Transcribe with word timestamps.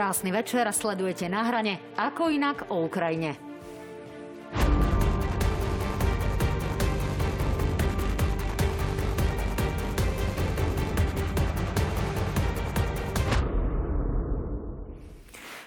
Krásny 0.00 0.32
večer, 0.32 0.64
sledujete 0.72 1.28
na 1.28 1.44
hrane, 1.44 1.76
ako 1.92 2.32
inak 2.32 2.72
o 2.72 2.88
Ukrajine. 2.88 3.36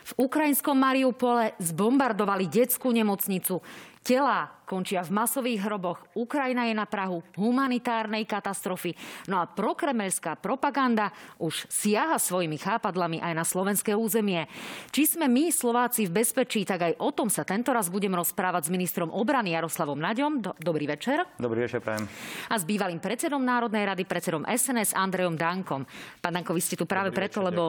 V 0.01 0.11
ukrajinskom 0.17 0.81
Mariupole 0.81 1.53
zbombardovali 1.61 2.49
detskú 2.49 2.89
nemocnicu. 2.89 3.61
Telá 4.01 4.62
končia 4.65 5.03
v 5.03 5.13
masových 5.13 5.67
hroboch. 5.67 5.99
Ukrajina 6.15 6.65
je 6.67 6.75
na 6.75 6.87
Prahu 6.87 7.21
humanitárnej 7.35 8.25
katastrofy. 8.25 8.95
No 9.27 9.39
a 9.39 9.45
prokremelská 9.45 10.39
propaganda 10.39 11.11
už 11.37 11.67
siaha 11.67 12.15
svojimi 12.17 12.55
chápadlami 12.57 13.19
aj 13.19 13.33
na 13.35 13.45
slovenské 13.45 13.91
územie. 13.93 14.47
Či 14.89 15.19
sme 15.19 15.27
my, 15.27 15.51
Slováci, 15.51 16.07
v 16.07 16.23
bezpečí, 16.23 16.63
tak 16.63 16.87
aj 16.87 16.93
o 17.03 17.11
tom 17.11 17.27
sa 17.27 17.43
tento 17.43 17.75
raz 17.75 17.91
budem 17.91 18.15
rozprávať 18.15 18.67
s 18.67 18.73
ministrom 18.73 19.11
obrany 19.11 19.51
Jaroslavom 19.53 19.99
Naďom. 19.99 20.39
Dobrý 20.57 20.87
večer. 20.87 21.27
Dobrý 21.35 21.67
večer, 21.67 21.83
prajem. 21.83 22.07
A 22.47 22.55
s 22.55 22.63
bývalým 22.63 23.03
predsedom 23.03 23.43
Národnej 23.43 23.83
rady, 23.83 24.07
predsedom 24.07 24.47
SNS 24.47 24.95
Andrejom 24.95 25.35
Dankom. 25.35 25.83
Pán 26.23 26.33
Danko, 26.39 26.55
vy 26.55 26.63
ste 26.63 26.79
tu 26.79 26.87
práve 26.87 27.11
Dobrý 27.11 27.27
preto, 27.27 27.43
večer, 27.43 27.51
lebo 27.51 27.63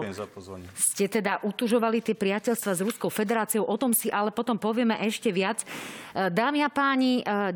ste 0.79 1.11
teda 1.11 1.43
utužovali 1.43 1.99
tie 1.99 2.15
priateľstva 2.15 2.73
s 2.79 2.81
Ruskou 2.87 3.11
federáciou. 3.11 3.67
O 3.67 3.75
tom 3.75 3.91
si 3.91 4.07
ale 4.15 4.31
potom 4.31 4.55
povieme 4.55 4.95
ešte 5.03 5.35
viac. 5.35 5.67
Dámy 6.15 6.63
a 6.63 6.71
páni, 6.71 6.94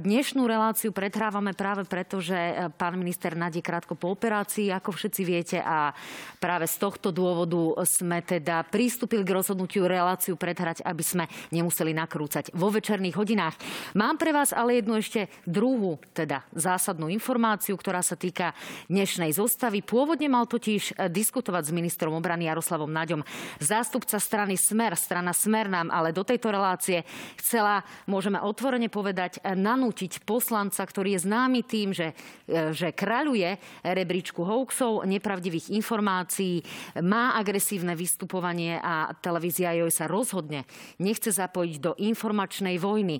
dnešnú 0.03 0.51
reláciu 0.51 0.91
pretrávame 0.91 1.55
práve 1.55 1.87
preto, 1.87 2.19
že 2.19 2.35
pán 2.75 2.99
minister 2.99 3.39
Nadie 3.39 3.63
krátko 3.63 3.95
po 3.95 4.11
operácii, 4.11 4.75
ako 4.75 4.91
všetci 4.91 5.23
viete, 5.23 5.59
a 5.63 5.95
práve 6.43 6.67
z 6.67 6.75
tohto 6.83 7.15
dôvodu 7.15 7.87
sme 7.87 8.19
teda 8.19 8.67
pristúpili 8.67 9.23
k 9.23 9.31
rozhodnutiu 9.37 9.87
reláciu 9.87 10.35
pretrať, 10.35 10.83
aby 10.83 11.05
sme 11.07 11.31
nemuseli 11.55 11.95
nakrúcať 11.95 12.51
vo 12.57 12.73
večerných 12.73 13.15
hodinách. 13.15 13.55
Mám 13.95 14.19
pre 14.19 14.35
vás 14.35 14.51
ale 14.51 14.83
jednu 14.83 14.99
ešte 14.99 15.31
druhú, 15.47 16.03
teda 16.11 16.43
zásadnú 16.57 17.07
informáciu, 17.07 17.79
ktorá 17.79 18.03
sa 18.03 18.19
týka 18.19 18.59
dnešnej 18.91 19.31
zostavy. 19.37 19.87
Pôvodne 19.87 20.27
mal 20.27 20.51
totiž 20.51 20.99
diskutovať 21.15 21.71
s 21.71 21.77
ministrom 21.77 22.17
obrany 22.17 22.51
Jaroslavom 22.51 22.91
Naďom 22.91 23.23
zástupca 23.63 24.19
strany 24.19 24.59
Smer. 24.59 24.99
Strana 24.99 25.31
Smer 25.31 25.71
nám 25.71 25.95
ale 25.95 26.11
do 26.11 26.27
tejto 26.27 26.51
relácie 26.51 27.07
chcela, 27.39 27.87
môžeme 28.09 28.43
otvorene 28.43 28.91
povedať, 28.91 29.18
nanútiť 29.43 30.23
poslanca, 30.23 30.87
ktorý 30.87 31.19
je 31.19 31.25
známy 31.27 31.61
tým, 31.67 31.91
že, 31.91 32.15
že 32.49 32.95
kraľuje 32.95 33.83
rebríčku 33.83 34.47
hoaxov, 34.47 35.03
nepravdivých 35.05 35.75
informácií, 35.75 36.63
má 37.03 37.35
agresívne 37.35 37.99
vystupovanie 37.99 38.79
a 38.79 39.11
televízia 39.19 39.75
joj 39.75 39.91
sa 39.91 40.07
rozhodne 40.07 40.63
nechce 41.03 41.35
zapojiť 41.35 41.77
do 41.83 41.93
informačnej 41.99 42.79
vojny. 42.79 43.19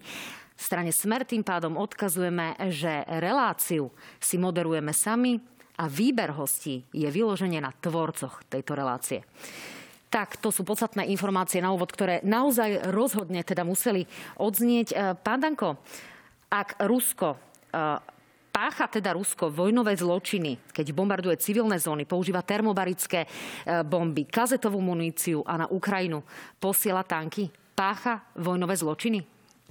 V 0.59 0.63
strane 0.63 0.91
Smer 0.91 1.23
tým 1.23 1.47
pádom 1.47 1.79
odkazujeme, 1.79 2.59
že 2.75 3.07
reláciu 3.07 3.95
si 4.19 4.37
moderujeme 4.43 4.91
sami 4.91 5.39
a 5.79 5.87
výber 5.87 6.35
hostí 6.35 6.83
je 6.91 7.07
vyloženie 7.07 7.63
na 7.63 7.71
tvorcoch 7.71 8.43
tejto 8.51 8.75
relácie. 8.75 9.23
Tak, 10.09 10.41
to 10.41 10.49
sú 10.49 10.65
podstatné 10.65 11.05
informácie 11.13 11.61
na 11.61 11.69
úvod, 11.69 11.93
ktoré 11.93 12.25
naozaj 12.25 12.89
rozhodne 12.89 13.45
teda 13.45 13.61
museli 13.61 14.09
odznieť. 14.41 14.89
E, 14.93 14.97
pán 15.21 15.45
Danko, 15.45 15.77
ak 16.49 16.81
Rusko 16.89 17.37
e, 17.37 17.39
pácha 18.49 18.91
teda 18.91 19.15
Rusko 19.15 19.55
vojnové 19.55 19.95
zločiny, 19.95 20.73
keď 20.75 20.97
bombarduje 20.97 21.37
civilné 21.39 21.79
zóny, 21.79 22.09
používa 22.09 22.41
termobarické 22.41 23.23
e, 23.23 23.29
bomby, 23.85 24.27
kazetovú 24.27 24.81
muníciu 24.81 25.45
a 25.45 25.61
na 25.63 25.67
Ukrajinu 25.71 26.25
posiela 26.59 27.05
tanky, 27.05 27.53
pácha 27.77 28.25
vojnové 28.35 28.75
zločiny? 28.75 29.23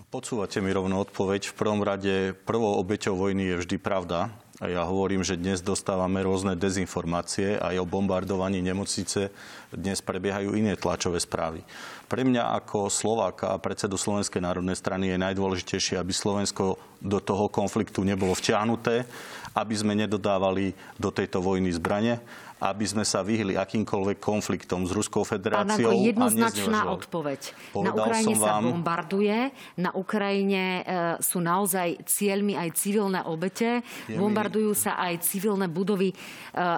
Podsúvate 0.07 0.63
mi 0.63 0.71
rovno 0.71 1.03
odpoveď. 1.03 1.51
V 1.51 1.57
prvom 1.57 1.83
rade 1.83 2.31
prvou 2.47 2.79
obeťou 2.79 3.19
vojny 3.19 3.51
je 3.51 3.55
vždy 3.65 3.77
pravda. 3.81 4.31
A 4.57 4.73
ja 4.73 4.81
hovorím, 4.89 5.21
že 5.21 5.37
dnes 5.37 5.61
dostávame 5.61 6.25
rôzne 6.25 6.57
dezinformácie 6.57 7.61
aj 7.61 7.77
o 7.77 7.85
bombardovaní 7.85 8.57
nemocnice. 8.65 9.29
Dnes 9.69 10.01
prebiehajú 10.01 10.57
iné 10.57 10.73
tlačové 10.73 11.21
správy. 11.21 11.61
Pre 12.09 12.25
mňa 12.25 12.57
ako 12.57 12.89
Slováka 12.89 13.53
a 13.53 13.61
predsedu 13.61 14.01
Slovenskej 14.01 14.41
národnej 14.41 14.73
strany 14.73 15.13
je 15.13 15.21
najdôležitejšie, 15.21 16.01
aby 16.01 16.09
Slovensko 16.09 16.81
do 16.97 17.21
toho 17.21 17.53
konfliktu 17.53 18.01
nebolo 18.01 18.33
vťahnuté, 18.33 19.05
aby 19.53 19.73
sme 19.77 19.93
nedodávali 19.93 20.73
do 20.97 21.13
tejto 21.13 21.37
vojny 21.37 21.69
zbrane, 21.77 22.17
aby 22.57 22.85
sme 22.89 23.05
sa 23.05 23.21
vyhli 23.21 23.53
akýmkoľvek 23.53 24.17
konfliktom 24.17 24.85
s 24.89 24.91
Ruskou 24.93 25.21
federáciou. 25.21 25.93
Pán, 25.93 26.01
jednoznačná 26.01 26.89
odpoveď. 26.89 27.53
Povedal 27.69 27.93
na 27.93 28.01
Ukrajine 28.01 28.35
sa 28.35 28.51
vám... 28.57 28.63
bombarduje, 28.73 29.37
na 29.77 29.91
Ukrajine 29.93 30.63
e, 30.63 30.83
sú 31.21 31.37
naozaj 31.37 32.01
cieľmi 32.09 32.57
aj 32.57 32.69
civilné 32.73 33.21
obete, 33.29 33.85
bombardujú 34.09 34.73
mi... 34.73 34.77
sa 34.77 34.97
aj 34.97 35.21
civilné 35.21 35.69
budovy. 35.69 36.11
E, 36.11 36.15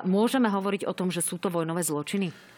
môžeme 0.04 0.52
hovoriť 0.52 0.84
o 0.84 0.94
tom, 0.94 1.08
že 1.08 1.24
sú 1.24 1.40
to 1.40 1.48
vojnové 1.48 1.84
zločiny? 1.84 2.50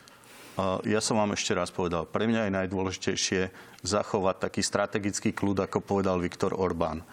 Ja 0.84 1.00
som 1.00 1.16
vám 1.16 1.32
ešte 1.34 1.56
raz 1.56 1.72
povedal, 1.72 2.04
pre 2.04 2.28
mňa 2.28 2.52
je 2.52 2.58
najdôležitejšie 2.60 3.42
zachovať 3.88 4.36
taký 4.46 4.62
strategický 4.62 5.32
kľud, 5.32 5.64
ako 5.64 5.80
povedal 5.80 6.20
Viktor 6.20 6.52
Orbán. 6.52 7.08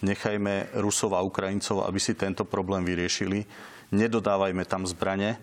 Nechajme 0.00 0.72
Rusov 0.78 1.18
a 1.18 1.24
Ukrajincov, 1.26 1.84
aby 1.84 1.98
si 1.98 2.14
tento 2.14 2.46
problém 2.46 2.86
vyriešili. 2.86 3.44
Nedodávajme 3.90 4.62
tam 4.64 4.86
zbrane, 4.86 5.36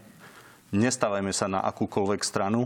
Nestávajme 0.71 1.35
sa 1.35 1.51
na 1.51 1.59
akúkoľvek 1.67 2.23
stranu. 2.23 2.63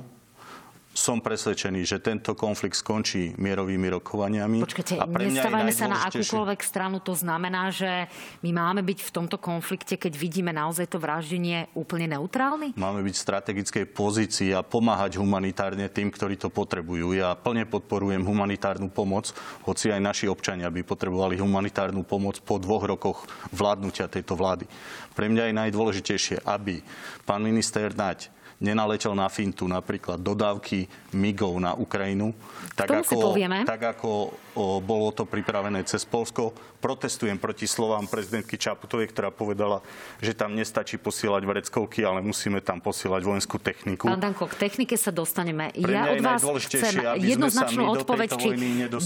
Som 0.95 1.19
presvedčený, 1.19 1.83
že 1.83 1.99
tento 1.99 2.31
konflikt 2.39 2.79
skončí 2.79 3.35
mierovými 3.35 3.91
rokovaniami. 3.99 4.63
Počkajte, 4.63 4.95
a 4.95 5.03
pre 5.03 5.27
nestávajme 5.27 5.73
sa 5.75 5.91
na 5.91 6.07
akúkoľvek 6.07 6.59
stranu. 6.63 7.03
To 7.03 7.11
znamená, 7.11 7.67
že 7.67 8.07
my 8.39 8.55
máme 8.55 8.79
byť 8.79 9.03
v 9.03 9.11
tomto 9.11 9.35
konflikte, 9.35 9.99
keď 9.99 10.15
vidíme 10.15 10.55
naozaj 10.55 10.87
to 10.87 10.95
vraždenie 10.95 11.67
úplne 11.75 12.15
neutrálny? 12.15 12.79
Máme 12.79 13.03
byť 13.03 13.11
v 13.11 13.25
strategickej 13.27 13.85
pozícii 13.91 14.55
a 14.55 14.63
pomáhať 14.63 15.19
humanitárne 15.19 15.91
tým, 15.91 16.07
ktorí 16.07 16.39
to 16.39 16.47
potrebujú. 16.47 17.11
Ja 17.11 17.35
plne 17.35 17.67
podporujem 17.67 18.23
humanitárnu 18.23 18.87
pomoc, 18.87 19.35
hoci 19.67 19.91
aj 19.91 19.99
naši 19.99 20.25
občania 20.31 20.71
by 20.71 20.79
potrebovali 20.87 21.35
humanitárnu 21.35 22.07
pomoc 22.07 22.39
po 22.39 22.55
dvoch 22.55 22.87
rokoch 22.87 23.27
vládnutia 23.51 24.07
tejto 24.07 24.39
vlády. 24.39 24.63
Pre 25.11 25.27
mňa 25.27 25.51
je 25.51 25.59
najdôležitejšie, 25.59 26.47
aby 26.47 26.79
pán 27.27 27.43
minister 27.43 27.91
Naď 27.91 28.31
nenaletel 28.65 29.13
na 29.13 29.29
fintu 29.29 29.69
napríklad 29.69 30.17
dodávky 30.17 30.89
migov 31.13 31.53
na 31.61 31.77
Ukrajinu, 31.77 32.33
tak 32.73 33.05
ako, 33.05 33.37
tak 33.63 33.81
ako 33.95 34.09
o, 34.57 34.81
bolo 34.81 35.13
to 35.13 35.23
pripravené 35.23 35.85
cez 35.85 36.03
Polsko. 36.03 36.51
Protestujem 36.81 37.39
proti 37.39 37.65
slovám 37.65 38.05
prezidentky 38.05 38.59
Čaputovej, 38.59 39.09
ktorá 39.09 39.31
povedala, 39.31 39.79
že 40.19 40.35
tam 40.35 40.53
nestačí 40.53 40.99
posielať 40.99 41.41
vreckovky, 41.47 42.03
ale 42.03 42.19
musíme 42.21 42.59
tam 42.59 42.83
posielať 42.83 43.21
vojenskú 43.25 43.57
techniku. 43.57 44.05
Pán 44.11 44.21
Danko, 44.21 44.45
k 44.51 44.55
technike 44.59 44.99
sa 44.99 45.09
dostaneme. 45.09 45.71
Pre 45.71 45.93
ja 45.93 46.13
od 46.13 46.21
vás 46.21 46.41
chcem 46.67 46.99
jednoznačnú 47.21 47.83
odpoveď, 47.95 48.29
či 48.37 48.49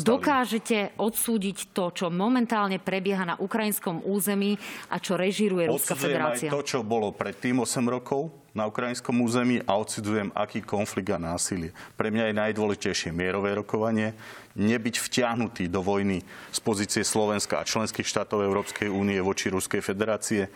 dokážete 0.01 0.97
odsúdiť 0.97 1.71
to, 1.71 1.93
čo 1.93 2.05
momentálne 2.09 2.81
prebieha 2.81 3.23
na 3.23 3.35
ukrajinskom 3.37 4.01
území 4.03 4.57
a 4.89 4.97
čo 4.97 5.15
režiruje 5.15 5.69
Ruská 5.69 5.95
federácia. 5.95 6.49
aj 6.49 6.55
to, 6.57 6.61
čo 6.65 6.79
bolo 6.81 7.13
predtým 7.13 7.63
8 7.63 7.85
rokov, 7.85 8.48
na 8.53 8.65
ukrajinskom 8.65 9.15
území 9.21 9.61
a 9.63 9.77
odsudzujem 9.77 10.33
aký 10.33 10.65
konflikt 10.65 11.13
a 11.13 11.21
násilie. 11.21 11.75
Pre 11.95 12.09
mňa 12.09 12.29
je 12.29 12.39
najdôležitejšie 12.39 13.09
mierové 13.13 13.53
rokovanie, 13.53 14.17
nebyť 14.57 14.95
vtiahnutý 14.99 15.69
do 15.69 15.79
vojny 15.85 16.25
z 16.51 16.59
pozície 16.59 17.03
Slovenska 17.05 17.61
a 17.61 17.67
členských 17.67 18.07
štátov 18.07 18.43
Európskej 18.43 18.89
únie 18.89 19.21
voči 19.21 19.53
Ruskej 19.53 19.79
federácie 19.79 20.49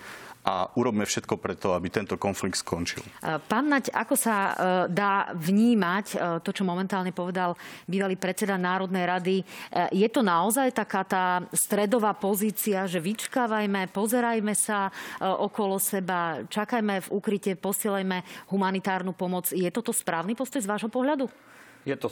a 0.44 0.68
urobme 0.76 1.08
všetko 1.08 1.40
preto, 1.40 1.72
aby 1.72 1.88
tento 1.88 2.20
konflikt 2.20 2.60
skončil. 2.60 3.00
Pán 3.48 3.72
Nať, 3.72 3.96
ako 3.96 4.16
sa 4.20 4.36
e, 4.36 4.52
dá 4.92 5.32
vnímať 5.32 6.06
e, 6.12 6.16
to, 6.44 6.52
čo 6.52 6.68
momentálne 6.68 7.16
povedal 7.16 7.56
bývalý 7.88 8.20
predseda 8.20 8.60
Národnej 8.60 9.08
rady? 9.08 9.36
E, 9.40 9.46
je 9.96 10.08
to 10.12 10.20
naozaj 10.20 10.76
taká 10.76 11.08
tá 11.08 11.26
stredová 11.56 12.12
pozícia, 12.12 12.84
že 12.92 13.00
vyčkávajme, 13.00 13.88
pozerajme 13.96 14.52
sa 14.52 14.92
okolo 15.24 15.80
seba, 15.80 16.44
čakajme 16.52 17.08
v 17.08 17.12
ukryte, 17.16 17.56
posielajme 17.56 18.52
humanitárnu 18.52 19.16
pomoc. 19.16 19.48
Je 19.56 19.68
toto 19.72 19.96
správny 19.96 20.36
postoj 20.36 20.60
z 20.60 20.68
vášho 20.68 20.92
pohľadu? 20.92 21.32
Je 21.88 21.96
to 21.96 22.12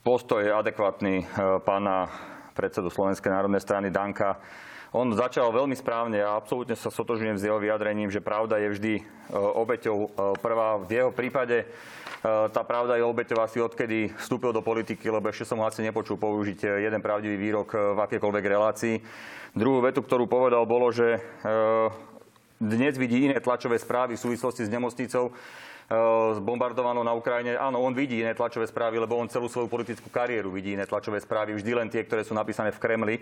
postoj 0.00 0.40
adekvátny 0.40 1.28
pána 1.68 2.08
predsedu 2.56 2.88
Slovenskej 2.88 3.28
národnej 3.28 3.60
strany 3.60 3.92
Danka 3.92 4.40
on 4.88 5.12
začal 5.12 5.52
veľmi 5.52 5.76
správne 5.76 6.24
a 6.24 6.40
absolútne 6.40 6.72
sa 6.72 6.88
sotožujem 6.88 7.36
s 7.36 7.44
jeho 7.44 7.60
vyjadrením, 7.60 8.08
že 8.08 8.24
pravda 8.24 8.56
je 8.56 8.68
vždy 8.72 8.92
e, 8.96 9.02
obeťou 9.36 9.96
e, 10.00 10.08
prvá. 10.40 10.80
V 10.80 10.88
jeho 10.88 11.10
prípade 11.12 11.64
e, 11.64 11.66
tá 12.24 12.64
pravda 12.64 12.96
je 12.96 13.04
obeťou 13.04 13.36
asi 13.44 13.60
odkedy 13.60 14.16
vstúpil 14.16 14.56
do 14.56 14.64
politiky, 14.64 15.12
lebo 15.12 15.28
ešte 15.28 15.44
som 15.44 15.60
ho 15.60 15.68
asi 15.68 15.84
nepočul 15.84 16.16
použiť 16.16 16.80
jeden 16.80 17.04
pravdivý 17.04 17.36
výrok 17.36 17.76
v 17.76 17.98
akékoľvek 18.00 18.44
relácii. 18.48 18.96
Druhú 19.52 19.84
vetu, 19.84 20.00
ktorú 20.00 20.24
povedal, 20.24 20.64
bolo, 20.64 20.88
že 20.92 21.20
dnes 22.60 23.00
vidí 23.00 23.28
iné 23.28 23.40
tlačové 23.40 23.80
správy 23.80 24.16
v 24.16 24.24
súvislosti 24.28 24.64
s 24.64 24.72
nemocnicou. 24.72 25.32
Zbombardovanou 25.88 27.00
na 27.00 27.16
Ukrajine. 27.16 27.56
Áno, 27.56 27.80
on 27.80 27.96
vidí 27.96 28.20
iné 28.20 28.36
tlačové 28.36 28.68
správy, 28.68 29.00
lebo 29.00 29.16
on 29.16 29.24
celú 29.32 29.48
svoju 29.48 29.72
politickú 29.72 30.12
kariéru 30.12 30.52
vidí 30.52 30.76
iné 30.76 30.84
tlačové 30.84 31.16
správy, 31.16 31.56
vždy 31.56 31.72
len 31.72 31.88
tie, 31.88 32.04
ktoré 32.04 32.20
sú 32.28 32.36
napísané 32.36 32.76
v 32.76 32.80
Kremli. 32.80 33.16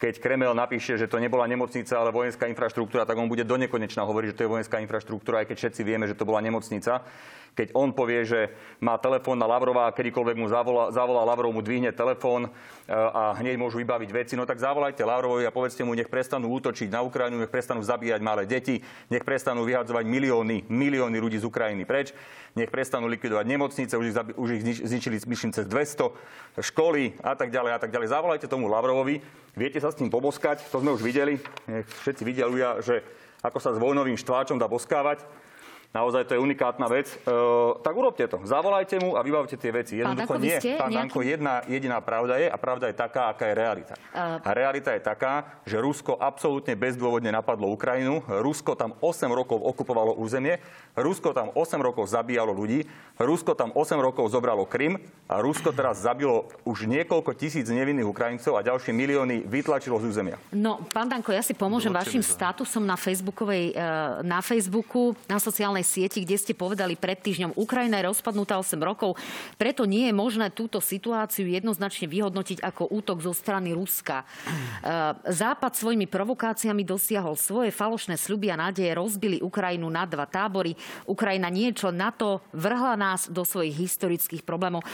Keď 0.00 0.24
Kreml 0.24 0.56
napíše, 0.56 0.96
že 0.96 1.12
to 1.12 1.20
nebola 1.20 1.44
nemocnica, 1.44 1.92
ale 1.92 2.16
vojenská 2.16 2.48
infraštruktúra, 2.48 3.04
tak 3.04 3.20
on 3.20 3.28
bude 3.28 3.44
do 3.44 3.56
nekonečna 3.60 4.08
hovoriť, 4.08 4.32
že 4.32 4.36
to 4.40 4.44
je 4.48 4.52
vojenská 4.56 4.80
infraštruktúra, 4.80 5.44
aj 5.44 5.52
keď 5.52 5.56
všetci 5.60 5.82
vieme, 5.84 6.08
že 6.08 6.16
to 6.16 6.24
bola 6.24 6.40
nemocnica 6.40 7.04
keď 7.56 7.72
on 7.72 7.96
povie, 7.96 8.20
že 8.28 8.52
má 8.84 9.00
telefón 9.00 9.40
na 9.40 9.48
Lavrova 9.48 9.88
a 9.88 9.96
kedykoľvek 9.96 10.36
mu 10.36 10.46
zavolá, 10.52 10.92
zavolá 10.92 11.24
Lavrov, 11.24 11.56
mu 11.56 11.64
dvihne 11.64 11.88
telefón 11.88 12.44
e, 12.44 12.50
a 12.92 13.32
hneď 13.40 13.56
môžu 13.56 13.80
vybaviť 13.80 14.10
veci, 14.12 14.34
no 14.36 14.44
tak 14.44 14.60
zavolajte 14.60 15.00
Lavrovovi 15.00 15.48
a 15.48 15.50
povedzte 15.50 15.80
mu, 15.80 15.96
nech 15.96 16.12
prestanú 16.12 16.52
útočiť 16.52 16.92
na 16.92 17.00
Ukrajinu, 17.00 17.40
nech 17.40 17.48
prestanú 17.48 17.80
zabíjať 17.80 18.20
malé 18.20 18.44
deti, 18.44 18.84
nech 19.08 19.24
prestanú 19.24 19.64
vyhadzovať 19.64 20.04
milióny, 20.04 20.68
milióny 20.68 21.16
ľudí 21.16 21.40
z 21.40 21.48
Ukrajiny 21.48 21.88
preč, 21.88 22.05
nech 22.56 22.72
prestanú 22.72 23.08
likvidovať 23.08 23.44
nemocnice, 23.44 23.94
už 23.96 24.06
ich, 24.10 24.16
už 24.36 24.48
ich 24.56 24.62
zničili 24.84 25.20
myslím 25.28 25.52
cez 25.52 25.68
200, 25.68 26.60
školy 26.60 27.20
a 27.20 27.36
tak 27.36 27.52
ďalej 27.52 27.72
a 27.76 27.78
tak 27.78 27.92
ďalej. 27.92 28.12
Zavolajte 28.12 28.46
tomu 28.48 28.68
Lavrovovi, 28.68 29.20
viete 29.52 29.76
sa 29.80 29.92
s 29.92 29.98
tým 30.00 30.08
poboskať, 30.08 30.64
to 30.72 30.80
sme 30.80 30.96
už 30.96 31.04
videli, 31.04 31.36
všetci 32.04 32.22
vidia, 32.24 32.48
že 32.80 33.04
ako 33.44 33.58
sa 33.60 33.76
s 33.76 33.78
vojnovým 33.78 34.16
štváčom 34.16 34.56
dá 34.56 34.66
boskávať 34.66 35.22
naozaj 35.96 36.28
to 36.28 36.36
je 36.36 36.44
unikátna 36.44 36.86
vec, 36.92 37.08
e, 37.08 37.16
tak 37.80 37.94
urobte 37.96 38.28
to. 38.28 38.44
Zavolajte 38.44 39.00
mu 39.00 39.16
a 39.16 39.24
vybavte 39.24 39.56
tie 39.56 39.72
veci. 39.72 39.96
Jednoducho 39.96 40.36
pán 40.36 40.44
nie. 40.44 40.56
Pán 40.76 40.92
nejaký... 40.92 40.96
Danko, 41.08 41.18
jedna 41.24 41.54
jediná 41.64 41.98
pravda 42.04 42.36
je 42.36 42.52
a 42.52 42.56
pravda 42.60 42.92
je 42.92 42.94
taká, 43.00 43.32
aká 43.32 43.48
je 43.48 43.54
realita. 43.56 43.94
Uh... 44.12 44.36
A 44.44 44.50
realita 44.52 44.92
je 44.92 45.00
taká, 45.00 45.64
že 45.64 45.80
Rusko 45.80 46.20
absolútne 46.20 46.76
bezdôvodne 46.76 47.32
napadlo 47.32 47.72
Ukrajinu. 47.72 48.20
Rusko 48.28 48.76
tam 48.76 48.92
8 49.00 49.32
rokov 49.32 49.56
okupovalo 49.56 50.12
územie. 50.20 50.60
Rusko 50.92 51.32
tam 51.32 51.48
8 51.56 51.80
rokov 51.80 52.12
zabíjalo 52.12 52.52
ľudí. 52.52 52.84
Rusko 53.16 53.56
tam 53.56 53.72
8 53.72 53.96
rokov 53.96 54.28
zobralo 54.28 54.68
Krym 54.68 55.00
a 55.24 55.40
Rusko 55.40 55.72
teraz 55.72 56.04
zabilo 56.04 56.52
už 56.68 56.84
niekoľko 56.84 57.32
tisíc 57.32 57.64
nevinných 57.72 58.04
Ukrajincov 58.04 58.60
a 58.60 58.66
ďalšie 58.66 58.92
milióny 58.92 59.48
vytlačilo 59.48 59.96
z 60.02 60.04
územia. 60.12 60.36
No, 60.52 60.84
pán 60.92 61.08
Danko, 61.08 61.32
ja 61.32 61.40
si 61.40 61.56
pomôžem 61.56 61.88
Dovolte 61.88 62.12
vašim 62.12 62.24
statusom 62.26 62.84
na 62.84 62.98
Facebookovej, 62.98 63.72
e, 63.72 63.84
na 64.26 64.44
Facebooku, 64.44 65.16
na 65.24 65.40
sociálnej 65.40 65.85
sieti, 65.86 66.26
kde 66.26 66.34
ste 66.34 66.58
povedali 66.58 66.98
pred 66.98 67.14
týždňom, 67.22 67.54
Ukrajina 67.54 68.02
je 68.02 68.10
rozpadnutá 68.10 68.58
8 68.58 68.74
rokov, 68.82 69.14
preto 69.54 69.86
nie 69.86 70.10
je 70.10 70.14
možné 70.14 70.50
túto 70.50 70.82
situáciu 70.82 71.46
jednoznačne 71.46 72.10
vyhodnotiť 72.10 72.58
ako 72.66 72.90
útok 72.90 73.22
zo 73.22 73.30
strany 73.30 73.70
Ruska. 73.70 74.26
E, 74.26 74.26
Západ 75.30 75.78
svojimi 75.78 76.10
provokáciami 76.10 76.82
dosiahol 76.82 77.38
svoje 77.38 77.70
falošné 77.70 78.18
sľuby 78.18 78.50
a 78.50 78.58
nádeje, 78.58 78.90
rozbili 78.98 79.38
Ukrajinu 79.38 79.86
na 79.86 80.02
dva 80.02 80.26
tábory. 80.26 80.74
Ukrajina 81.06 81.46
niečo 81.46 81.94
na 81.94 82.10
to 82.10 82.42
vrhla 82.50 82.98
nás 82.98 83.30
do 83.30 83.46
svojich 83.46 83.78
historických 83.78 84.42
problémov. 84.42 84.82
E, 84.82 84.88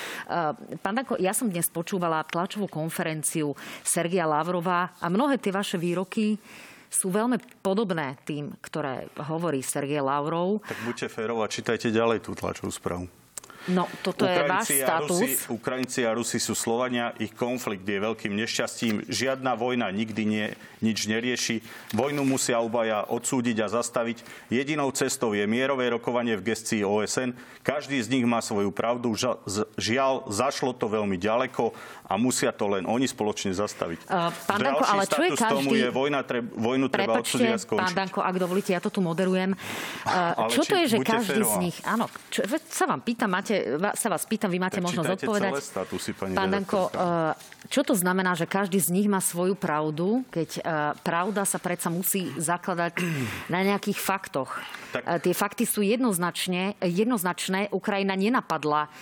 pán 0.77 0.95
Danko, 1.01 1.17
ja 1.17 1.33
som 1.33 1.49
dnes 1.49 1.73
počúvala 1.73 2.29
tlačovú 2.29 2.69
konferenciu 2.69 3.57
Sergia 3.81 4.29
Lavrova 4.29 4.93
a 5.01 5.09
mnohé 5.09 5.41
tie 5.41 5.55
vaše 5.55 5.81
výroky 5.81 6.37
sú 6.93 7.09
veľmi 7.09 7.41
podobné 7.65 8.21
tým, 8.29 8.53
ktoré 8.61 9.09
hovorí 9.17 9.65
Sergej 9.65 10.05
Lavrov. 10.05 10.61
Tak 10.69 10.81
buďte 10.85 11.09
férová, 11.09 11.49
čítajte 11.49 11.89
ďalej 11.89 12.29
tú 12.29 12.37
tlačovú 12.37 12.69
správu. 12.69 13.09
No, 13.71 13.87
toto 14.03 14.27
Ukrajinci 14.27 14.43
je 14.43 14.51
váš 14.51 14.69
status. 14.83 15.21
Rusi, 15.23 15.31
Ukrajinci 15.47 16.01
a 16.03 16.11
Rusi 16.11 16.39
sú 16.43 16.55
Slovania, 16.59 17.15
ich 17.23 17.31
konflikt 17.31 17.87
je 17.87 18.03
veľkým 18.03 18.35
nešťastím. 18.35 19.07
Žiadna 19.07 19.55
vojna 19.55 19.87
nikdy 19.95 20.23
nie, 20.27 20.47
nič 20.83 21.07
nerieši. 21.07 21.63
Vojnu 21.95 22.27
musia 22.27 22.59
obaja 22.59 23.07
odsúdiť 23.07 23.63
a 23.63 23.71
zastaviť. 23.71 24.27
Jedinou 24.51 24.91
cestou 24.91 25.31
je 25.31 25.47
mierové 25.47 25.95
rokovanie 25.95 26.35
v 26.35 26.51
gestii 26.51 26.83
OSN. 26.83 27.39
Každý 27.63 28.03
z 28.03 28.11
nich 28.11 28.27
má 28.27 28.43
svoju 28.43 28.75
pravdu. 28.75 29.15
Žiaľ, 29.79 30.27
zašlo 30.27 30.75
to 30.75 30.91
veľmi 30.91 31.15
ďaleko 31.15 31.71
a 32.13 32.15
musia 32.21 32.53
to 32.53 32.69
len 32.69 32.85
oni 32.85 33.09
spoločne 33.09 33.57
zastaviť. 33.57 34.05
Uh, 34.05 34.29
pán 34.45 34.61
Danko, 34.61 34.85
ale 34.85 35.09
čo 35.09 35.23
je 35.25 35.31
každý... 35.33 35.55
tomu 35.57 35.73
je 35.73 35.89
vojna, 35.89 36.21
treb, 36.27 36.45
vojnu 36.53 36.93
treba 36.93 37.25
odsúdiť 37.25 37.57
a 37.57 37.59
skončiť. 37.59 37.89
Pán 37.89 37.97
Danko, 37.97 38.21
ak 38.21 38.37
dovolíte, 38.37 38.77
ja 38.77 38.81
to 38.85 38.93
tu 38.93 39.01
moderujem. 39.01 39.55
Uh, 40.03 40.51
čo 40.51 40.67
to 40.67 40.77
je, 40.77 40.93
že 40.93 40.99
každý 41.01 41.41
férová. 41.41 41.55
z 41.57 41.57
nich... 41.63 41.77
Áno, 41.87 42.11
čo, 42.29 42.43
sa 42.69 42.85
vám 42.85 43.01
pýtam, 43.01 43.33
máte, 43.33 43.52
sa 43.97 44.09
vás 44.13 44.25
pýtam, 44.27 44.51
vy 44.53 44.59
máte 44.61 44.81
tak 44.81 44.87
možnosť 44.91 45.11
odpovedať. 45.19 45.53
Celé 45.57 45.63
statusy, 45.63 46.11
pani 46.13 46.33
Pán 46.37 46.51
Danko, 46.53 46.89
uh, 46.91 47.33
čo 47.69 47.87
to 47.87 47.95
znamená, 47.97 48.37
že 48.37 48.45
každý 48.45 48.79
z 48.83 48.93
nich 48.93 49.09
má 49.09 49.23
svoju 49.23 49.57
pravdu, 49.57 50.27
keď 50.31 50.51
uh, 50.59 50.63
pravda 51.01 51.43
sa 51.47 51.57
predsa 51.63 51.89
musí 51.89 52.31
zakladať 52.37 53.01
na 53.49 53.65
nejakých 53.65 53.99
faktoch. 53.99 54.61
Tak... 54.93 55.03
Uh, 55.03 55.19
tie 55.23 55.35
fakty 55.35 55.65
sú 55.65 55.81
jednoznačne, 55.81 56.77
jednoznačné. 56.83 57.73
Ukrajina 57.73 58.19
nenapadla 58.19 58.93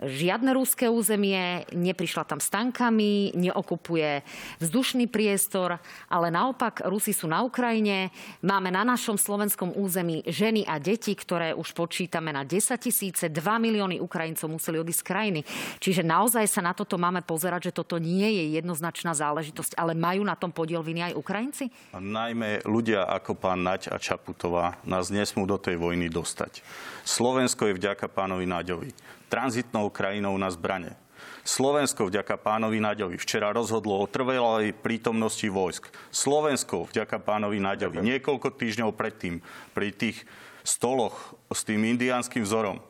žiadne 0.00 0.56
rúské 0.56 0.88
územie, 0.88 1.68
neprišla 1.76 2.24
tam 2.24 2.40
s 2.40 2.48
tankami, 2.48 3.36
neokupuje 3.36 4.24
vzdušný 4.60 5.06
priestor, 5.12 5.76
ale 6.08 6.32
naopak 6.32 6.84
Rusi 6.88 7.12
sú 7.12 7.28
na 7.28 7.44
Ukrajine. 7.44 8.08
Máme 8.40 8.72
na 8.72 8.84
našom 8.84 9.20
slovenskom 9.20 9.76
území 9.76 10.24
ženy 10.24 10.64
a 10.64 10.80
deti, 10.80 11.12
ktoré 11.12 11.52
už 11.52 11.76
počítame 11.76 12.32
na 12.32 12.44
10 12.44 12.80
tisíce, 12.80 13.28
2 13.28 13.36
milióny 13.60 14.00
Ukrajincov 14.00 14.48
museli 14.48 14.80
odísť 14.80 15.00
z 15.00 15.08
krajiny. 15.08 15.40
Čiže 15.80 16.02
naozaj 16.04 16.44
sa 16.48 16.64
na 16.64 16.72
toto 16.72 16.96
máme 16.96 17.20
pozerať, 17.24 17.72
že 17.72 17.76
toto 17.76 18.00
nie 18.00 18.26
je 18.40 18.56
jednoznačná 18.56 19.12
záležitosť, 19.12 19.76
ale 19.76 19.92
majú 19.92 20.24
na 20.24 20.36
tom 20.36 20.52
podiel 20.52 20.80
viny 20.80 21.12
aj 21.12 21.16
Ukrajinci? 21.16 21.64
A 21.92 22.00
najmä 22.00 22.64
ľudia 22.64 23.04
ako 23.04 23.36
pán 23.36 23.64
Naď 23.64 23.92
a 23.92 23.96
Čaputová 24.00 24.80
nás 24.88 25.12
nesmú 25.12 25.44
do 25.44 25.60
tej 25.60 25.76
vojny 25.76 26.08
dostať. 26.08 26.64
Slovensko 27.04 27.68
je 27.68 27.78
vďaka 27.80 28.08
pánovi 28.08 28.48
Náďovi 28.48 29.19
tranzitnou 29.30 29.88
krajinou 29.94 30.34
na 30.34 30.50
zbrane. 30.50 30.98
Slovensko 31.46 32.10
vďaka 32.10 32.36
pánovi 32.36 32.82
Naďovi 32.82 33.16
včera 33.16 33.54
rozhodlo 33.54 33.96
o 33.96 34.10
trvalej 34.10 34.76
prítomnosti 34.76 35.46
vojsk. 35.48 35.88
Slovensko 36.12 36.90
vďaka 36.90 37.16
pánovi 37.22 37.62
Naďovi 37.62 38.02
niekoľko 38.04 38.52
týždňov 38.58 38.92
predtým 38.92 39.40
pri 39.72 39.94
tých 39.94 40.26
stoloch 40.66 41.38
s 41.48 41.64
tým 41.64 41.86
indiánskym 41.86 42.44
vzorom 42.44 42.82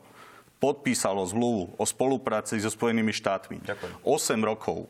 podpísalo 0.61 1.25
zmluvu 1.25 1.73
o 1.79 1.83
spolupráci 1.87 2.61
so 2.61 2.69
Spojenými 2.69 3.09
štátmi. 3.15 3.65
Ďakujem. 3.65 3.93
8 4.05 4.49
rokov 4.51 4.85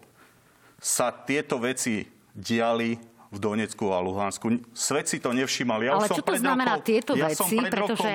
sa 0.81 1.13
tieto 1.13 1.61
veci 1.61 2.09
diali 2.33 2.99
v 3.31 3.37
Donecku 3.39 3.95
a 3.95 4.03
Luhansku. 4.03 4.59
Svet 4.75 5.07
si 5.07 5.23
to 5.23 5.31
nevšímal. 5.31 5.79
Ja 5.79 5.95
Ale 5.95 6.11
čo 6.11 6.19
to 6.19 6.35
znamená 6.35 6.83
rokov, 6.83 6.87
tieto 6.91 7.11
ja 7.15 7.31
veci? 7.31 7.55
Pretože 7.63 8.09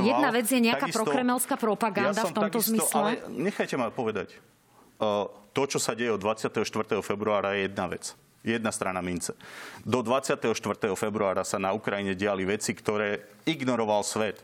jedna 0.00 0.32
vec 0.32 0.48
je 0.48 0.60
nejaká 0.64 0.88
takisto, 0.88 1.04
prokremelská 1.04 1.54
propaganda 1.60 2.24
ja 2.24 2.24
v 2.24 2.32
tomto 2.32 2.58
takisto, 2.58 2.72
zmysle. 2.72 2.96
Ale 2.96 3.10
nechajte 3.36 3.76
ma 3.76 3.92
povedať. 3.92 4.40
Uh, 4.96 5.28
to, 5.52 5.68
čo 5.68 5.76
sa 5.76 5.92
deje 5.92 6.16
od 6.16 6.20
24. 6.24 6.56
februára, 7.04 7.52
je 7.52 7.68
jedna 7.68 7.86
vec 7.86 8.16
jedna 8.46 8.70
strana 8.70 9.02
mince. 9.02 9.34
Do 9.82 10.06
24. 10.06 10.54
februára 10.94 11.42
sa 11.42 11.58
na 11.58 11.74
Ukrajine 11.74 12.14
diali 12.14 12.46
veci, 12.46 12.78
ktoré 12.78 13.26
ignoroval 13.42 14.06
svet. 14.06 14.38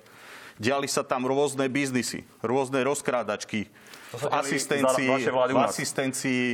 Diali 0.59 0.91
sa 0.91 1.07
tam 1.07 1.23
rôzne 1.31 1.71
biznisy, 1.71 2.27
rôzne 2.43 2.83
rozkrádačky 2.83 3.71
v 4.13 4.25
asistencii, 4.27 5.09
v 5.31 5.59
asistencii 5.63 6.47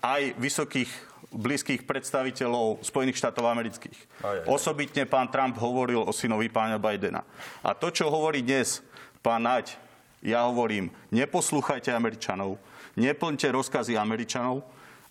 aj 0.00 0.22
vysokých 0.38 0.90
blízkych 1.34 1.82
predstaviteľov 1.84 2.80
Spojených 2.86 3.18
štátov 3.18 3.44
amerických. 3.44 3.98
Aj, 4.22 4.24
aj, 4.24 4.36
aj. 4.42 4.48
Osobitne 4.48 5.04
pán 5.04 5.28
Trump 5.28 5.58
hovoril 5.58 6.00
o 6.00 6.12
synovi 6.14 6.46
pána 6.48 6.78
Bidena. 6.78 7.26
A 7.60 7.74
to, 7.74 7.90
čo 7.90 8.08
hovorí 8.08 8.40
dnes 8.40 8.80
pán 9.20 9.44
Naď, 9.44 9.76
ja 10.24 10.46
hovorím, 10.48 10.88
neposlúchajte 11.12 11.92
Američanov, 11.92 12.56
neplňte 12.96 13.52
rozkazy 13.52 13.98
Američanov, 13.98 14.64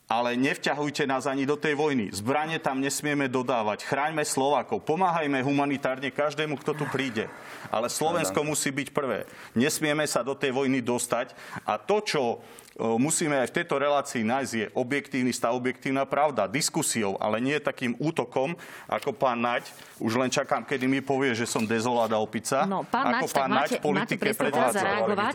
ale 0.09 0.35
nevťahujte 0.35 1.07
nás 1.07 1.25
ani 1.25 1.47
do 1.47 1.55
tej 1.55 1.79
vojny. 1.79 2.11
Zbranie 2.11 2.59
tam 2.59 2.83
nesmieme 2.83 3.31
dodávať. 3.31 3.87
Chráňme 3.87 4.21
Slovákov. 4.27 4.83
Pomáhajme 4.83 5.39
humanitárne 5.41 6.11
každému, 6.11 6.59
kto 6.59 6.75
tu 6.75 6.85
príde. 6.91 7.31
Ale 7.71 7.87
Slovensko 7.87 8.43
musí 8.43 8.69
byť 8.69 8.91
prvé. 8.91 9.23
Nesmieme 9.55 10.03
sa 10.03 10.21
do 10.21 10.35
tej 10.35 10.51
vojny 10.51 10.83
dostať. 10.83 11.31
A 11.63 11.79
to, 11.79 12.03
čo 12.03 12.43
musíme 12.79 13.37
aj 13.37 13.53
v 13.53 13.55
tejto 13.61 13.75
relácii 13.77 14.25
nájsť 14.25 14.53
je 14.53 14.65
objektívny 14.73 15.29
stav, 15.29 15.53
objektívna 15.53 16.09
pravda, 16.09 16.49
diskusiou, 16.49 17.17
ale 17.21 17.37
nie 17.37 17.57
takým 17.61 17.93
útokom, 18.01 18.57
ako 18.89 19.13
pán 19.13 19.41
Naď. 19.41 19.69
Už 20.01 20.17
len 20.17 20.33
čakám, 20.33 20.65
kedy 20.65 20.89
mi 20.89 20.99
povie, 20.99 21.37
že 21.37 21.45
som 21.45 21.63
dezoláda 21.63 22.17
opica. 22.17 22.65
No, 22.65 22.81
pán 22.81 23.21
ako 23.21 23.29
Naď, 23.29 23.33
pán 23.33 23.49
Naď 23.49 23.69
máte, 23.77 23.93
máte 23.93 24.15
priestor 24.17 24.47
teraz 24.49 24.71
zareagovať. 24.73 25.33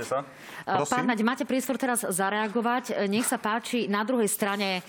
Pán 0.67 1.07
Naď, 1.07 1.21
máte 1.23 1.45
priestor 1.47 1.77
teraz 1.79 1.99
zareagovať. 2.03 2.85
Nech 3.07 3.27
sa 3.27 3.39
páči, 3.39 3.87
na 3.87 4.03
druhej 4.03 4.27
strane 4.27 4.83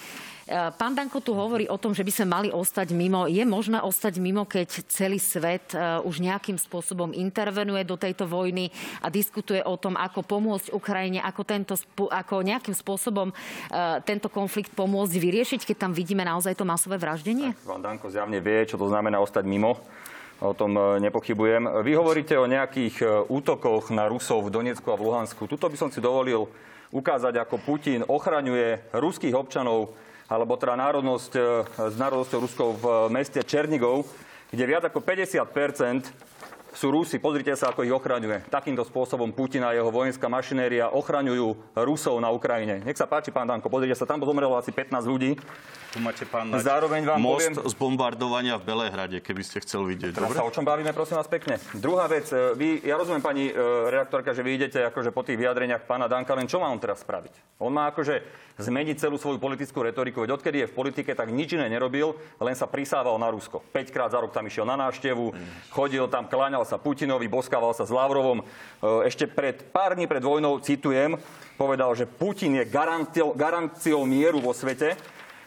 pán 0.50 0.98
Danko 0.98 1.22
tu 1.22 1.38
hovorí 1.38 1.70
o 1.70 1.78
tom, 1.78 1.94
že 1.94 2.02
by 2.02 2.12
sme 2.12 2.28
mali 2.28 2.50
ostať 2.50 2.90
mimo. 2.98 3.30
Je 3.30 3.46
možné 3.46 3.78
ostať 3.80 4.18
mimo, 4.18 4.50
keď 4.50 4.90
celý 4.90 5.22
svet 5.22 5.78
eh, 5.78 6.02
už 6.02 6.20
nejakým 6.20 6.58
spôsobom 6.58 7.14
intervenuje 7.14 7.86
do 7.86 7.96
tejto 7.96 8.26
vojny 8.26 8.74
a 9.06 9.14
diskutuje 9.14 9.62
o 9.62 9.78
tom, 9.78 9.94
ako 9.94 10.26
pomôcť 10.26 10.74
Ukrajine, 10.74 11.22
ako, 11.22 11.42
tento, 11.46 11.76
ako 12.10 12.42
nejakým 12.42 12.74
spôsobom 12.74 13.30
eh, 13.30 14.02
tento 14.02 14.28
konflikt 14.34 14.74
pomôcť 14.74 15.14
vyriešiť, 15.14 15.62
keď 15.70 15.78
tam 15.78 15.92
vidíme 15.94 16.26
naozaj 16.26 16.58
to 16.58 16.66
masové 16.66 16.98
vraždenie? 16.98 17.54
Tak, 17.54 17.70
pán 17.70 17.86
Danko 17.86 18.10
zjavne 18.10 18.42
vie, 18.42 18.66
čo 18.66 18.82
to 18.82 18.90
znamená 18.90 19.22
ostať 19.22 19.46
mimo 19.46 19.78
O 20.40 20.56
tom 20.56 20.72
nepochybujem. 21.04 21.84
Vy 21.84 22.00
hovoríte 22.00 22.32
o 22.40 22.48
nejakých 22.48 23.28
útokoch 23.28 23.92
na 23.92 24.08
Rusov 24.08 24.48
v 24.48 24.56
Donecku 24.56 24.88
a 24.88 24.96
v 24.96 25.12
Luhansku. 25.12 25.52
Tuto 25.52 25.68
by 25.68 25.76
som 25.76 25.92
si 25.92 26.00
dovolil 26.00 26.48
ukázať, 26.96 27.44
ako 27.44 27.60
Putin 27.60 28.08
ochraňuje 28.08 28.96
ruských 28.96 29.36
občanov, 29.36 29.92
alebo 30.30 30.54
teda 30.56 30.78
národnosť, 30.78 31.32
e, 31.36 31.42
s 31.90 31.96
národnosťou 31.98 32.40
Ruskou 32.40 32.70
v 32.78 32.86
meste 33.10 33.42
Černigov, 33.42 34.06
kde 34.54 34.64
viac 34.70 34.86
ako 34.86 35.02
50 35.02 35.42
sú 36.74 36.94
Rusi, 36.94 37.18
pozrite 37.18 37.54
sa, 37.58 37.74
ako 37.74 37.82
ich 37.86 37.94
ochraňuje. 37.94 38.50
Takýmto 38.50 38.86
spôsobom 38.86 39.34
Putin 39.34 39.66
a 39.66 39.74
jeho 39.74 39.90
vojenská 39.90 40.30
mašinéria 40.30 40.94
ochraňujú 40.94 41.74
Rusov 41.74 42.22
na 42.22 42.30
Ukrajine. 42.30 42.86
Nech 42.86 42.98
sa 42.98 43.10
páči, 43.10 43.34
pán 43.34 43.50
Danko, 43.50 43.70
pozrite 43.72 43.98
sa, 43.98 44.06
tam 44.06 44.22
zomrelo 44.22 44.54
asi 44.58 44.70
15 44.70 45.06
ľudí. 45.10 45.38
Tu 45.90 45.98
máte 45.98 46.22
pán 46.30 46.54
Zároveň 46.54 47.02
vám 47.02 47.18
most 47.18 47.50
poviem... 47.50 47.66
z 47.66 47.74
bombardovania 47.74 48.62
v 48.62 48.64
Belehrade, 48.70 49.18
keby 49.26 49.42
ste 49.42 49.58
chcel 49.66 49.90
vidieť. 49.90 50.14
Teraz 50.14 50.38
sa 50.38 50.46
o 50.46 50.54
čom 50.54 50.62
bavíme, 50.62 50.94
prosím 50.94 51.18
vás 51.18 51.26
pekne. 51.26 51.58
Druhá 51.74 52.06
vec, 52.06 52.30
e, 52.30 52.54
vy, 52.54 52.86
ja 52.86 52.94
rozumiem, 52.94 53.26
pani 53.26 53.50
e, 53.50 53.54
redaktorka, 53.90 54.38
že 54.38 54.46
vy 54.46 54.62
idete 54.62 54.86
akože 54.86 55.10
po 55.10 55.26
tých 55.26 55.42
vyjadreniach 55.42 55.90
pána 55.90 56.06
Danka, 56.06 56.38
len 56.38 56.46
čo 56.46 56.62
má 56.62 56.70
on 56.70 56.78
teraz 56.78 57.02
spraviť? 57.02 57.58
On 57.58 57.74
má 57.74 57.90
akože 57.90 58.22
zmeniť 58.62 59.02
celú 59.02 59.18
svoju 59.18 59.42
politickú 59.42 59.82
retoriku, 59.82 60.22
veď 60.22 60.38
odkedy 60.38 60.58
je 60.62 60.70
v 60.70 60.78
politike, 60.78 61.12
tak 61.18 61.32
nič 61.34 61.58
iné 61.58 61.72
nerobil, 61.72 62.14
len 62.38 62.54
sa 62.54 62.70
prisával 62.70 63.18
na 63.18 63.32
Rusko. 63.32 63.64
5 63.74 63.90
krát 63.90 64.14
za 64.14 64.22
rok 64.22 64.30
tam 64.30 64.46
išiel 64.46 64.70
na 64.70 64.78
návštevu, 64.78 65.32
chodil 65.74 66.06
tam, 66.12 66.28
kláňal 66.30 66.59
sa 66.64 66.82
Putinovi, 66.82 67.28
boskával 67.32 67.76
sa 67.76 67.84
s 67.84 67.92
Lavrovom. 67.92 68.42
E, 68.42 68.44
ešte 69.08 69.28
pred 69.28 69.60
pár 69.70 69.96
dní 70.00 70.08
pred 70.08 70.24
vojnou, 70.24 70.60
citujem, 70.64 71.20
povedal, 71.60 71.92
že 71.96 72.08
Putin 72.08 72.60
je 72.60 72.70
garanciou, 72.70 74.04
mieru 74.08 74.40
vo 74.40 74.56
svete 74.56 74.96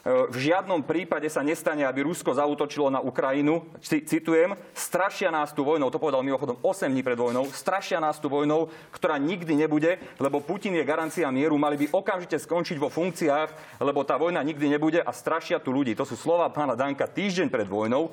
v 0.03 0.51
žiadnom 0.51 0.83
prípade 0.83 1.31
sa 1.31 1.47
nestane, 1.47 1.87
aby 1.87 2.03
Rusko 2.03 2.35
zautočilo 2.35 2.91
na 2.91 2.99
Ukrajinu. 2.99 3.63
Citujem, 3.87 4.59
strašia 4.75 5.31
nás 5.31 5.55
tu 5.55 5.63
vojnou, 5.63 5.95
to 5.95 6.03
povedal 6.03 6.27
mimochodom 6.27 6.59
8 6.59 6.91
dní 6.91 7.07
pred 7.07 7.15
vojnou, 7.15 7.47
strašia 7.55 8.03
nás 8.03 8.19
tu 8.19 8.27
vojnou, 8.27 8.67
ktorá 8.91 9.15
nikdy 9.23 9.55
nebude, 9.55 10.03
lebo 10.19 10.43
Putin 10.43 10.75
je 10.75 10.83
garancia 10.83 11.31
mieru, 11.31 11.55
mali 11.55 11.87
by 11.87 11.95
okamžite 11.95 12.35
skončiť 12.35 12.83
vo 12.83 12.91
funkciách, 12.91 13.79
lebo 13.79 14.03
tá 14.03 14.19
vojna 14.19 14.43
nikdy 14.43 14.75
nebude 14.75 14.99
a 14.99 15.15
strašia 15.15 15.63
tu 15.63 15.71
ľudí. 15.71 15.95
To 15.95 16.03
sú 16.03 16.19
slova 16.19 16.51
pána 16.51 16.75
Danka 16.75 17.07
týždeň 17.07 17.47
pred 17.47 17.71
vojnou. 17.71 18.11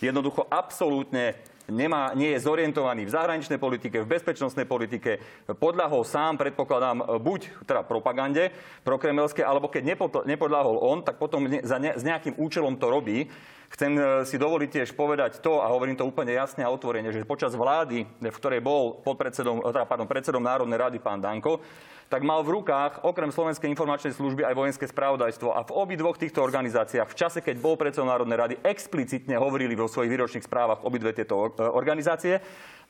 Jednoducho 0.00 0.48
absolútne 0.48 1.36
nemá, 1.70 2.14
nie 2.14 2.34
je 2.34 2.42
zorientovaný 2.42 3.06
v 3.06 3.14
zahraničnej 3.14 3.58
politike, 3.58 4.02
v 4.02 4.10
bezpečnostnej 4.10 4.66
politike, 4.66 5.18
podľahol 5.58 6.06
sám, 6.06 6.38
predpokladám, 6.38 7.20
buď 7.20 7.66
teda 7.66 7.82
propagande 7.82 8.54
prokremelské, 8.86 9.42
alebo 9.42 9.70
keď 9.70 9.98
nepodľahol 10.26 10.76
on, 10.78 11.02
tak 11.02 11.18
potom 11.18 11.46
za 11.62 11.78
ne, 11.78 11.94
s 11.94 12.02
nejakým 12.06 12.38
účelom 12.38 12.78
to 12.78 12.86
robí. 12.90 13.26
Chcem 13.66 13.98
e, 13.98 14.22
si 14.22 14.38
dovoliť 14.38 14.68
tiež 14.70 14.94
povedať 14.94 15.42
to, 15.42 15.58
a 15.58 15.66
hovorím 15.74 15.98
to 15.98 16.06
úplne 16.06 16.30
jasne 16.30 16.62
a 16.62 16.70
otvorene, 16.70 17.10
že 17.10 17.26
počas 17.26 17.58
vlády, 17.58 18.06
v 18.06 18.36
ktorej 18.38 18.62
bol 18.62 19.02
podpredsedom, 19.02 19.58
teda, 19.74 19.84
pardon, 19.90 20.06
predsedom 20.06 20.42
Národnej 20.42 20.78
rady 20.78 20.98
pán 21.02 21.18
Danko, 21.18 21.58
tak 22.06 22.22
mal 22.22 22.46
v 22.46 22.62
rukách 22.62 23.02
okrem 23.02 23.34
Slovenskej 23.34 23.66
informačnej 23.66 24.14
služby 24.14 24.46
aj 24.46 24.54
vojenské 24.54 24.86
spravodajstvo. 24.86 25.50
A 25.50 25.66
v 25.66 25.74
obidvoch 25.74 26.14
týchto 26.14 26.38
organizáciách 26.42 27.10
v 27.10 27.18
čase, 27.18 27.38
keď 27.42 27.58
bol 27.58 27.74
predsedom 27.74 28.06
Národnej 28.06 28.38
rady, 28.38 28.54
explicitne 28.62 29.34
hovorili 29.34 29.74
vo 29.74 29.90
svojich 29.90 30.12
výročných 30.14 30.46
správach 30.46 30.86
obidve 30.86 31.10
tieto 31.10 31.34
e, 31.34 31.66
organizácie, 31.66 32.38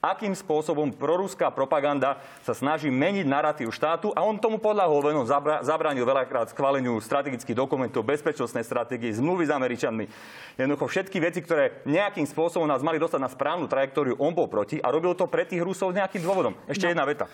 akým 0.05 0.37
spôsobom 0.37 0.93
proruská 0.93 1.49
propaganda 1.49 2.21
sa 2.45 2.53
snaží 2.53 2.93
meniť 2.93 3.25
narratív 3.25 3.73
štátu 3.73 4.13
a 4.13 4.21
on 4.21 4.37
tomu 4.37 4.61
podľahol, 4.61 5.01
venom 5.01 5.25
zabránil 5.65 6.05
veľakrát 6.05 6.53
schváleniu 6.53 7.01
strategických 7.01 7.57
dokumentov, 7.57 8.05
bezpečnostnej 8.05 8.63
stratégie, 8.63 9.17
zmluvy 9.17 9.49
s 9.49 9.53
Američanmi. 9.57 10.05
Jednoducho 10.61 10.87
všetky 10.93 11.17
veci, 11.19 11.41
ktoré 11.41 11.81
nejakým 11.89 12.29
spôsobom 12.29 12.69
nás 12.69 12.85
mali 12.85 13.01
dostať 13.01 13.21
na 13.25 13.33
správnu 13.33 13.67
trajektóriu, 13.67 14.21
on 14.21 14.37
bol 14.37 14.47
proti 14.47 14.77
a 14.77 14.93
robil 14.93 15.17
to 15.17 15.25
pre 15.25 15.49
tých 15.49 15.65
Rusov 15.65 15.97
nejakým 15.97 16.21
dôvodom. 16.21 16.53
Ešte 16.69 16.87
no. 16.87 16.91
jedna 16.93 17.05
veta. 17.09 17.27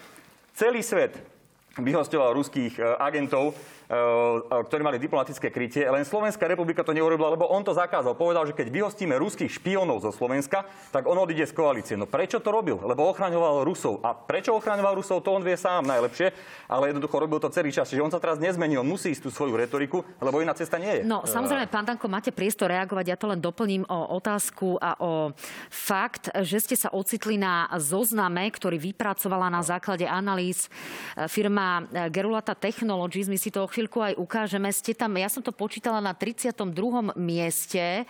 Celý 0.54 0.86
svet 0.86 1.41
vyhostoval 1.80 2.36
ruských 2.36 2.76
e, 2.76 2.82
agentov 3.00 3.56
Eh, 3.92 4.64
ktorí 4.64 4.80
mali 4.80 4.96
diplomatické 4.96 5.52
krytie. 5.52 5.84
Len 5.84 6.08
Slovenská 6.08 6.48
republika 6.48 6.80
to 6.80 6.96
neurobila, 6.96 7.36
lebo 7.36 7.44
on 7.52 7.60
to 7.60 7.76
zakázal. 7.76 8.16
Povedal, 8.16 8.48
že 8.48 8.56
keď 8.56 8.72
vyhostíme 8.72 9.12
ruských 9.20 9.52
špionov 9.52 10.00
zo 10.00 10.08
Slovenska, 10.08 10.64
tak 10.88 11.04
on 11.04 11.20
odíde 11.20 11.44
z 11.44 11.52
koalície. 11.52 11.92
No 12.00 12.08
prečo 12.08 12.40
to 12.40 12.48
robil? 12.48 12.80
Lebo 12.80 13.04
ochraňoval 13.12 13.68
Rusov. 13.68 14.00
A 14.00 14.16
prečo 14.16 14.56
ochraňoval 14.56 14.96
Rusov, 14.96 15.20
to 15.20 15.36
on 15.36 15.44
vie 15.44 15.60
sám 15.60 15.84
najlepšie, 15.84 16.32
ale 16.72 16.88
jednoducho 16.88 17.20
robil 17.20 17.36
to 17.36 17.52
celý 17.52 17.68
čas. 17.68 17.92
Čiže 17.92 18.00
on 18.00 18.08
sa 18.08 18.16
teraz 18.16 18.40
nezmenil, 18.40 18.80
musí 18.80 19.12
ísť 19.12 19.28
tú 19.28 19.30
svoju 19.34 19.60
retoriku, 19.60 20.00
lebo 20.24 20.40
iná 20.40 20.56
cesta 20.56 20.80
nie 20.80 20.88
je. 20.88 21.00
No 21.04 21.28
samozrejme, 21.28 21.68
pán 21.68 21.84
Danko, 21.84 22.08
máte 22.08 22.32
priestor 22.32 22.72
reagovať. 22.72 23.12
Ja 23.12 23.20
to 23.20 23.28
len 23.28 23.44
doplním 23.44 23.84
o 23.92 24.16
otázku 24.16 24.80
a 24.80 24.96
o 25.04 25.36
fakt, 25.68 26.32
že 26.40 26.64
ste 26.64 26.80
sa 26.80 26.88
ocitli 26.96 27.36
na 27.36 27.68
zozname, 27.76 28.48
ktorý 28.48 28.80
vypracovala 28.80 29.52
na 29.52 29.60
základe 29.60 30.08
analýz 30.08 30.72
eh, 30.72 31.28
firma 31.62 31.86
eh, 31.92 32.10
Gerulata 32.10 32.54
Technologies. 32.54 33.30
My 33.30 33.38
si 33.38 33.50
to 33.54 33.70
chvíľku 33.70 34.02
aj 34.02 34.18
ukážeme. 34.18 34.68
Ste 34.74 34.94
tam, 34.94 35.14
ja 35.14 35.30
som 35.30 35.42
to 35.42 35.54
počítala 35.54 36.02
na 36.02 36.12
32. 36.14 37.14
mieste 37.14 38.04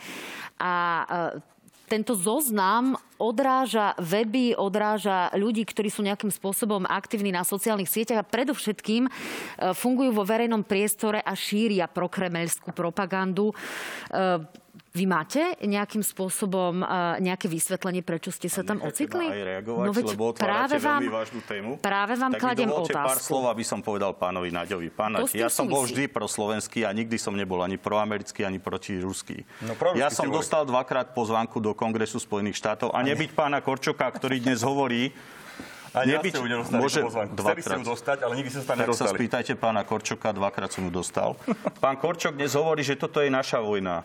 a 0.56 0.74
e, 1.02 1.06
tento 1.90 2.16
zoznam 2.16 2.96
odráža 3.20 3.92
weby, 4.00 4.56
odráža 4.56 5.28
ľudí, 5.36 5.66
ktorí 5.66 5.92
sú 5.92 6.00
nejakým 6.00 6.32
spôsobom 6.32 6.88
aktívni 6.88 7.34
na 7.34 7.44
sociálnych 7.44 7.90
sieťach 7.90 8.24
a 8.24 8.28
predovšetkým 8.28 9.02
e, 9.06 9.10
fungujú 9.76 10.16
vo 10.16 10.24
verejnom 10.24 10.64
priestore 10.64 11.20
a 11.20 11.36
šíria 11.36 11.90
prokremelskú 11.90 12.72
propagandu. 12.72 13.52
Vy 14.92 15.08
máte 15.08 15.56
nejakým 15.64 16.04
spôsobom 16.04 16.84
uh, 16.84 17.16
nejaké 17.16 17.48
vysvetlenie, 17.48 18.04
prečo 18.04 18.28
ste 18.28 18.52
sa 18.52 18.60
tam 18.60 18.84
ocitli? 18.84 19.24
Aj 19.24 19.40
reagovať, 19.40 19.86
no 19.88 19.92
veď 19.96 20.04
lebo 20.12 20.24
práve 20.36 20.76
vám, 20.76 21.00
vážnu 21.08 21.40
tému. 21.48 21.70
Práve 21.80 22.12
vám 22.12 22.32
tak 22.36 22.40
kladem 22.44 22.68
otázku. 22.68 22.92
pár 22.92 23.16
slov, 23.16 23.44
aby 23.48 23.64
som 23.64 23.80
povedal 23.80 24.12
pánovi 24.12 24.52
Naďovi. 24.52 24.92
Pán 24.92 25.16
Naď, 25.16 25.32
ja 25.32 25.48
som 25.48 25.64
bol 25.64 25.88
vždy 25.88 26.12
proslovenský 26.12 26.84
a 26.84 26.92
nikdy 26.92 27.16
som 27.16 27.32
nebol 27.32 27.64
ani 27.64 27.80
proamerický, 27.80 28.44
ani 28.44 28.60
protiruský. 28.60 29.48
No, 29.64 29.72
ja 29.96 30.12
som 30.12 30.28
dostal 30.28 30.68
dvakrát 30.68 31.16
pozvánku 31.16 31.56
do 31.56 31.72
Kongresu 31.72 32.20
Spojených 32.20 32.60
štátov 32.60 32.92
a 32.92 33.00
nebyť 33.00 33.32
pána 33.32 33.64
Korčoka, 33.64 34.04
ktorý 34.12 34.44
dnes 34.44 34.60
hovorí, 34.60 35.08
a 35.92 36.08
nebyť, 36.08 36.32
ja 36.36 36.64
ste 36.64 36.76
môže 36.80 37.00
dvakrát. 37.36 37.64
Chceli 37.64 37.84
dostať, 37.84 38.18
ale 38.24 38.32
nikdy 38.40 38.48
sa 38.48 38.60
tam 38.64 38.76
tak 38.80 38.96
sa 38.96 39.12
spýtajte 39.12 39.52
pána 39.60 39.84
Korčoka, 39.84 40.32
dvakrát 40.32 40.72
som 40.72 40.88
ju 40.88 40.92
dostal. 40.92 41.36
Pán 41.84 42.00
Korčok 42.00 42.36
dnes 42.36 42.56
hovorí, 42.56 42.80
že 42.80 42.96
toto 42.96 43.20
je 43.20 43.28
naša 43.28 43.60
vojna. 43.60 44.04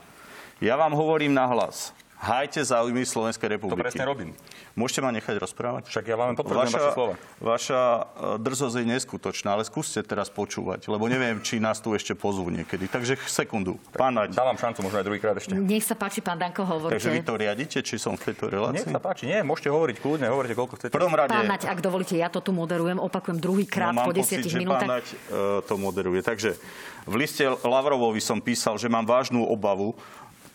Ja 0.57 0.73
vám 0.73 0.97
hovorím 0.97 1.37
nahlas. 1.37 1.93
Hajte 2.17 2.65
záujmy 2.65 3.05
Slovenskej 3.05 3.45
republiky. 3.45 3.77
To 3.77 3.85
presne 3.85 4.01
robím. 4.09 4.33
Môžete 4.73 5.05
ma 5.05 5.13
nechať 5.13 5.37
rozprávať? 5.37 5.85
Však 5.85 6.01
ja 6.09 6.17
vám 6.17 6.33
potvrdujem 6.33 6.73
vaše 6.73 6.93
slova. 6.97 7.13
Vaša 7.37 7.81
e, 7.81 8.01
drzosť 8.41 8.75
je 8.81 8.85
neskutočná, 8.89 9.53
ale 9.53 9.61
skúste 9.61 10.01
teraz 10.01 10.33
počúvať, 10.33 10.89
lebo 10.89 11.05
neviem, 11.05 11.37
či 11.45 11.61
nás 11.61 11.77
tu 11.77 11.93
ešte 11.93 12.17
pozvú 12.17 12.49
niekedy. 12.49 12.89
Takže 12.89 13.21
sekundu. 13.29 13.77
Pán 13.93 14.17
Naď. 14.17 14.33
Dávam 14.33 14.57
šancu, 14.57 14.81
možno 14.81 14.97
aj 14.97 15.05
druhýkrát 15.05 15.37
ešte. 15.37 15.53
Nech 15.53 15.85
sa 15.85 15.93
páči, 15.93 16.25
pán 16.25 16.41
Danko, 16.41 16.65
hovoríte. 16.65 16.97
Takže 16.97 17.09
vy 17.13 17.21
to 17.21 17.33
riadite, 17.37 17.77
či 17.85 17.95
som 18.01 18.17
v 18.17 18.33
tejto 18.33 18.49
relácii? 18.49 18.81
Nech 18.81 18.97
sa 18.97 18.97
páči, 18.97 19.29
nie, 19.29 19.37
môžete 19.45 19.69
hovoriť 19.69 19.95
kľudne, 20.01 20.25
hovoríte, 20.33 20.57
koľko 20.57 20.73
chcete. 20.81 20.97
Prvom 20.97 21.13
rade... 21.13 21.37
Pán 21.37 21.45
Naď, 21.45 21.69
ak 21.69 21.79
dovolíte, 21.85 22.17
ja 22.17 22.33
to 22.33 22.41
tu 22.41 22.49
moderujem, 22.49 22.97
opakujem 22.97 23.37
druhýkrát 23.37 23.93
no, 23.93 24.09
po 24.09 24.11
desiatich 24.17 24.57
minútach. 24.57 24.89
Pán 24.89 24.97
Naď 24.97 25.05
uh, 25.05 25.61
to 25.69 25.77
moderuje. 25.77 26.25
Takže 26.25 26.57
v 27.05 27.13
liste 27.13 27.45
Lavrovovi 27.45 28.17
som 28.17 28.41
písal, 28.41 28.81
že 28.81 28.89
mám 28.89 29.05
vážnu 29.05 29.45
obavu 29.45 29.93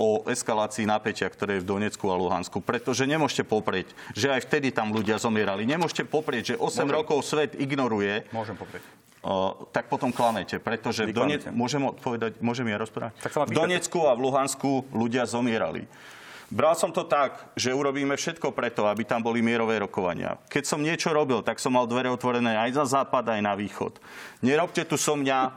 o 0.02 0.26
eskalácii 0.26 0.82
napätia, 0.82 1.30
ktoré 1.30 1.58
je 1.58 1.62
v 1.62 1.70
Donecku 1.78 2.10
a 2.10 2.18
Luhansku. 2.18 2.58
Pretože 2.58 3.06
nemôžete 3.06 3.46
poprieť, 3.46 3.94
že 4.18 4.34
aj 4.34 4.50
vtedy 4.50 4.74
tam 4.74 4.90
ľudia 4.90 5.22
zomierali. 5.22 5.62
Nemôžete 5.62 6.02
poprieť, 6.10 6.54
že 6.54 6.54
8 6.58 6.82
Môžem. 6.82 6.90
rokov 6.90 7.18
svet 7.22 7.54
ignoruje. 7.54 8.26
Môžem 8.34 8.58
poprieť. 8.58 8.82
O, 9.22 9.54
tak 9.70 9.86
potom 9.86 10.10
klamete, 10.10 10.58
pretože 10.58 11.06
v 11.06 11.14
Donec- 11.14 11.46
môžem 11.54 11.78
odpovedať, 11.86 12.42
môžem 12.42 12.66
ja 12.66 12.82
rozprávať? 12.82 13.14
v 13.22 13.54
Donecku 13.54 14.10
a 14.10 14.18
v 14.18 14.20
Luhansku 14.26 14.90
ľudia 14.90 15.22
zomierali. 15.30 15.86
Bral 16.50 16.74
som 16.74 16.90
to 16.90 17.06
tak, 17.06 17.54
že 17.54 17.72
urobíme 17.72 18.12
všetko 18.18 18.50
preto, 18.52 18.84
aby 18.84 19.06
tam 19.06 19.22
boli 19.22 19.40
mierové 19.40 19.78
rokovania. 19.80 20.36
Keď 20.50 20.64
som 20.68 20.82
niečo 20.84 21.14
robil, 21.14 21.40
tak 21.40 21.62
som 21.62 21.72
mal 21.72 21.86
dvere 21.88 22.10
otvorené 22.12 22.58
aj 22.58 22.82
za 22.82 22.84
západ, 22.98 23.38
aj 23.38 23.40
na 23.40 23.54
východ. 23.56 23.96
Nerobte 24.44 24.84
tu 24.84 24.98
so 25.00 25.16
mňa 25.16 25.54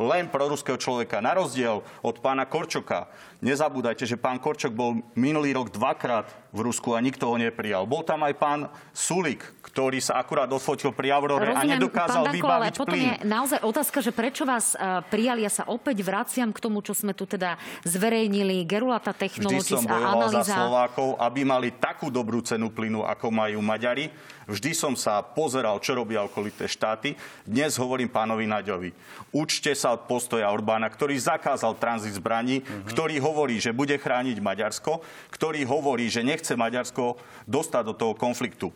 len 0.00 0.26
proruského 0.26 0.74
človeka. 0.80 1.22
Na 1.22 1.36
rozdiel 1.38 1.84
od 2.02 2.16
pána 2.18 2.48
Korčoka. 2.48 3.06
Nezabúdajte, 3.44 4.08
že 4.08 4.16
pán 4.16 4.40
Korčok 4.40 4.72
bol 4.72 5.04
minulý 5.12 5.52
rok 5.52 5.68
dvakrát 5.68 6.32
v 6.48 6.64
Rusku 6.64 6.96
a 6.96 7.02
nikto 7.04 7.28
ho 7.28 7.36
neprijal. 7.36 7.84
Bol 7.84 8.00
tam 8.00 8.24
aj 8.24 8.34
pán 8.40 8.60
Sulik, 8.96 9.44
ktorý 9.60 10.00
sa 10.00 10.16
akurát 10.16 10.48
odfotil 10.48 10.96
pri 10.96 11.12
Aurore 11.12 11.52
Rozumiem, 11.52 11.60
a 11.60 11.74
nedokázal 11.76 12.30
Danko, 12.30 12.40
vybaviť 12.40 12.72
ale 12.72 12.78
potom 12.78 12.96
plyn. 12.96 13.04
je 13.04 13.14
naozaj 13.28 13.60
otázka, 13.60 13.98
že 14.00 14.10
prečo 14.16 14.48
vás 14.48 14.72
uh, 14.72 15.04
prijali. 15.04 15.44
Ja 15.44 15.52
sa 15.52 15.68
opäť 15.68 16.00
vraciam 16.00 16.56
k 16.56 16.58
tomu, 16.62 16.80
čo 16.80 16.96
sme 16.96 17.12
tu 17.12 17.28
teda 17.28 17.60
zverejnili. 17.84 18.64
Gerulata 18.64 19.12
Technologies 19.12 19.66
Vždy 19.66 19.76
som 19.76 19.92
analýza. 19.92 20.40
za 20.40 20.56
Slovákov, 20.64 21.20
aby 21.20 21.40
mali 21.44 21.68
takú 21.76 22.08
dobrú 22.08 22.40
cenu 22.40 22.72
plynu, 22.72 23.04
ako 23.04 23.28
majú 23.28 23.60
Maďari. 23.60 24.08
Vždy 24.44 24.76
som 24.76 24.92
sa 24.92 25.24
pozeral, 25.24 25.80
čo 25.80 25.96
robia 25.96 26.20
okolité 26.20 26.68
štáty. 26.68 27.16
Dnes 27.48 27.80
hovorím 27.80 28.12
pánovi 28.12 28.44
Naďovi. 28.44 28.92
Učte 29.32 29.72
sa 29.72 29.96
od 29.96 30.04
postoja 30.04 30.52
Orbána, 30.52 30.86
ktorý 30.86 31.16
zakázal 31.16 31.74
tranzit 31.80 32.14
zbraní, 32.14 32.60
mm-hmm. 32.60 32.86
ktorý 32.92 33.16
hovorí, 33.34 33.58
že 33.58 33.74
bude 33.74 33.98
chrániť 33.98 34.38
Maďarsko, 34.38 35.02
ktorý 35.34 35.66
hovorí, 35.66 36.06
že 36.06 36.22
nechce 36.22 36.54
Maďarsko 36.54 37.18
dostať 37.50 37.82
do 37.90 37.94
toho 37.98 38.14
konfliktu. 38.14 38.70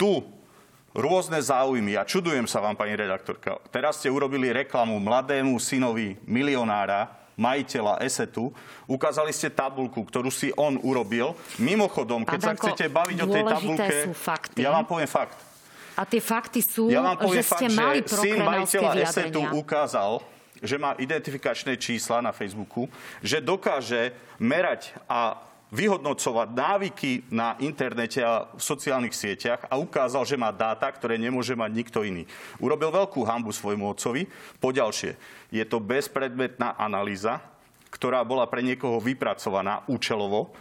Tu 0.00 0.24
rôzne 0.96 1.36
záujmy. 1.36 2.00
Ja 2.00 2.08
čudujem 2.08 2.48
sa 2.48 2.64
vám, 2.64 2.72
pani 2.72 2.96
redaktorka. 2.96 3.60
Teraz 3.68 4.00
ste 4.00 4.08
urobili 4.08 4.48
reklamu 4.48 4.96
mladému 4.96 5.60
synovi 5.60 6.16
milionára, 6.24 7.12
majiteľa 7.36 8.00
Esetu. 8.00 8.52
Ukázali 8.88 9.32
ste 9.36 9.52
tabulku, 9.52 10.00
ktorú 10.04 10.32
si 10.32 10.48
on 10.56 10.80
urobil. 10.80 11.36
Mimochodom, 11.60 12.24
keď 12.24 12.40
sa 12.40 12.52
chcete 12.56 12.88
baviť 12.88 13.18
o 13.20 13.26
tej 13.28 13.42
tabulke, 13.44 13.96
ja 14.56 14.72
vám 14.72 14.88
poviem 14.88 15.08
fakt. 15.08 15.36
A 15.92 16.08
tie 16.08 16.24
fakty 16.24 16.64
sú, 16.64 16.88
ja 16.88 17.04
vám 17.04 17.20
poviem 17.20 17.44
že 17.44 17.52
ste 17.52 17.66
fakt, 17.68 17.76
mali 17.76 18.00
že 18.00 18.16
syn 18.16 18.38
majiteľa 18.40 18.90
Esetu 18.96 19.40
vyjadrenia. 19.44 19.60
ukázal, 19.60 20.12
že 20.62 20.78
má 20.78 20.94
identifikačné 20.96 21.74
čísla 21.76 22.22
na 22.22 22.30
Facebooku, 22.30 22.86
že 23.20 23.42
dokáže 23.42 24.14
merať 24.38 24.94
a 25.10 25.36
vyhodnocovať 25.72 26.48
návyky 26.52 27.32
na 27.32 27.56
internete 27.56 28.20
a 28.20 28.44
v 28.52 28.60
sociálnych 28.60 29.16
sieťach 29.16 29.64
a 29.72 29.80
ukázal, 29.80 30.28
že 30.28 30.36
má 30.36 30.52
dáta, 30.52 30.84
ktoré 30.92 31.16
nemôže 31.16 31.56
mať 31.56 31.70
nikto 31.72 32.04
iný. 32.04 32.28
Urobil 32.60 32.92
veľkú 32.92 33.24
hambu 33.24 33.56
svojmu 33.56 33.88
otcovi. 33.96 34.28
Poďalšie, 34.60 35.16
je 35.48 35.64
to 35.64 35.80
bezpredmetná 35.80 36.76
analýza, 36.76 37.40
ktorá 37.88 38.20
bola 38.20 38.44
pre 38.44 38.60
niekoho 38.60 39.00
vypracovaná 39.00 39.80
účelovo, 39.88 40.52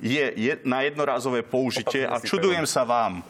je, 0.00 0.24
je 0.36 0.52
na 0.64 0.84
jednorázové 0.84 1.40
použitie 1.40 2.04
a 2.04 2.20
čudujem 2.20 2.68
sa 2.68 2.84
vám, 2.84 3.24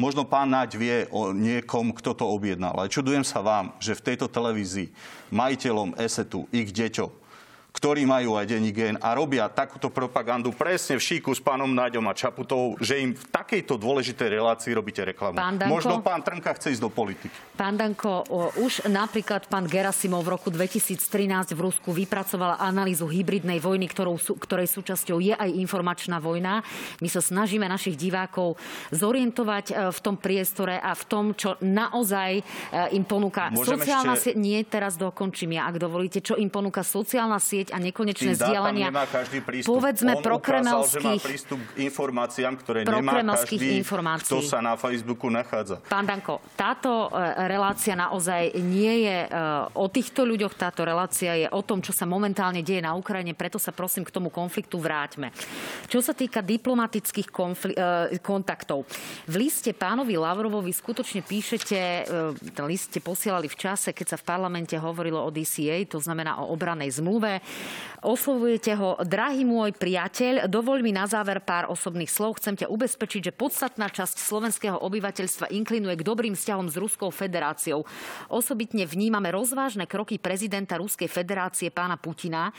Možno 0.00 0.24
pán 0.24 0.48
Naď 0.48 0.70
vie 0.80 0.96
o 1.12 1.36
niekom, 1.36 1.92
kto 1.92 2.16
to 2.16 2.24
objednal. 2.24 2.72
Ale 2.74 2.92
čudujem 2.92 3.22
sa 3.22 3.44
vám, 3.44 3.76
že 3.76 3.94
v 3.94 4.04
tejto 4.12 4.26
televízii 4.26 4.88
majiteľom 5.28 5.94
ESETu, 6.00 6.48
ich 6.48 6.72
deťom, 6.72 7.21
ktorí 7.72 8.04
majú 8.04 8.36
aj 8.36 8.44
denní 8.52 8.70
gen 8.70 9.00
a 9.00 9.16
robia 9.16 9.48
takúto 9.48 9.88
propagandu 9.88 10.52
presne 10.52 11.00
v 11.00 11.02
šíku 11.02 11.32
s 11.32 11.40
pánom 11.40 11.68
Náďom 11.72 12.04
a 12.04 12.12
Čaputovou, 12.12 12.76
že 12.78 13.00
im 13.00 13.16
v 13.16 13.24
takejto 13.32 13.80
dôležitej 13.80 14.28
relácii 14.28 14.76
robíte 14.76 15.00
reklamu. 15.00 15.40
Pán 15.40 15.56
Danko, 15.56 15.72
Možno 15.72 15.94
pán 16.04 16.20
Trnka 16.20 16.52
chce 16.60 16.76
ísť 16.76 16.82
do 16.84 16.92
politiky. 16.92 17.32
Pán 17.56 17.80
Danko, 17.80 18.28
už 18.60 18.92
napríklad 18.92 19.48
pán 19.48 19.64
Gerasimov 19.64 20.20
v 20.20 20.36
roku 20.36 20.48
2013 20.52 21.00
v 21.56 21.60
Rusku 21.60 21.96
vypracoval 21.96 22.60
analýzu 22.60 23.08
hybridnej 23.08 23.56
vojny, 23.56 23.88
ktorou, 23.88 24.20
ktorej 24.20 24.68
súčasťou 24.68 25.16
je 25.24 25.32
aj 25.32 25.48
informačná 25.56 26.20
vojna. 26.20 26.60
My 27.00 27.08
sa 27.08 27.24
snažíme 27.24 27.64
našich 27.64 27.96
divákov 27.96 28.60
zorientovať 28.92 29.64
e, 29.70 29.74
v 29.88 29.98
tom 30.04 30.16
priestore 30.20 30.76
a 30.76 30.92
v 30.92 31.04
tom, 31.08 31.24
čo 31.32 31.56
naozaj 31.64 32.30
e, 32.38 32.42
im 32.98 33.04
ponúka 33.08 33.48
Môžem 33.48 33.80
sociálna 33.80 34.14
ešte- 34.18 34.34
sieť. 34.34 34.36
Nie, 34.36 34.60
teraz 34.68 35.00
dokončím 35.00 35.56
ja, 35.56 35.70
ak 35.70 35.80
dovolíte, 35.80 36.20
čo 36.20 36.36
im 36.36 36.52
ponúka 36.52 36.84
sociálna 36.84 37.40
sieť 37.40 37.61
a 37.70 37.78
nekonečné 37.78 38.34
vzdialania. 38.34 38.88
nemá 38.88 39.04
každý 39.06 39.44
prístup. 39.44 39.78
Povedzme 39.78 40.18
On 40.18 40.24
prístup 41.20 41.60
k 41.60 41.84
informáciám, 41.84 42.54
ktoré 42.58 42.78
nemá 42.82 43.20
každý, 43.20 43.78
informácií. 43.84 44.32
kto 44.32 44.38
sa 44.40 44.58
na 44.64 44.74
Facebooku 44.74 45.28
nachádza. 45.28 45.78
Pán 45.86 46.08
Danko, 46.08 46.40
táto 46.56 47.12
e, 47.12 47.46
relácia 47.46 47.92
naozaj 47.92 48.56
nie 48.62 49.04
je 49.04 49.18
e, 49.26 49.28
o 49.76 49.86
týchto 49.92 50.24
ľuďoch, 50.24 50.56
táto 50.56 50.82
relácia 50.86 51.36
je 51.36 51.48
o 51.52 51.60
tom, 51.60 51.84
čo 51.84 51.92
sa 51.92 52.08
momentálne 52.08 52.64
deje 52.64 52.80
na 52.80 52.96
Ukrajine, 52.96 53.36
preto 53.36 53.60
sa 53.60 53.70
prosím 53.70 54.06
k 54.06 54.14
tomu 54.14 54.32
konfliktu 54.32 54.80
vráťme. 54.80 55.30
Čo 55.86 56.00
sa 56.00 56.16
týka 56.16 56.40
diplomatických 56.40 57.28
konfli- 57.28 57.76
e, 57.76 58.16
kontaktov, 58.22 58.88
v 59.28 59.34
liste 59.36 59.74
pánovi 59.76 60.16
Lavrovovi 60.16 60.72
skutočne 60.72 61.20
píšete, 61.26 61.78
ten 62.54 62.64
list 62.66 62.92
ste 62.92 63.00
posielali 63.00 63.48
v 63.48 63.56
čase, 63.56 63.96
keď 63.96 64.06
sa 64.14 64.16
v 64.20 64.24
parlamente 64.28 64.76
hovorilo 64.76 65.24
o 65.24 65.32
DCA, 65.32 65.80
to 65.88 65.96
znamená 66.00 66.40
o 66.44 66.52
obranej 66.52 67.00
zmluve. 67.00 67.40
Oslovujete 68.02 68.74
ho, 68.74 68.98
drahý 69.06 69.46
môj 69.46 69.78
priateľ, 69.78 70.50
dovoľ 70.50 70.82
mi 70.82 70.90
na 70.90 71.06
záver 71.06 71.38
pár 71.38 71.70
osobných 71.70 72.10
slov. 72.10 72.42
Chcem 72.42 72.58
ťa 72.58 72.66
ubezpečiť, 72.66 73.30
že 73.30 73.38
podstatná 73.38 73.86
časť 73.86 74.18
slovenského 74.18 74.74
obyvateľstva 74.74 75.54
inklinuje 75.54 75.94
k 75.94 76.02
dobrým 76.02 76.34
vzťahom 76.34 76.66
s 76.66 76.74
Ruskou 76.82 77.14
federáciou. 77.14 77.86
Osobitne 78.26 78.90
vnímame 78.90 79.30
rozvážne 79.30 79.86
kroky 79.86 80.18
prezidenta 80.18 80.82
Ruskej 80.82 81.06
federácie 81.06 81.70
pána 81.70 81.94
Putina, 81.94 82.50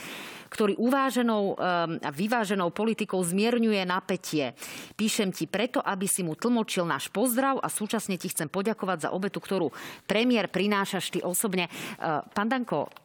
ktorý 0.47 0.79
uváženou 0.79 1.43
um, 1.43 1.56
a 1.99 2.08
vyváženou 2.08 2.71
politikou 2.71 3.19
zmierňuje 3.19 3.84
napätie. 3.84 4.56
Píšem 4.95 5.36
ti 5.36 5.51
preto, 5.51 5.84
aby 5.84 6.08
si 6.08 6.23
mu 6.23 6.39
tlmočil 6.39 6.88
náš 6.88 7.12
pozdrav 7.12 7.60
a 7.60 7.67
súčasne 7.67 8.15
ti 8.15 8.32
chcem 8.32 8.47
poďakovať 8.47 8.97
za 9.06 9.10
obetu, 9.12 9.43
ktorú 9.43 9.75
premiér 10.08 10.47
prinášaš 10.47 11.12
ty 11.12 11.19
osobne. 11.19 11.67
Uh, 11.99 12.23
Pán 12.32 12.47
Danko, 12.47 13.02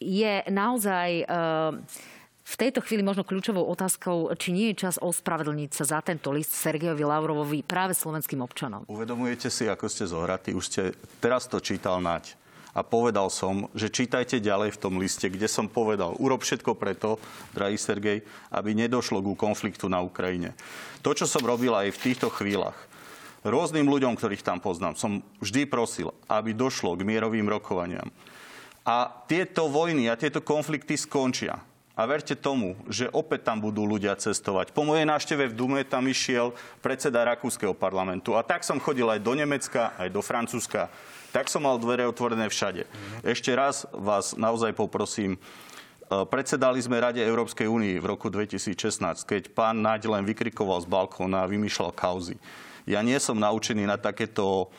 je 0.00 0.42
naozaj 0.48 1.08
eh, 1.22 1.28
v 2.50 2.54
tejto 2.58 2.82
chvíli 2.82 3.06
možno 3.06 3.22
kľúčovou 3.22 3.62
otázkou, 3.70 4.32
či 4.34 4.50
nie 4.50 4.74
je 4.74 4.88
čas 4.88 4.98
ospravedlniť 4.98 5.70
sa 5.70 5.84
za 5.86 5.98
tento 6.02 6.34
list 6.34 6.50
Sergejovi 6.50 7.06
Lavrovovi 7.06 7.62
práve 7.62 7.94
slovenským 7.94 8.42
občanom. 8.42 8.82
Uvedomujete 8.90 9.52
si, 9.52 9.70
ako 9.70 9.86
ste 9.86 10.10
zohratí? 10.10 10.50
Už 10.50 10.66
ste 10.66 10.82
teraz 11.22 11.46
to 11.46 11.62
čítal 11.62 12.02
Naď. 12.02 12.34
A 12.70 12.86
povedal 12.86 13.26
som, 13.34 13.66
že 13.74 13.90
čítajte 13.90 14.38
ďalej 14.38 14.78
v 14.78 14.80
tom 14.82 14.94
liste, 15.02 15.26
kde 15.26 15.50
som 15.50 15.66
povedal, 15.66 16.14
urob 16.22 16.46
všetko 16.46 16.78
preto, 16.78 17.18
drahý 17.50 17.74
Sergej, 17.74 18.22
aby 18.54 18.78
nedošlo 18.78 19.18
ku 19.26 19.34
konfliktu 19.34 19.90
na 19.90 19.98
Ukrajine. 19.98 20.54
To, 21.02 21.10
čo 21.10 21.26
som 21.26 21.42
robil 21.42 21.74
aj 21.74 21.90
v 21.90 22.02
týchto 22.02 22.30
chvíľach, 22.30 22.78
rôznym 23.42 23.90
ľuďom, 23.90 24.14
ktorých 24.14 24.46
tam 24.46 24.62
poznám, 24.62 24.94
som 24.94 25.18
vždy 25.42 25.66
prosil, 25.66 26.14
aby 26.30 26.54
došlo 26.54 26.94
k 26.94 27.02
mierovým 27.02 27.50
rokovaniam. 27.50 28.06
A 28.90 29.06
tieto 29.30 29.70
vojny 29.70 30.10
a 30.10 30.18
tieto 30.18 30.42
konflikty 30.42 30.98
skončia. 30.98 31.62
A 31.94 32.08
verte 32.08 32.34
tomu, 32.34 32.74
že 32.90 33.06
opäť 33.12 33.46
tam 33.46 33.62
budú 33.62 33.86
ľudia 33.86 34.16
cestovať. 34.18 34.74
Po 34.74 34.82
mojej 34.82 35.06
návšteve 35.06 35.52
v 35.52 35.54
Dume 35.54 35.80
tam 35.86 36.10
išiel 36.10 36.50
predseda 36.82 37.22
Rakúskeho 37.22 37.76
parlamentu. 37.76 38.34
A 38.34 38.42
tak 38.42 38.66
som 38.66 38.82
chodil 38.82 39.06
aj 39.06 39.22
do 39.22 39.36
Nemecka, 39.36 39.94
aj 39.94 40.08
do 40.10 40.24
Francúzska. 40.24 40.90
Tak 41.30 41.46
som 41.46 41.62
mal 41.62 41.78
dvere 41.78 42.08
otvorené 42.08 42.50
všade. 42.50 42.88
Ešte 43.22 43.54
raz 43.54 43.86
vás 43.94 44.34
naozaj 44.34 44.74
poprosím, 44.74 45.36
e, 45.36 45.38
Predsedali 46.26 46.82
sme 46.82 46.98
Rade 46.98 47.22
Európskej 47.22 47.70
únie 47.70 47.94
v 48.02 48.10
roku 48.10 48.26
2016, 48.32 49.22
keď 49.22 49.54
pán 49.54 49.78
Naď 49.78 50.10
len 50.10 50.26
vykrikoval 50.26 50.82
z 50.82 50.90
balkóna 50.90 51.46
a 51.46 51.50
vymýšľal 51.52 51.94
kauzy. 51.94 52.40
Ja 52.88 53.04
nie 53.04 53.20
som 53.22 53.38
naučený 53.38 53.86
na 53.86 54.00
takéto, 54.00 54.72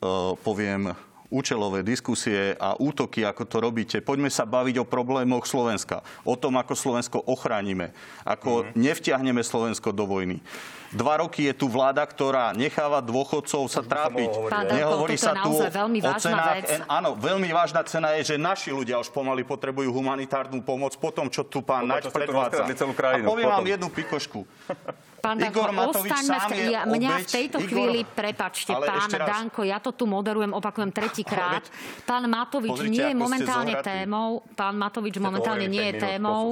e, 0.00 0.38
poviem, 0.40 0.96
účelové 1.30 1.86
diskusie 1.86 2.58
a 2.58 2.74
útoky, 2.76 3.22
ako 3.22 3.46
to 3.46 3.56
robíte. 3.62 3.96
Poďme 4.02 4.28
sa 4.28 4.42
baviť 4.44 4.82
o 4.82 4.84
problémoch 4.84 5.46
Slovenska. 5.46 6.02
O 6.26 6.34
tom, 6.34 6.58
ako 6.58 6.74
Slovensko 6.74 7.22
ochránime. 7.24 7.94
Ako 8.26 8.66
mm-hmm. 8.66 8.76
nevtiahneme 8.76 9.42
Slovensko 9.46 9.94
do 9.94 10.04
vojny. 10.04 10.42
Dva 10.90 11.22
roky 11.22 11.46
je 11.46 11.54
tu 11.54 11.70
vláda, 11.70 12.02
ktorá 12.02 12.50
necháva 12.50 12.98
dôchodcov 12.98 13.70
sa 13.70 13.78
trápiť. 13.78 14.26
Pán 14.50 14.66
Nehovorí 14.74 15.14
sa 15.14 15.38
tu 15.38 15.54
naozaj 15.54 15.70
veľmi 15.70 15.98
o 16.02 16.10
vážna 16.10 16.18
cenách. 16.34 16.54
vec. 16.58 16.70
En- 16.74 16.86
áno, 16.90 17.10
veľmi 17.14 17.48
vážna 17.54 17.82
cena 17.86 18.08
je, 18.18 18.34
že 18.34 18.36
naši 18.36 18.74
ľudia 18.74 18.98
už 18.98 19.14
pomaly 19.14 19.46
potrebujú 19.46 19.86
humanitárnu 19.94 20.58
pomoc 20.66 20.98
po 20.98 21.14
tom, 21.14 21.30
čo 21.30 21.46
tu 21.46 21.62
pán 21.62 21.86
Naď 21.86 22.10
predvádza. 22.10 22.66
rozkradli 22.66 22.74
celú 22.74 22.92
krajinu. 22.98 23.22
A 23.22 23.30
poviem 23.30 23.48
vám 23.54 23.66
jednu 23.70 23.86
pikošku. 23.86 24.42
Pán 25.20 25.36
Danko, 25.36 25.52
Igor 25.52 25.70
Matovič 25.76 26.12
ostaňme 26.16 26.36
sám 26.40 26.48
v 26.48 26.52
je 26.56 26.64
ja, 26.72 26.82
Mňa 26.88 27.10
v 27.12 27.20
obeť. 27.20 27.28
tejto 27.28 27.58
Igor- 27.60 27.68
chvíli, 27.68 28.00
prepačte, 28.08 28.72
Ale 28.72 28.86
pán 28.88 29.10
raz. 29.12 29.28
Danko, 29.28 29.60
ja 29.62 29.78
to 29.78 29.90
tu 29.92 30.04
moderujem, 30.08 30.50
opakujem 30.50 30.90
tretíkrát. 30.90 31.62
Veď- 31.68 32.08
Pán 32.08 32.24
Matovič 32.24 32.72
Pozrite, 32.72 32.90
nie 32.90 33.06
je 33.06 33.14
momentálne 33.14 33.74
témou. 33.84 34.40
Pán 34.56 34.74
Matovič 34.80 35.20
momentálne 35.20 35.68
nie 35.68 35.92
je 35.92 35.94
5 35.94 36.00
minút, 36.00 36.08
témou. 36.08 36.44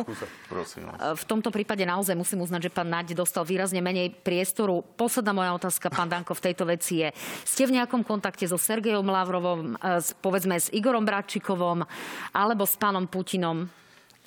V 1.16 1.24
tomto 1.24 1.48
prípade 1.48 1.82
naozaj 1.82 2.14
musím 2.14 2.44
uznať, 2.44 2.68
že 2.68 2.70
pán 2.70 2.88
Naď 2.92 3.16
dostal 3.16 3.42
výrazne 3.48 3.80
menej 3.80 4.12
priestoru. 4.12 4.84
Posledná 4.96 5.32
moja 5.32 5.56
otázka, 5.56 5.88
pán 5.88 6.12
Danko, 6.12 6.36
v 6.36 6.42
tejto 6.44 6.68
veci 6.68 7.00
je, 7.02 7.08
ste 7.48 7.64
v 7.64 7.80
nejakom 7.80 8.04
kontakte 8.04 8.44
so 8.44 8.60
Sergejom 8.60 9.08
Lavrovom, 9.08 9.74
e, 9.74 10.00
povedzme 10.20 10.60
s 10.60 10.68
Igorom 10.68 11.08
Bratčikovom, 11.08 11.88
alebo 12.36 12.68
s 12.68 12.76
pánom 12.76 13.08
Putinom? 13.08 13.68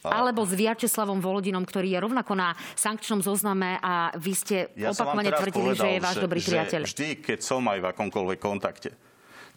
Alebo 0.02 0.42
s 0.42 0.58
Viačeslavom 0.58 1.22
Volodinom, 1.22 1.62
ktorý 1.62 1.94
je 1.94 2.00
rovnako 2.02 2.34
na 2.34 2.58
sankčnom 2.74 3.22
zozname 3.22 3.78
a 3.78 4.10
vy 4.18 4.34
ste 4.34 4.58
Ja 4.74 4.90
opakovane 4.90 5.30
tvrdili, 5.30 5.78
povedal, 5.78 5.86
že 5.86 5.90
je 5.94 6.00
váš 6.02 6.18
dobrý 6.18 6.40
že 6.42 6.50
priateľ. 6.50 6.82
Vždy, 6.90 7.10
keď 7.22 7.40
som 7.46 7.62
aj 7.70 7.80
v 7.80 7.90
akomkoľvek 7.94 8.40
kontakte, 8.42 8.98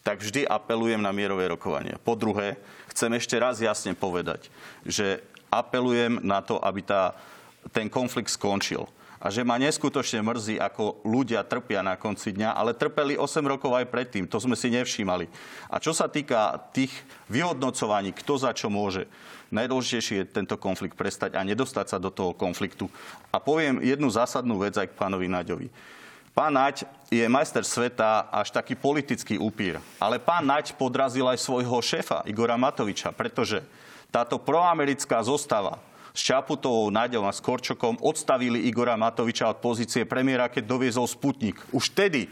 tak 0.05 0.21
vždy 0.21 0.45
apelujem 0.45 1.01
na 1.01 1.17
mierové 1.17 1.49
rokovanie. 1.49 1.97
Po 2.05 2.13
druhé, 2.13 2.61
chcem 2.93 3.09
ešte 3.17 3.41
raz 3.41 3.57
jasne 3.57 3.97
povedať, 3.97 4.53
že 4.85 5.25
apelujem 5.49 6.21
na 6.21 6.45
to, 6.45 6.61
aby 6.61 6.85
tá, 6.85 7.17
ten 7.73 7.89
konflikt 7.89 8.29
skončil. 8.29 8.85
A 9.25 9.33
že 9.33 9.41
ma 9.41 9.57
neskutočne 9.57 10.21
mrzí, 10.21 10.61
ako 10.61 11.01
ľudia 11.09 11.41
trpia 11.49 11.81
na 11.81 11.97
konci 11.97 12.37
dňa, 12.37 12.53
ale 12.53 12.77
trpeli 12.77 13.17
8 13.17 13.41
rokov 13.49 13.73
aj 13.73 13.89
predtým. 13.89 14.29
To 14.29 14.37
sme 14.37 14.53
si 14.53 14.69
nevšímali. 14.69 15.25
A 15.73 15.81
čo 15.81 15.97
sa 15.97 16.13
týka 16.13 16.61
tých 16.77 16.93
vyhodnocovaní, 17.33 18.13
kto 18.13 18.37
za 18.37 18.53
čo 18.53 18.69
môže, 18.69 19.09
najdôležitejšie 19.55 20.17
je 20.21 20.31
tento 20.35 20.59
konflikt 20.59 20.99
prestať 20.99 21.39
a 21.39 21.47
nedostať 21.47 21.87
sa 21.95 21.99
do 22.03 22.11
toho 22.11 22.35
konfliktu. 22.35 22.91
A 23.31 23.39
poviem 23.39 23.79
jednu 23.81 24.11
zásadnú 24.11 24.59
vec 24.59 24.75
aj 24.75 24.91
k 24.91 24.99
pánovi 24.99 25.31
Naďovi. 25.31 25.69
Pán 26.35 26.51
Naď 26.51 26.83
je 27.15 27.23
majster 27.31 27.63
sveta 27.63 28.27
až 28.27 28.51
taký 28.51 28.75
politický 28.75 29.39
upír. 29.39 29.79
Ale 30.03 30.19
pán 30.19 30.43
Naď 30.43 30.75
podrazil 30.75 31.31
aj 31.31 31.39
svojho 31.39 31.79
šéfa 31.79 32.27
Igora 32.27 32.59
Matoviča, 32.59 33.15
pretože 33.15 33.63
táto 34.11 34.43
proamerická 34.43 35.23
zostava 35.23 35.79
s 36.11 36.23
Čaputovou, 36.27 36.91
Náďom 36.91 37.27
a 37.27 37.35
Skorčokom 37.35 38.03
odstavili 38.03 38.67
Igora 38.67 38.99
Matoviča 38.99 39.51
od 39.51 39.63
pozície 39.63 40.03
premiéra, 40.07 40.51
keď 40.51 40.67
doviezol 40.67 41.07
Sputnik. 41.07 41.59
Už 41.71 41.95
vtedy 41.95 42.27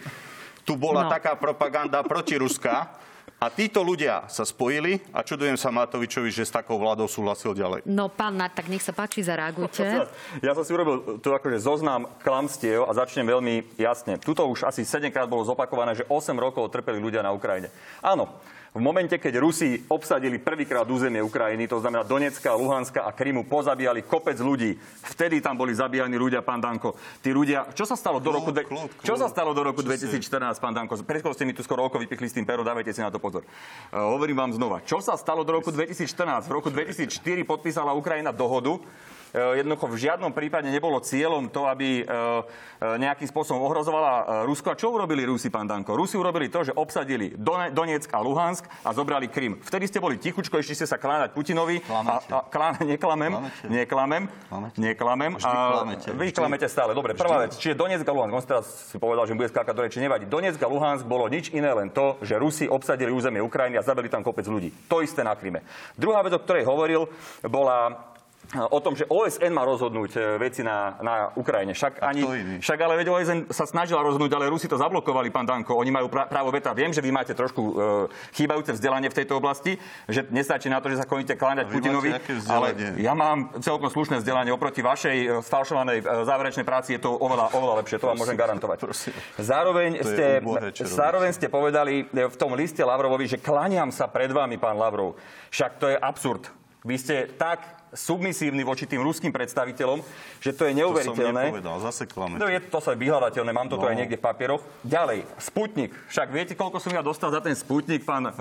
tu 0.63 0.79
bola 0.79 1.07
no. 1.07 1.11
taká 1.11 1.35
propaganda 1.35 2.03
protiruská, 2.07 2.95
a 3.43 3.51
títo 3.51 3.83
ľudia 3.83 4.31
sa 4.31 4.47
spojili 4.47 5.03
a 5.11 5.27
čudujem 5.27 5.59
sa 5.59 5.75
Matovičovi, 5.75 6.31
že 6.31 6.47
s 6.47 6.55
takou 6.55 6.79
vládou 6.79 7.11
súhlasil 7.11 7.59
ďalej. 7.59 7.83
No 7.91 8.07
pán 8.07 8.39
tak 8.55 8.71
nech 8.71 8.87
sa 8.87 8.95
páči, 8.95 9.27
zareagujte. 9.27 9.83
Ja 10.47 10.55
som 10.55 10.63
si 10.63 10.71
urobil 10.71 11.19
tu 11.19 11.35
akože 11.35 11.59
zoznam 11.59 12.07
klamstiev 12.23 12.87
a 12.87 12.95
začnem 12.95 13.27
veľmi 13.27 13.75
jasne. 13.75 14.15
Tuto 14.23 14.47
už 14.47 14.63
asi 14.71 14.87
7 14.87 15.11
krát 15.11 15.27
bolo 15.27 15.43
zopakované, 15.43 15.99
že 15.99 16.07
8 16.07 16.39
rokov 16.39 16.71
trpeli 16.71 17.03
ľudia 17.03 17.27
na 17.27 17.35
Ukrajine. 17.35 17.75
Áno, 17.99 18.31
v 18.73 18.81
momente, 18.81 19.21
keď 19.21 19.37
Rusi 19.37 19.85
obsadili 19.93 20.41
prvýkrát 20.41 20.89
územie 20.89 21.21
Ukrajiny, 21.21 21.69
to 21.69 21.77
znamená 21.77 22.09
Donecka, 22.09 22.57
Luhanska 22.57 23.05
a 23.05 23.13
Krymu, 23.13 23.45
pozabíjali 23.45 24.01
kopec 24.01 24.41
ľudí. 24.41 24.81
Vtedy 25.13 25.45
tam 25.45 25.61
boli 25.61 25.77
zabíjani 25.77 26.17
ľudia, 26.17 26.41
pán 26.41 26.57
Danko. 26.57 26.97
Tí 27.21 27.37
ľudia, 27.37 27.69
čo 27.77 27.85
sa 27.85 28.01
stalo 28.01 28.17
do 28.17 28.33
roku, 28.33 28.49
dve... 28.49 28.65
čo 29.05 29.21
sa 29.21 29.29
stalo 29.29 29.53
do 29.53 29.61
roku 29.61 29.85
2014, 29.85 30.57
pán 30.57 30.73
Danko? 30.73 30.97
Preskôr 31.05 31.37
ste 31.37 31.45
mi 31.45 31.53
tu 31.53 31.61
skoro 31.61 31.85
oko 31.85 32.01
vypichli 32.01 32.33
s 32.33 32.33
tým 32.33 32.49
pero, 32.49 32.65
dávajte 32.65 32.97
si 32.97 33.05
na 33.05 33.13
to 33.13 33.21
pozor. 33.21 33.45
Uh, 33.93 34.09
hovorím 34.17 34.41
vám 34.41 34.57
znova. 34.57 34.81
Čo 34.89 35.05
sa 35.05 35.21
stalo 35.21 35.45
do 35.45 35.53
roku 35.53 35.69
2014? 35.69 36.49
V 36.49 36.53
roku 36.57 36.73
2004 36.73 37.13
podpísala 37.45 37.93
Ukrajina 37.93 38.33
dohodu, 38.33 38.81
jednoducho 39.33 39.89
v 39.89 39.97
žiadnom 39.97 40.37
prípade 40.37 40.69
nebolo 40.69 41.01
cieľom 41.01 41.49
to, 41.49 41.65
aby 41.65 42.05
eh, 42.05 42.07
eh, 42.07 43.01
nejakým 43.01 43.25
spôsobom 43.25 43.65
ohrozovala 43.65 44.45
Rusko. 44.45 44.73
A 44.73 44.77
čo 44.77 44.93
urobili 44.93 45.25
Rusi, 45.25 45.49
pán 45.49 45.65
Danko? 45.65 45.97
Rusi 45.97 46.21
urobili 46.21 46.53
to, 46.53 46.69
že 46.69 46.77
obsadili 46.77 47.33
Donetsk 47.73 48.13
a 48.13 48.21
Luhansk 48.21 48.69
a 48.85 48.93
zobrali 48.93 49.33
Krym. 49.33 49.57
Vtedy 49.65 49.89
ste 49.89 50.05
boli 50.05 50.21
tichučko, 50.21 50.61
ešte 50.61 50.85
ste 50.85 50.87
sa 50.87 51.01
kláňať 51.01 51.33
Putinovi. 51.33 51.81
A, 51.89 52.21
a, 52.21 52.39
klán, 52.45 52.77
neklamem, 52.85 53.33
klamete. 53.33 53.67
neklamem, 53.73 54.23
klamete. 54.49 54.77
neklamem. 54.77 55.31
Vždy 55.41 55.49
a, 55.49 55.71
klamete. 55.73 56.09
Vy 56.13 56.27
klamete 56.37 56.67
stále. 56.69 56.93
Dobre, 56.93 57.17
prvá 57.17 57.49
vec. 57.49 57.57
Čiže 57.57 57.73
Donetsk 57.73 58.05
a 58.05 58.13
Luhansk, 58.13 58.35
on 58.37 58.45
teraz 58.45 58.67
si 58.93 58.97
povedal, 59.01 59.25
že 59.25 59.33
bude 59.33 59.49
skákať 59.49 59.75
do 59.75 59.83
reči, 59.89 59.99
nevadí. 60.03 60.29
Donetsk 60.29 60.61
a 60.61 60.69
Luhansk 60.69 61.09
bolo 61.09 61.25
nič 61.33 61.49
iné, 61.57 61.73
len 61.73 61.89
to, 61.89 62.21
že 62.21 62.37
Rusi 62.37 62.69
obsadili 62.69 63.09
územie 63.09 63.41
Ukrajiny 63.41 63.81
a 63.81 63.87
zabili 63.87 64.13
tam 64.13 64.21
kopec 64.21 64.45
ľudí. 64.45 64.69
To 64.93 65.01
isté 65.01 65.25
na 65.25 65.33
Kryme. 65.33 65.65
Druhá 65.97 66.21
vec, 66.21 66.37
o 66.37 66.43
ktorej 66.43 66.69
hovoril, 66.69 67.09
bola 67.49 68.12
o 68.53 68.79
tom, 68.85 68.93
že 68.93 69.09
OSN 69.09 69.49
má 69.49 69.65
rozhodnúť 69.65 70.13
e, 70.13 70.21
veci 70.37 70.61
na, 70.61 71.01
na 71.01 71.33
Ukrajine. 71.33 71.73
Však, 71.73 72.05
ani, 72.05 72.21
však 72.61 72.79
ale 72.85 73.01
veď 73.01 73.07
OSN 73.09 73.39
sa 73.49 73.65
snažila 73.65 74.05
rozhodnúť, 74.05 74.33
ale 74.37 74.53
Rusi 74.53 74.69
to 74.69 74.77
zablokovali, 74.77 75.33
pán 75.33 75.49
Danko. 75.49 75.73
Oni 75.73 75.89
majú 75.89 76.13
právo 76.13 76.53
veta. 76.53 76.77
Viem, 76.77 76.93
že 76.93 77.01
vy 77.01 77.09
máte 77.09 77.33
trošku 77.33 77.63
e, 77.65 77.73
chýbajúce 78.37 78.77
vzdelanie 78.77 79.09
v 79.09 79.17
tejto 79.17 79.41
oblasti, 79.41 79.81
že 80.05 80.29
nestačí 80.29 80.69
na 80.69 80.85
to, 80.85 80.93
že 80.93 81.01
sa 81.01 81.09
koníte 81.09 81.33
kláňať 81.33 81.73
Putinovi. 81.73 82.13
Ale 82.45 82.77
ja 83.01 83.17
mám 83.17 83.57
celkom 83.65 83.89
slušné 83.89 84.21
vzdelanie. 84.21 84.53
Oproti 84.53 84.85
vašej 84.85 85.17
e, 85.17 85.27
sfalšovanej 85.41 86.05
e, 86.05 86.29
záverečnej 86.29 86.67
práci 86.69 87.01
je 87.01 87.01
to 87.01 87.17
oveľa, 87.17 87.57
oveľa 87.57 87.75
lepšie. 87.81 87.97
To 88.05 88.13
vám 88.13 88.21
môžem 88.21 88.37
garantovať. 88.37 88.85
Zároveň 89.41 90.05
ste, 90.05 90.45
zároveň 90.85 91.33
ste 91.33 91.49
povedali 91.49 92.05
v 92.13 92.37
tom 92.37 92.53
liste 92.53 92.85
Lavrovovi, 92.85 93.25
že 93.25 93.41
kláňam 93.41 93.89
sa 93.89 94.13
pred 94.13 94.29
vami, 94.29 94.61
pán 94.61 94.77
Lavrov. 94.77 95.17
Však 95.49 95.81
to 95.81 95.89
je 95.89 95.97
absurd. 95.97 96.53
Vy 96.83 96.99
ste 96.99 97.17
tak 97.39 97.82
submisívny 97.93 98.65
voči 98.65 98.89
tým 98.89 99.05
ruským 99.05 99.31
predstaviteľom, 99.31 100.01
že 100.41 100.57
to 100.57 100.65
je 100.65 100.73
neuveriteľné. 100.81 101.21
To 101.21 101.29
som 101.29 101.49
nepovedal, 101.53 101.77
zase. 101.85 102.03
No 102.41 102.49
je 102.49 102.59
to 102.65 102.81
sa 102.81 102.97
vyhľadateľné, 102.97 103.51
mám 103.53 103.69
to 103.69 103.77
no. 103.77 103.85
tu 103.85 103.87
aj 103.87 103.97
niekde 103.97 104.17
v 104.17 104.25
papieroch. 104.25 104.65
Ďalej, 104.81 105.29
Sputnik. 105.37 105.93
Však 106.09 106.29
viete, 106.33 106.53
koľko 106.57 106.81
som 106.81 106.93
ja 106.93 107.05
dostal 107.05 107.29
za 107.29 107.45
ten 107.45 107.53
Sputnik, 107.53 108.03
pán, 108.09 108.33
aj 108.33 108.37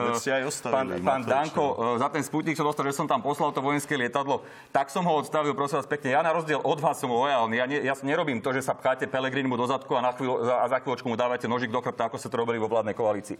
pán, 0.63 0.87
pán 1.03 1.21
Danko, 1.27 1.99
za 1.99 2.07
ten 2.07 2.23
Sputnik 2.23 2.55
som 2.55 2.63
dostal, 2.63 2.87
že 2.87 2.95
som 2.95 3.05
tam 3.05 3.19
poslal 3.19 3.51
to 3.51 3.59
vojenské 3.59 3.99
lietadlo. 3.99 4.41
Tak 4.71 4.87
som 4.87 5.03
ho 5.03 5.13
odstavil, 5.19 5.51
prosím 5.51 5.83
vás 5.83 5.87
pekne. 5.87 6.15
Ja 6.15 6.23
na 6.23 6.31
rozdiel 6.31 6.63
od 6.63 6.79
vás 6.79 6.97
som 6.97 7.11
lojálny. 7.11 7.55
Ja, 7.59 7.65
ne, 7.67 7.77
ja 7.83 7.93
nerobím 8.01 8.39
to, 8.39 8.55
že 8.55 8.63
sa 8.63 8.71
pcháte 8.71 9.03
Pelegrinimu 9.11 9.59
do 9.59 9.67
zadku 9.67 9.99
a, 9.99 10.01
na 10.01 10.15
chvíľu, 10.15 10.47
a 10.47 10.65
za 10.71 10.79
chvíľočku 10.79 11.11
mu 11.11 11.19
dávate 11.19 11.51
nožik 11.51 11.69
do 11.69 11.83
chrbta, 11.83 12.07
ako 12.07 12.17
sa 12.17 12.31
to 12.31 12.39
robili 12.39 12.55
vo 12.55 12.71
vládnej 12.71 12.95
koalícii. 12.95 13.35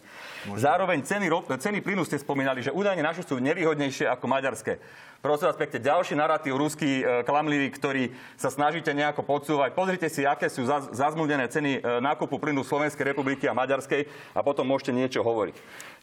Možno. 0.51 0.59
Zároveň 0.59 1.07
ceny, 1.07 1.31
ceny 1.55 1.79
plynu 1.79 2.03
ste 2.03 2.19
spomínali, 2.19 2.59
že 2.59 2.75
údajne 2.75 2.99
naše 2.99 3.23
sú 3.23 3.39
nevýhodnejšie 3.39 4.11
ako 4.11 4.25
maďarské. 4.27 4.77
Prosím 5.21 5.53
vás 5.53 5.59
pekne, 5.61 5.77
ďalší 6.01 6.17
narratív 6.17 6.57
ruský 6.57 7.05
e, 7.05 7.21
klamlivý, 7.21 7.69
ktorý 7.69 8.09
sa 8.33 8.49
snažíte 8.49 8.89
nejako 8.89 9.21
podsúvať. 9.21 9.77
Pozrite 9.77 10.09
si, 10.09 10.25
aké 10.25 10.49
sú 10.49 10.65
zaz, 10.65 10.89
ceny 10.89 11.77
e, 11.77 11.79
nákupu 12.01 12.41
plynu 12.41 12.65
Slovenskej 12.65 13.13
republiky 13.13 13.45
a 13.45 13.53
Maďarskej 13.53 14.09
a 14.33 14.41
potom 14.41 14.65
môžete 14.65 14.97
niečo 14.97 15.21
hovoriť. 15.21 15.53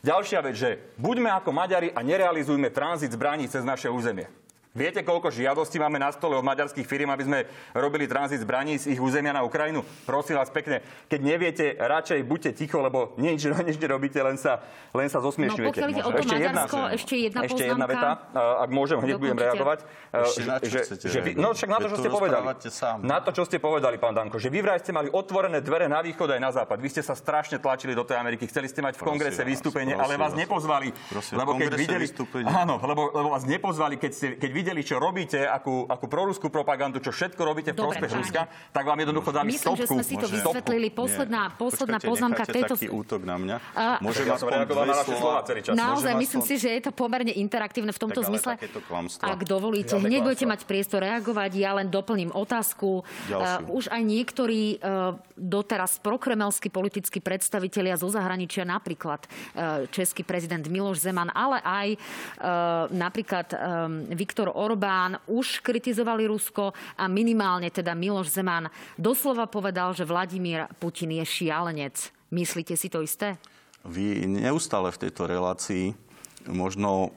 Ďalšia 0.06 0.38
vec, 0.46 0.54
že 0.54 0.78
buďme 1.02 1.34
ako 1.34 1.50
Maďari 1.50 1.90
a 1.90 2.06
nerealizujme 2.06 2.70
tranzit 2.70 3.10
zbraní 3.10 3.50
cez 3.50 3.66
naše 3.66 3.90
územie. 3.90 4.30
Viete, 4.78 5.02
koľko 5.02 5.34
žiadostí 5.34 5.82
máme 5.82 5.98
na 5.98 6.14
stole 6.14 6.38
od 6.38 6.46
maďarských 6.46 6.86
firm, 6.86 7.10
aby 7.10 7.26
sme 7.26 7.38
robili 7.74 8.06
tranzit 8.06 8.46
zbraní 8.46 8.78
z 8.78 8.94
ich 8.94 9.02
územia 9.02 9.34
na 9.34 9.42
Ukrajinu? 9.42 9.82
Prosím 10.06 10.38
vás 10.38 10.54
pekne, 10.54 10.86
keď 11.10 11.20
neviete, 11.20 11.74
radšej 11.74 12.22
buďte 12.22 12.54
ticho, 12.54 12.78
lebo 12.78 13.18
nič, 13.18 13.42
nič 13.66 13.74
nerobíte, 13.82 14.22
len 14.22 14.38
sa, 14.38 14.62
len 14.94 15.10
sa 15.10 15.18
zosmiešňujete. 15.18 15.66
No 15.66 15.74
pokiaľ 15.74 15.90
ide 15.90 16.02
o 16.06 16.10
to 16.14 16.22
ešte 16.22 16.36
jedna, 16.38 16.62
ešte 16.94 17.14
jedna 17.18 17.40
ešte 17.42 17.62
jedna 17.66 17.86
veta, 17.90 18.10
ak 18.38 18.70
môžem, 18.70 19.02
hneď 19.02 19.18
budem 19.18 19.38
reagovať. 19.42 19.78
Ešte 20.14 20.42
na 20.46 20.56
čo 20.62 20.70
že, 20.70 20.80
že 21.10 21.18
vy, 21.26 21.30
No 21.34 21.50
však 21.50 21.68
na 21.74 21.78
to, 21.82 21.86
čo 21.90 21.96
ste 21.98 22.10
povedali. 22.14 22.44
Na 23.02 23.18
to, 23.18 23.30
čo 23.34 23.42
ste 23.50 23.58
povedali, 23.58 23.98
pán 23.98 24.14
Danko, 24.14 24.38
že 24.38 24.46
vy 24.46 24.62
vraj 24.62 24.78
ste 24.78 24.94
mali 24.94 25.10
otvorené 25.10 25.58
dvere 25.58 25.90
na 25.90 25.98
východ 26.06 26.38
aj 26.38 26.40
na 26.40 26.50
západ. 26.54 26.78
Vy 26.78 26.88
ste 26.94 27.02
sa 27.02 27.18
strašne 27.18 27.58
tlačili 27.58 27.98
do 27.98 28.06
tej 28.06 28.22
Ameriky, 28.22 28.46
chceli 28.46 28.70
ste 28.70 28.78
mať 28.78 28.94
v 28.94 29.02
kongrese 29.02 29.42
vystúpenie, 29.42 29.98
ale 29.98 30.14
vás 30.14 30.38
nepozvali. 30.38 30.94
Lebo 31.34 31.58
keď 31.58 31.74
videli, 31.74 32.06
áno, 32.46 32.78
lebo, 32.78 33.10
lebo 33.10 33.28
vás 33.34 33.42
nepozvali, 33.42 33.98
keď, 33.98 34.12
ste, 34.14 34.26
keď 34.38 34.50
videli, 34.52 34.67
čo 34.84 34.96
robíte, 34.98 35.44
akú, 35.44 35.86
akú 35.88 36.06
proruskú 36.08 36.52
propagandu, 36.52 36.98
čo 36.98 37.12
všetko 37.14 37.40
robíte 37.44 37.70
v 37.72 37.78
prospech 37.78 38.12
Ruska, 38.12 38.48
tak 38.72 38.84
vám 38.84 38.98
jednoducho 39.00 39.30
dali 39.32 39.52
Myslím, 39.52 39.76
stopku. 39.78 39.94
Myslím, 39.94 39.94
že 39.94 39.94
sme 39.94 40.04
si 40.04 40.14
to 40.16 40.28
Môže... 40.28 40.36
vysvetlili. 40.40 40.88
Posledná, 40.92 41.42
posledná 41.54 41.98
poznámka 42.02 42.42
k 42.44 42.60
tejto... 42.60 42.74
taký 42.74 42.88
útok 42.90 43.22
na 43.22 43.36
mňa. 43.38 43.56
Môžem 44.02 44.26
ja 44.28 44.36
som 44.40 44.48
reagoval 44.50 44.84
na 44.88 44.96
vaše 44.98 45.14
slova 45.14 45.40
celý 45.46 45.60
čas. 45.62 45.72
Naozaj, 45.76 46.12
myslím 46.18 46.42
si, 46.42 46.54
že 46.58 46.68
je 46.74 46.80
to 46.88 46.92
pomerne 46.92 47.32
interaktívne 47.32 47.92
v 47.94 48.00
tomto 48.00 48.20
zmysle. 48.26 48.58
Ak 49.22 49.40
dovolíte, 49.46 49.94
hneď 49.96 50.20
budete 50.24 50.46
mať 50.48 50.60
priestor 50.66 51.04
reagovať. 51.04 51.50
Ja 51.54 51.76
len 51.78 51.88
doplním 51.88 52.34
otázku. 52.34 53.06
Už 53.68 53.88
aj 53.92 54.02
niektorí 54.02 54.76
e, 54.76 55.16
doteraz 55.36 56.02
prokremelskí 56.02 56.72
politickí 56.72 57.22
predstavitelia 57.22 57.94
zo 57.94 58.10
zahraničia, 58.10 58.66
napríklad 58.66 59.24
e, 59.24 59.28
český 59.92 60.26
prezident 60.26 60.64
Miloš 60.66 61.04
Zeman, 61.04 61.30
ale 61.32 61.62
aj 61.62 61.88
napríklad 62.90 63.50
Viktor 64.12 64.50
Orbán, 64.58 65.22
už 65.30 65.62
kritizovali 65.62 66.26
Rusko 66.26 66.74
a 66.98 67.06
minimálne 67.06 67.70
teda 67.70 67.94
Miloš 67.94 68.34
Zeman 68.34 68.66
doslova 68.98 69.46
povedal, 69.46 69.94
že 69.94 70.02
Vladimír 70.02 70.66
Putin 70.82 71.14
je 71.22 71.24
šialenec. 71.24 71.94
Myslíte 72.34 72.74
si 72.74 72.90
to 72.90 72.98
isté? 72.98 73.38
Vy 73.86 74.26
neustále 74.26 74.90
v 74.90 75.06
tejto 75.06 75.30
relácii 75.30 75.94
možno 76.50 77.08
e, 77.08 77.10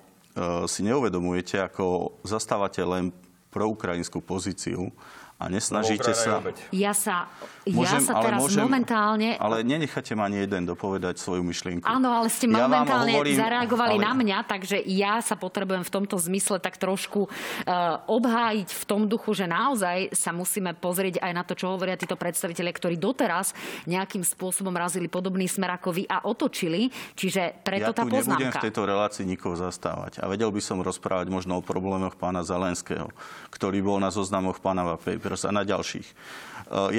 si 0.69 0.86
neuvedomujete, 0.86 1.58
ako 1.58 2.15
zastávate 2.21 2.86
len 2.86 3.10
proukrajinskú 3.51 4.23
pozíciu 4.23 4.93
a 5.41 5.49
nesnažíte 5.49 6.13
sa... 6.13 6.38
Ja 6.69 6.93
sa, 6.93 7.25
môžem, 7.65 7.97
ja 7.97 8.13
sa 8.13 8.13
teraz 8.21 8.45
môžem, 8.45 8.62
momentálne... 8.62 9.41
Ale 9.41 9.65
nenecháte 9.65 10.13
ma 10.13 10.30
ani 10.30 10.45
jeden 10.45 10.69
dopovedať 10.69 11.17
svoju 11.17 11.41
myšlienku. 11.41 11.82
Áno, 11.82 12.13
ale 12.13 12.30
ste 12.30 12.45
ja 12.45 12.69
momentálne 12.69 13.17
hovorím, 13.17 13.41
zareagovali 13.41 13.97
ale... 13.97 14.06
na 14.06 14.13
mňa, 14.13 14.38
takže 14.45 14.77
ja 14.86 15.17
sa 15.25 15.34
potrebujem 15.34 15.82
v 15.82 15.91
tomto 15.91 16.21
zmysle 16.21 16.62
tak 16.62 16.77
trošku 16.77 17.25
uh, 17.25 18.06
obhájiť 18.06 18.69
v 18.69 18.84
tom 18.86 19.10
duchu, 19.10 19.34
že 19.34 19.49
naozaj 19.49 20.13
sa 20.13 20.30
musíme 20.30 20.77
pozrieť 20.77 21.17
aj 21.25 21.32
na 21.34 21.41
to, 21.41 21.58
čo 21.58 21.73
hovoria 21.73 21.97
títo 21.97 22.13
predstavitelia, 22.13 22.69
ktorí 22.69 23.01
doteraz 23.01 23.58
nejakým 23.89 24.21
spôsobom 24.21 24.77
razili 24.77 25.10
podobný 25.10 25.49
smer 25.49 25.73
ako 25.73 25.89
vy 25.97 26.04
a 26.06 26.21
otočili. 26.30 26.93
Čiže 27.17 27.65
preto 27.65 27.89
ja 27.89 27.97
tá 27.97 28.06
poznámka. 28.06 28.38
Ja 28.38 28.54
nebudem 28.54 28.62
v 28.62 28.65
tejto 28.69 28.82
relácii 28.86 29.25
nikoho 29.25 29.58
zastávať. 29.58 30.21
A 30.21 30.30
vedel 30.30 30.54
by 30.54 30.62
som 30.62 30.77
rozprávať 30.86 31.34
možno 31.34 31.58
o 31.58 31.65
problémoch 31.65 32.13
pána 32.13 32.45
Zelenského, 32.45 33.10
ktorý 33.49 33.82
bol 33.82 33.97
na 33.97 34.13
zoznamoch 34.13 34.62
pána 34.62 34.99
Paper 35.01 35.30
Papers 35.31 35.47
a 35.47 35.55
na 35.55 35.63
ďalších. 35.63 36.07
E, 36.11 36.13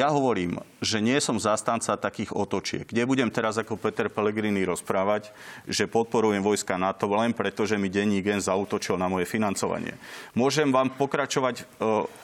ja 0.01 0.09
hovorím, 0.09 0.57
že 0.81 1.05
nie 1.05 1.21
som 1.21 1.37
zastanca 1.37 2.01
takých 2.01 2.33
otočiek. 2.33 2.89
Nebudem 2.89 3.29
teraz 3.29 3.61
ako 3.61 3.77
Peter 3.77 4.09
Pellegrini 4.09 4.65
rozprávať, 4.65 5.29
že 5.69 5.85
podporujem 5.85 6.41
vojska 6.41 6.81
NATO 6.81 7.13
len 7.13 7.37
preto, 7.37 7.69
že 7.69 7.77
mi 7.77 7.93
denní 7.93 8.25
gen 8.25 8.41
zautočil 8.41 8.97
na 8.97 9.13
moje 9.13 9.29
financovanie. 9.29 9.93
Môžem 10.33 10.73
vám 10.73 10.97
pokračovať 10.97 11.61
e, 11.61 11.65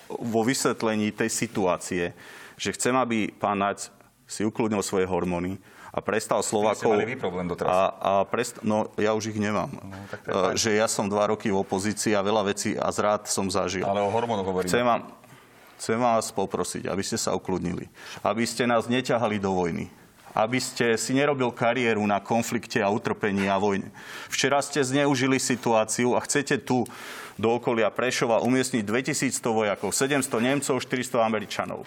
vo 0.09 0.41
vysvetlení 0.49 1.13
tej 1.13 1.29
situácie, 1.29 2.17
že 2.57 2.73
chcem, 2.73 2.97
aby 2.97 3.29
pán 3.29 3.61
Nac 3.61 3.93
si 4.25 4.49
ukludnil 4.49 4.81
svoje 4.81 5.05
hormóny, 5.05 5.61
a 5.89 6.05
prestal 6.05 6.45
Slovakov... 6.45 7.01
Vy 7.01 7.17
problém 7.17 7.49
doteraz. 7.49 7.73
A, 7.73 7.81
a 7.99 8.13
prest, 8.29 8.61
no, 8.61 8.93
ja 9.01 9.17
už 9.17 9.33
ich 9.33 9.39
nemám. 9.41 9.73
No, 9.73 9.97
tak 10.13 10.21
uh, 10.29 10.53
že 10.55 10.77
ja 10.77 10.87
som 10.87 11.09
dva 11.09 11.33
roky 11.33 11.49
v 11.49 11.59
opozícii 11.59 12.13
a 12.13 12.21
veľa 12.21 12.53
vecí 12.53 12.77
a 12.77 12.93
zrád 12.93 13.27
som 13.27 13.49
zažil. 13.49 13.89
Ale 13.89 14.05
o 14.05 14.13
hormónoch 14.13 14.47
hovorím. 14.47 14.69
Chcem 14.69 14.85
vám, 14.85 15.09
Chcem 15.79 15.97
vás 15.97 16.35
poprosiť, 16.35 16.91
aby 16.91 17.03
ste 17.07 17.15
sa 17.15 17.39
ukludnili. 17.39 17.87
Aby 18.27 18.43
ste 18.45 18.67
nás 18.67 18.91
neťahali 18.91 19.39
do 19.39 19.55
vojny. 19.55 19.87
aby 20.39 20.63
ste 20.63 20.95
si 20.95 21.19
nerobil 21.19 21.51
kariéru 21.51 22.05
na 22.07 22.23
konflikte 22.23 22.79
a 22.79 22.87
utrpení 22.93 23.51
a 23.51 23.59
vojne. 23.59 23.91
Včera 24.31 24.63
ste 24.63 24.85
zneužili 24.87 25.43
situáciu 25.43 26.15
a 26.15 26.23
chcete 26.23 26.63
tu 26.63 26.87
do 27.39 27.49
okolia 27.59 27.91
Prešova 27.91 28.43
umiestniť 28.47 28.83
2100 28.87 29.35
vojakov, 29.51 29.91
700 29.91 30.31
Nemcov, 30.39 30.79
400 30.79 31.27
Američanov. 31.27 31.79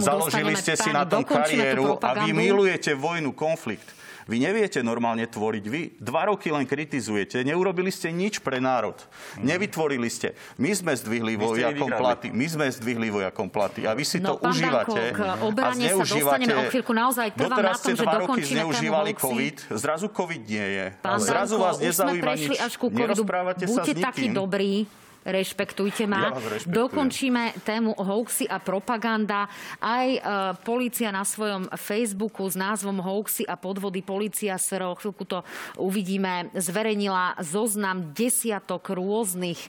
Založili 0.00 0.52
ste 0.56 0.76
si 0.76 0.92
na 0.92 1.08
tom 1.08 1.24
kariéru 1.24 1.96
a 2.00 2.24
vy 2.24 2.36
milujete 2.36 2.92
vojnu, 2.92 3.32
konflikt. 3.32 4.03
Vy 4.24 4.40
neviete 4.40 4.80
normálne 4.80 5.28
tvoriť. 5.28 5.64
Vy 5.68 5.80
dva 6.00 6.32
roky 6.32 6.48
len 6.48 6.64
kritizujete. 6.64 7.44
Neurobili 7.44 7.92
ste 7.92 8.08
nič 8.08 8.40
pre 8.40 8.56
národ. 8.56 8.96
Mm. 9.36 9.52
Nevytvorili 9.52 10.08
ste. 10.08 10.32
My 10.56 10.72
sme 10.72 10.96
zdvihli 10.96 11.36
vojakom 11.36 11.90
platy. 11.92 12.32
My 12.32 12.46
sme 12.48 12.66
zdvihli 12.72 13.08
vojakom 13.12 13.48
platy. 13.52 13.84
A 13.84 13.92
vy 13.92 14.04
si 14.08 14.18
no, 14.18 14.40
to 14.40 14.48
užívate. 14.48 15.12
Danko, 15.12 15.20
k 15.20 15.44
obrane 15.44 15.84
sa 15.84 16.56
o 16.56 16.64
chvíľku. 16.72 16.92
Naozaj 16.96 17.28
trvám 17.36 17.60
na 17.60 17.76
tom, 17.76 17.92
že 17.92 18.04
roky 18.04 18.40
zneužívali 18.48 19.10
COVID. 19.12 19.56
Zrazu 19.76 20.06
COVID 20.08 20.42
nie 20.48 20.66
je. 20.72 20.86
Pán 21.04 21.20
Zrazu 21.20 21.60
Danko, 21.60 21.66
vás 21.68 21.76
nezaujíma 21.84 22.32
nič. 22.34 22.56
Až 22.56 22.72
ku 22.80 22.88
Nerozprávate 22.88 23.64
sa 23.68 23.82
s 23.84 23.92
nikým. 23.92 24.04
taký 24.04 24.26
dobrý 24.32 24.88
rešpektujte 25.24 26.04
ma. 26.04 26.30
Ja 26.30 26.64
Dokončíme 26.68 27.56
tému 27.64 27.96
hoaxy 27.96 28.44
a 28.46 28.60
propaganda. 28.60 29.48
Aj 29.80 30.08
e, 30.08 30.20
policia 30.62 31.08
na 31.08 31.24
svojom 31.24 31.72
Facebooku 31.74 32.44
s 32.44 32.54
názvom 32.54 33.00
hoaxy 33.00 33.48
a 33.48 33.56
podvody 33.56 34.04
policia 34.04 34.60
SRO, 34.60 34.94
chvíľku 35.00 35.24
to 35.24 35.40
uvidíme, 35.80 36.52
zverejnila 36.52 37.40
zoznam 37.40 38.12
desiatok 38.12 38.92
rôznych 38.92 39.58
e, 39.58 39.68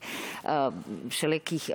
všelijakých 1.09 1.65
e, 1.71 1.73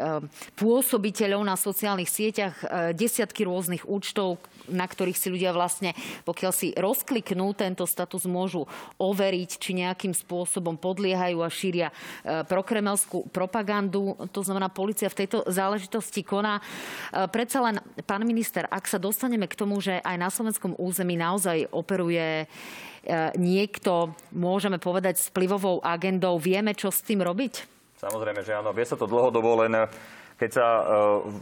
pôsobiteľov 0.54 1.40
na 1.42 1.56
sociálnych 1.56 2.12
sieťach, 2.12 2.54
e, 2.60 2.66
desiatky 2.92 3.48
rôznych 3.48 3.88
účtov, 3.88 4.38
na 4.70 4.86
ktorých 4.86 5.18
si 5.18 5.28
ľudia 5.28 5.50
vlastne, 5.50 5.92
pokiaľ 6.24 6.52
si 6.54 6.72
rozkliknú 6.72 7.52
tento 7.52 7.84
status, 7.84 8.24
môžu 8.30 8.64
overiť, 8.96 9.50
či 9.58 9.70
nejakým 9.76 10.14
spôsobom 10.14 10.78
podliehajú 10.78 11.38
a 11.42 11.50
šíria 11.50 11.88
e, 11.90 11.94
prokremelskú 12.46 13.28
propagandu. 13.34 14.16
To 14.30 14.40
znamená, 14.40 14.70
policia 14.70 15.10
v 15.10 15.26
tejto 15.26 15.44
záležitosti 15.50 16.22
koná. 16.22 16.58
E, 16.58 16.62
predsa 17.28 17.60
len, 17.60 17.82
pán 18.06 18.22
minister, 18.22 18.64
ak 18.70 18.86
sa 18.86 19.02
dostaneme 19.02 19.50
k 19.50 19.58
tomu, 19.58 19.82
že 19.82 19.98
aj 20.00 20.16
na 20.16 20.30
slovenskom 20.30 20.78
území 20.78 21.18
naozaj 21.18 21.68
operuje 21.74 22.44
e, 22.44 22.46
niekto, 23.36 24.14
môžeme 24.32 24.78
povedať, 24.78 25.18
s 25.18 25.28
vplyvovou 25.34 25.82
agendou, 25.82 26.38
vieme, 26.38 26.72
čo 26.72 26.88
s 26.88 27.02
tým 27.02 27.20
robiť? 27.20 27.80
Samozrejme, 28.00 28.40
že 28.40 28.56
áno. 28.56 28.72
Vie 28.72 28.88
sa 28.88 28.96
to 28.96 29.04
dlhodobo, 29.04 29.60
len 29.60 29.76
keď 30.40 30.50
sa 30.56 30.64
e, 30.64 30.82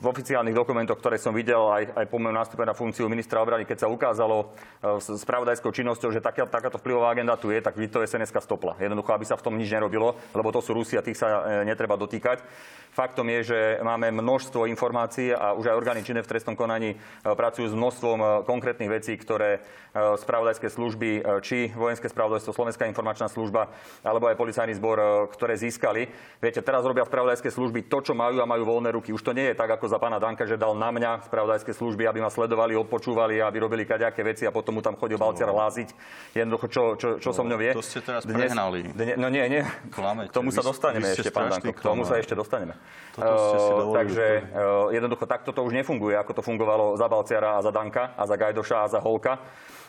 v 0.02 0.04
oficiálnych 0.10 0.58
dokumentoch, 0.58 0.98
ktoré 0.98 1.22
som 1.22 1.30
videl 1.30 1.62
aj, 1.70 1.94
aj 1.94 2.06
po 2.10 2.18
mojom 2.18 2.34
nástupe 2.34 2.66
na 2.66 2.74
funkciu 2.74 3.06
ministra 3.06 3.38
obrany, 3.38 3.62
keď 3.62 3.86
sa 3.86 3.88
ukázalo 3.88 4.50
e, 4.82 4.98
s 4.98 5.22
spravodajskou 5.22 5.70
činnosťou, 5.70 6.10
že 6.10 6.18
taká, 6.18 6.50
takáto 6.50 6.82
vplyvová 6.82 7.14
agenda 7.14 7.38
tu 7.38 7.54
je, 7.54 7.62
tak 7.62 7.78
to 7.78 8.02
sns 8.02 8.34
stopla. 8.34 8.74
Jednoducho, 8.82 9.14
aby 9.14 9.22
sa 9.22 9.38
v 9.38 9.46
tom 9.46 9.54
nič 9.54 9.70
nerobilo, 9.70 10.18
lebo 10.34 10.50
to 10.50 10.58
sú 10.58 10.74
Rusi 10.74 10.98
a 10.98 11.06
tých 11.06 11.14
sa 11.14 11.46
e, 11.46 11.70
netreba 11.70 11.94
dotýkať. 11.94 12.42
Faktom 12.90 13.30
je, 13.30 13.54
že 13.54 13.58
máme 13.86 14.10
množstvo 14.10 14.66
informácií 14.66 15.30
a 15.30 15.54
už 15.54 15.70
aj 15.70 15.78
orgány 15.78 16.02
činné 16.02 16.24
v 16.24 16.34
trestnom 16.34 16.58
konaní 16.58 16.98
pracujú 17.22 17.70
s 17.70 17.76
množstvom 17.76 18.42
konkrétnych 18.42 18.90
vecí, 18.90 19.14
ktoré 19.14 19.62
spravodajské 19.94 20.66
služby, 20.66 21.22
či 21.44 21.70
vojenské 21.76 22.10
spravodajstvo, 22.10 22.50
Slovenská 22.50 22.90
informačná 22.90 23.30
služba, 23.30 23.70
alebo 24.02 24.26
aj 24.26 24.40
policajný 24.40 24.74
zbor, 24.74 25.28
ktoré 25.30 25.54
získali. 25.54 26.10
Viete, 26.42 26.64
teraz 26.64 26.82
robia 26.82 27.06
spravodajské 27.06 27.52
služby 27.52 27.86
to, 27.86 28.02
čo 28.02 28.18
majú 28.18 28.40
a 28.42 28.50
majú 28.50 28.66
voľné 28.66 28.87
voľné 28.88 28.96
ruky. 28.96 29.12
Už 29.12 29.20
to 29.20 29.36
nie 29.36 29.52
je 29.52 29.54
tak, 29.54 29.68
ako 29.68 29.84
za 29.84 30.00
pána 30.00 30.16
Danka, 30.16 30.48
že 30.48 30.56
dal 30.56 30.72
na 30.72 30.88
mňa 30.88 31.28
spravodajské 31.28 31.76
služby, 31.76 32.08
aby 32.08 32.24
ma 32.24 32.32
sledovali, 32.32 32.72
odpočúvali 32.72 33.36
a 33.44 33.52
vyrobili 33.52 33.84
kaďaké 33.84 34.24
veci 34.24 34.48
a 34.48 34.50
potom 34.50 34.80
mu 34.80 34.82
tam 34.82 34.96
chodil 34.96 35.20
Balciar 35.20 35.52
láziť. 35.52 35.92
Jednoducho, 36.32 36.66
čo, 36.72 36.82
čo, 36.96 37.08
čo 37.20 37.30
so 37.36 37.44
mňou 37.44 37.60
vie. 37.60 37.76
To 37.76 37.84
ste 37.84 38.00
teraz 38.00 38.24
dnes, 38.24 38.48
prehnali. 38.48 38.88
Dne, 38.96 39.20
no 39.20 39.28
nie, 39.28 39.44
nie. 39.52 39.62
Klamete. 39.92 40.32
K 40.32 40.34
tomu 40.34 40.48
sa 40.48 40.64
dostaneme 40.64 41.12
ešte, 41.12 41.28
pán 41.28 41.52
Danko. 41.52 41.76
K 41.76 41.84
tomu 41.84 42.08
sa 42.08 42.16
ešte 42.16 42.32
dostaneme. 42.32 42.72
Uh, 43.20 43.92
takže 43.92 44.26
uh, 44.56 44.88
jednoducho 44.94 45.28
takto 45.28 45.52
to 45.52 45.60
už 45.66 45.76
nefunguje, 45.76 46.16
ako 46.16 46.40
to 46.40 46.42
fungovalo 46.42 46.96
za 46.96 47.10
Balciara 47.10 47.60
a 47.60 47.60
za 47.60 47.74
Danka 47.74 48.16
a 48.16 48.24
za 48.24 48.38
Gajdoša 48.40 48.88
a 48.88 48.88
za 48.88 49.00
Holka 49.02 49.36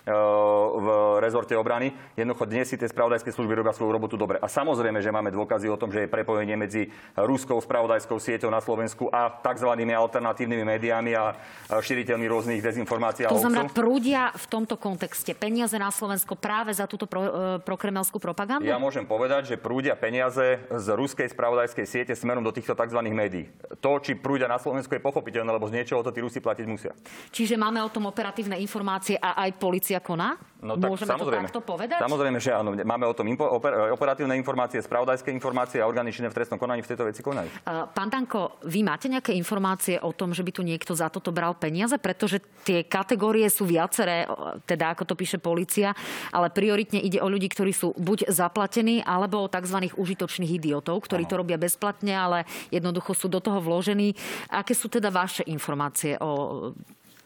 v 0.05 0.87
rezorte 1.19 1.53
obrany. 1.55 1.91
Jednoducho 2.15 2.45
dnes 2.47 2.69
si 2.69 2.75
tie 2.79 2.87
spravodajské 2.87 3.31
služby 3.33 3.59
robia 3.59 3.75
svoju 3.75 3.91
robotu 3.91 4.15
dobre. 4.15 4.39
A 4.39 4.47
samozrejme, 4.47 5.03
že 5.03 5.11
máme 5.11 5.33
dôkazy 5.33 5.67
o 5.71 5.77
tom, 5.79 5.89
že 5.89 6.05
je 6.05 6.09
prepojenie 6.11 6.55
medzi 6.59 6.91
ruskou 7.17 7.57
spravodajskou 7.57 8.19
sieťou 8.19 8.51
na 8.51 8.61
Slovensku 8.61 9.09
a 9.09 9.31
tzv. 9.41 9.69
alternatívnymi 9.73 10.63
médiami 10.67 11.11
a 11.15 11.33
šíriteľmi 11.71 12.25
rôznych 12.29 12.61
dezinformácií. 12.61 13.25
To 13.31 13.41
znamená, 13.41 13.71
prúdia 13.71 14.29
v 14.35 14.45
tomto 14.45 14.75
kontexte 14.77 15.33
peniaze 15.33 15.75
na 15.79 15.89
Slovensko 15.89 16.35
práve 16.35 16.75
za 16.75 16.85
túto 16.85 17.09
pro, 17.09 17.21
e, 17.25 17.31
prokremelskú 17.63 18.21
propagandu? 18.21 18.69
Ja 18.69 18.77
môžem 18.77 19.07
povedať, 19.07 19.53
že 19.53 19.55
prúdia 19.57 19.95
peniaze 19.95 20.61
z 20.69 20.87
ruskej 20.93 21.31
spravodajskej 21.33 21.85
siete 21.89 22.13
smerom 22.13 22.45
do 22.45 22.53
týchto 22.53 22.77
tzv. 22.77 22.99
médií. 23.09 23.49
To, 23.81 23.97
či 23.97 24.13
prúdia 24.13 24.45
na 24.45 24.61
Slovensku, 24.61 24.93
je 24.93 25.01
pochopiteľné, 25.01 25.49
lebo 25.49 25.65
z 25.65 25.81
niečoho 25.81 26.05
to 26.05 26.13
tí 26.13 26.21
Rusi 26.21 26.43
platiť 26.43 26.65
musia. 26.69 26.91
Čiže 27.33 27.57
máme 27.57 27.81
o 27.81 27.89
tom 27.89 28.05
operatívne 28.05 28.59
informácie 28.61 29.17
a 29.17 29.39
aj 29.47 29.57
policia 29.57 29.88
koná? 29.97 30.37
No 30.61 30.77
tak 30.77 30.93
Môžeme 30.93 31.09
samozrejme. 31.17 31.47
to 31.49 31.55
takto 31.57 31.63
povedať? 31.65 31.99
Samozrejme, 32.03 32.37
že 32.37 32.51
áno. 32.53 32.77
Máme 32.77 33.09
o 33.09 33.15
tom 33.17 33.25
impo- 33.25 33.49
oper- 33.49 33.89
operatívne 33.89 34.37
informácie, 34.37 34.83
spravodajské 34.83 35.33
informácie 35.33 35.81
a 35.81 35.89
orgány 35.89 36.13
činné 36.13 36.29
v 36.29 36.37
trestnom 36.37 36.61
konaní 36.61 36.83
v 36.83 36.89
tejto 36.93 37.07
veci 37.09 37.23
konajú. 37.25 37.49
Uh, 37.65 37.87
pán 37.89 38.13
Danko, 38.13 38.61
vy 38.67 38.85
máte 38.85 39.09
nejaké 39.09 39.33
informácie 39.33 39.97
o 40.03 40.11
tom, 40.11 40.35
že 40.35 40.45
by 40.45 40.51
tu 40.53 40.61
niekto 40.61 40.93
za 40.93 41.09
toto 41.09 41.33
bral 41.33 41.55
peniaze? 41.55 41.95
Pretože 41.95 42.43
tie 42.67 42.83
kategórie 42.85 43.47
sú 43.47 43.65
viaceré, 43.65 44.27
teda 44.69 44.93
ako 44.93 45.09
to 45.09 45.15
píše 45.15 45.39
policia, 45.39 45.95
ale 46.35 46.51
prioritne 46.51 46.99
ide 46.99 47.23
o 47.23 47.31
ľudí, 47.31 47.47
ktorí 47.47 47.71
sú 47.71 47.95
buď 47.95 48.27
zaplatení, 48.27 48.99
alebo 48.99 49.47
o 49.47 49.51
tzv. 49.51 49.95
užitočných 49.95 50.59
idiotov, 50.59 51.07
ktorí 51.07 51.23
ano. 51.23 51.31
to 51.31 51.39
robia 51.39 51.55
bezplatne, 51.55 52.11
ale 52.11 52.43
jednoducho 52.67 53.15
sú 53.15 53.31
do 53.31 53.39
toho 53.39 53.63
vložení. 53.63 54.11
Aké 54.51 54.75
sú 54.75 54.91
teda 54.91 55.07
vaše 55.07 55.47
informácie 55.47 56.19
o 56.19 56.75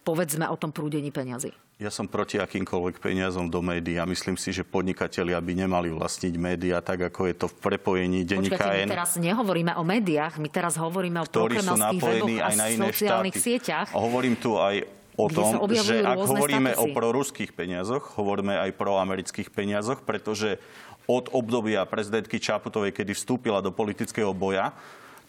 povedzme 0.03 0.45
o 0.51 0.59
tom 0.59 0.75
prúdení 0.75 1.09
peňazí? 1.09 1.55
Ja 1.81 1.89
som 1.89 2.05
proti 2.05 2.37
akýmkoľvek 2.37 3.01
peniazom 3.01 3.49
do 3.49 3.59
médií 3.63 3.97
a 3.97 4.05
myslím 4.05 4.37
si, 4.37 4.53
že 4.53 4.61
podnikatelia 4.61 5.39
by 5.41 5.53
nemali 5.65 5.89
vlastniť 5.89 6.33
médiá 6.37 6.79
tak, 6.85 7.09
ako 7.09 7.27
je 7.27 7.35
to 7.35 7.47
v 7.49 7.55
prepojení 7.59 8.19
denníka 8.23 8.55
Počkajte, 8.55 8.85
my 8.85 8.93
teraz 8.93 9.11
nehovoríme 9.17 9.73
o 9.75 9.83
médiách, 9.83 10.37
my 10.37 10.49
teraz 10.53 10.77
hovoríme 10.77 11.23
o 11.23 11.27
prokremelských 11.27 12.01
weboch 12.03 12.37
a 12.39 12.45
aj 12.51 12.55
na 12.55 12.67
iné 12.69 12.87
sociálnych 12.93 13.35
štáty. 13.35 13.47
sieťach. 13.49 13.87
A 13.89 13.97
hovorím 13.97 14.35
tu 14.37 14.55
aj 14.59 14.85
o 15.17 15.27
tom, 15.29 15.49
že 15.73 16.05
ak 16.05 16.17
hovoríme 16.17 16.71
statusy. 16.73 16.83
o 16.83 16.85
proruských 16.93 17.51
peniazoch, 17.53 18.03
hovoríme 18.17 18.53
aj 18.69 18.71
pro 18.77 18.97
amerických 19.01 19.49
peniazoch, 19.49 20.05
pretože 20.05 20.61
od 21.09 21.27
obdobia 21.35 21.83
prezidentky 21.83 22.39
Čaputovej, 22.39 22.95
kedy 22.95 23.11
vstúpila 23.11 23.59
do 23.59 23.75
politického 23.75 24.31
boja, 24.31 24.71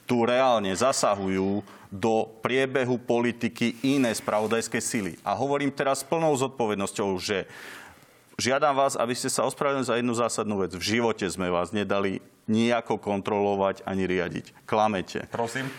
tu 0.04 0.24
reálne 0.24 0.72
zasahujú 0.72 1.64
do 1.94 2.26
priebehu 2.42 2.98
politiky 2.98 3.78
iné 3.86 4.10
spravodajské 4.10 4.82
sily. 4.82 5.14
A 5.22 5.32
hovorím 5.38 5.70
teraz 5.70 6.02
s 6.02 6.08
plnou 6.08 6.34
zodpovednosťou, 6.34 7.10
že 7.22 7.46
žiadam 8.34 8.74
vás, 8.74 8.98
aby 8.98 9.14
ste 9.14 9.30
sa 9.30 9.46
ospravedlnili 9.46 9.86
za 9.86 9.98
jednu 9.98 10.14
zásadnú 10.18 10.56
vec. 10.58 10.74
V 10.74 10.98
živote 10.98 11.22
sme 11.30 11.54
vás 11.54 11.70
nedali 11.70 12.18
nejako 12.44 13.00
kontrolovať 13.00 13.88
ani 13.88 14.04
riadiť. 14.04 14.68
Klamete. 14.68 15.30
Prosím. 15.32 15.70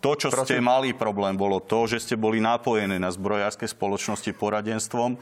To, 0.00 0.10
čo 0.18 0.32
Prosím. 0.32 0.42
ste 0.42 0.56
mali 0.58 0.90
problém, 0.90 1.38
bolo 1.38 1.62
to, 1.62 1.86
že 1.86 2.02
ste 2.02 2.14
boli 2.18 2.42
napojené 2.42 2.98
na 2.98 3.14
zbrojárske 3.14 3.68
spoločnosti 3.68 4.34
poradenstvom 4.34 5.14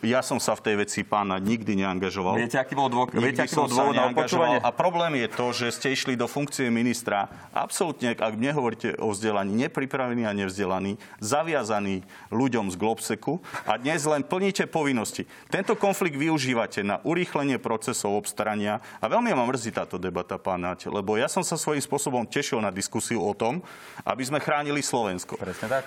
ja 0.00 0.24
som 0.24 0.40
sa 0.40 0.56
v 0.56 0.64
tej 0.64 0.74
veci 0.80 1.00
pána 1.04 1.36
nikdy 1.36 1.84
neangažoval. 1.84 2.40
Viete, 2.40 2.56
aký 2.56 2.72
bol 2.72 2.88
dôvod, 2.88 3.12
viete, 3.12 3.44
aký 3.44 3.52
bol 3.52 3.68
dôvod 3.68 3.92
na 3.92 4.08
odpočúvanie? 4.08 4.58
A 4.64 4.72
problém 4.72 5.20
je 5.20 5.28
to, 5.28 5.46
že 5.52 5.66
ste 5.76 5.92
išli 5.92 6.16
do 6.16 6.24
funkcie 6.24 6.72
ministra 6.72 7.28
absolútne, 7.52 8.16
ak 8.16 8.34
nehovoríte 8.36 8.96
o 8.96 9.12
vzdelaní, 9.12 9.68
nepripravení 9.68 10.24
a 10.24 10.32
nevzdelaní, 10.32 10.96
zaviazaní 11.20 12.00
ľuďom 12.32 12.72
z 12.72 12.76
Globseku 12.80 13.44
a 13.68 13.76
dnes 13.76 14.00
len 14.08 14.24
plníte 14.24 14.64
povinnosti. 14.64 15.28
Tento 15.52 15.76
konflikt 15.76 16.16
využívate 16.16 16.80
na 16.80 17.04
urýchlenie 17.04 17.60
procesov 17.60 18.16
obstarania 18.16 18.80
a 19.00 19.06
veľmi 19.08 19.36
ma 19.36 19.44
mrzí 19.44 19.76
táto 19.76 20.00
debata, 20.00 20.40
pán 20.40 20.64
Nať, 20.64 20.92
lebo 20.92 21.16
ja 21.16 21.28
som 21.28 21.40
sa 21.40 21.56
svojím 21.56 21.80
spôsobom 21.80 22.24
tešil 22.28 22.60
na 22.60 22.68
diskusiu 22.68 23.24
o 23.24 23.32
tom, 23.32 23.64
aby 24.04 24.22
sme 24.24 24.40
chránili 24.40 24.84
Slovensko. 24.84 25.40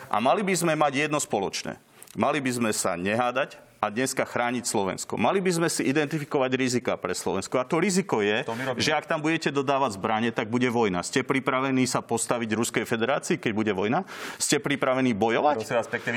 A 0.10 0.18
mali 0.18 0.42
by 0.42 0.54
sme 0.54 0.74
mať 0.74 1.10
jedno 1.10 1.22
spoločné. 1.22 1.78
Mali 2.14 2.38
by 2.42 2.52
sme 2.54 2.72
sa 2.74 2.94
nehádať, 2.94 3.58
a 3.84 3.92
dneska 3.92 4.24
chrániť 4.24 4.64
Slovensko. 4.64 5.20
Mali 5.20 5.44
by 5.44 5.52
sme 5.60 5.68
si 5.68 5.84
identifikovať 5.84 6.56
rizika 6.56 6.96
pre 6.96 7.12
Slovensko. 7.12 7.60
A 7.60 7.68
to 7.68 7.84
riziko 7.84 8.24
je, 8.24 8.48
to 8.48 8.56
že 8.80 8.96
ak 8.96 9.12
tam 9.12 9.20
budete 9.20 9.52
dodávať 9.52 10.00
zbranie, 10.00 10.32
tak 10.32 10.48
bude 10.48 10.72
vojna. 10.72 11.04
Ste 11.04 11.28
pripravení 11.28 11.84
sa 11.84 12.00
postaviť 12.00 12.56
Ruskej 12.56 12.88
federácii, 12.88 13.36
keď 13.36 13.52
bude 13.52 13.76
vojna? 13.76 14.08
Ste 14.40 14.64
pripravení 14.64 15.12
bojovať? 15.12 15.68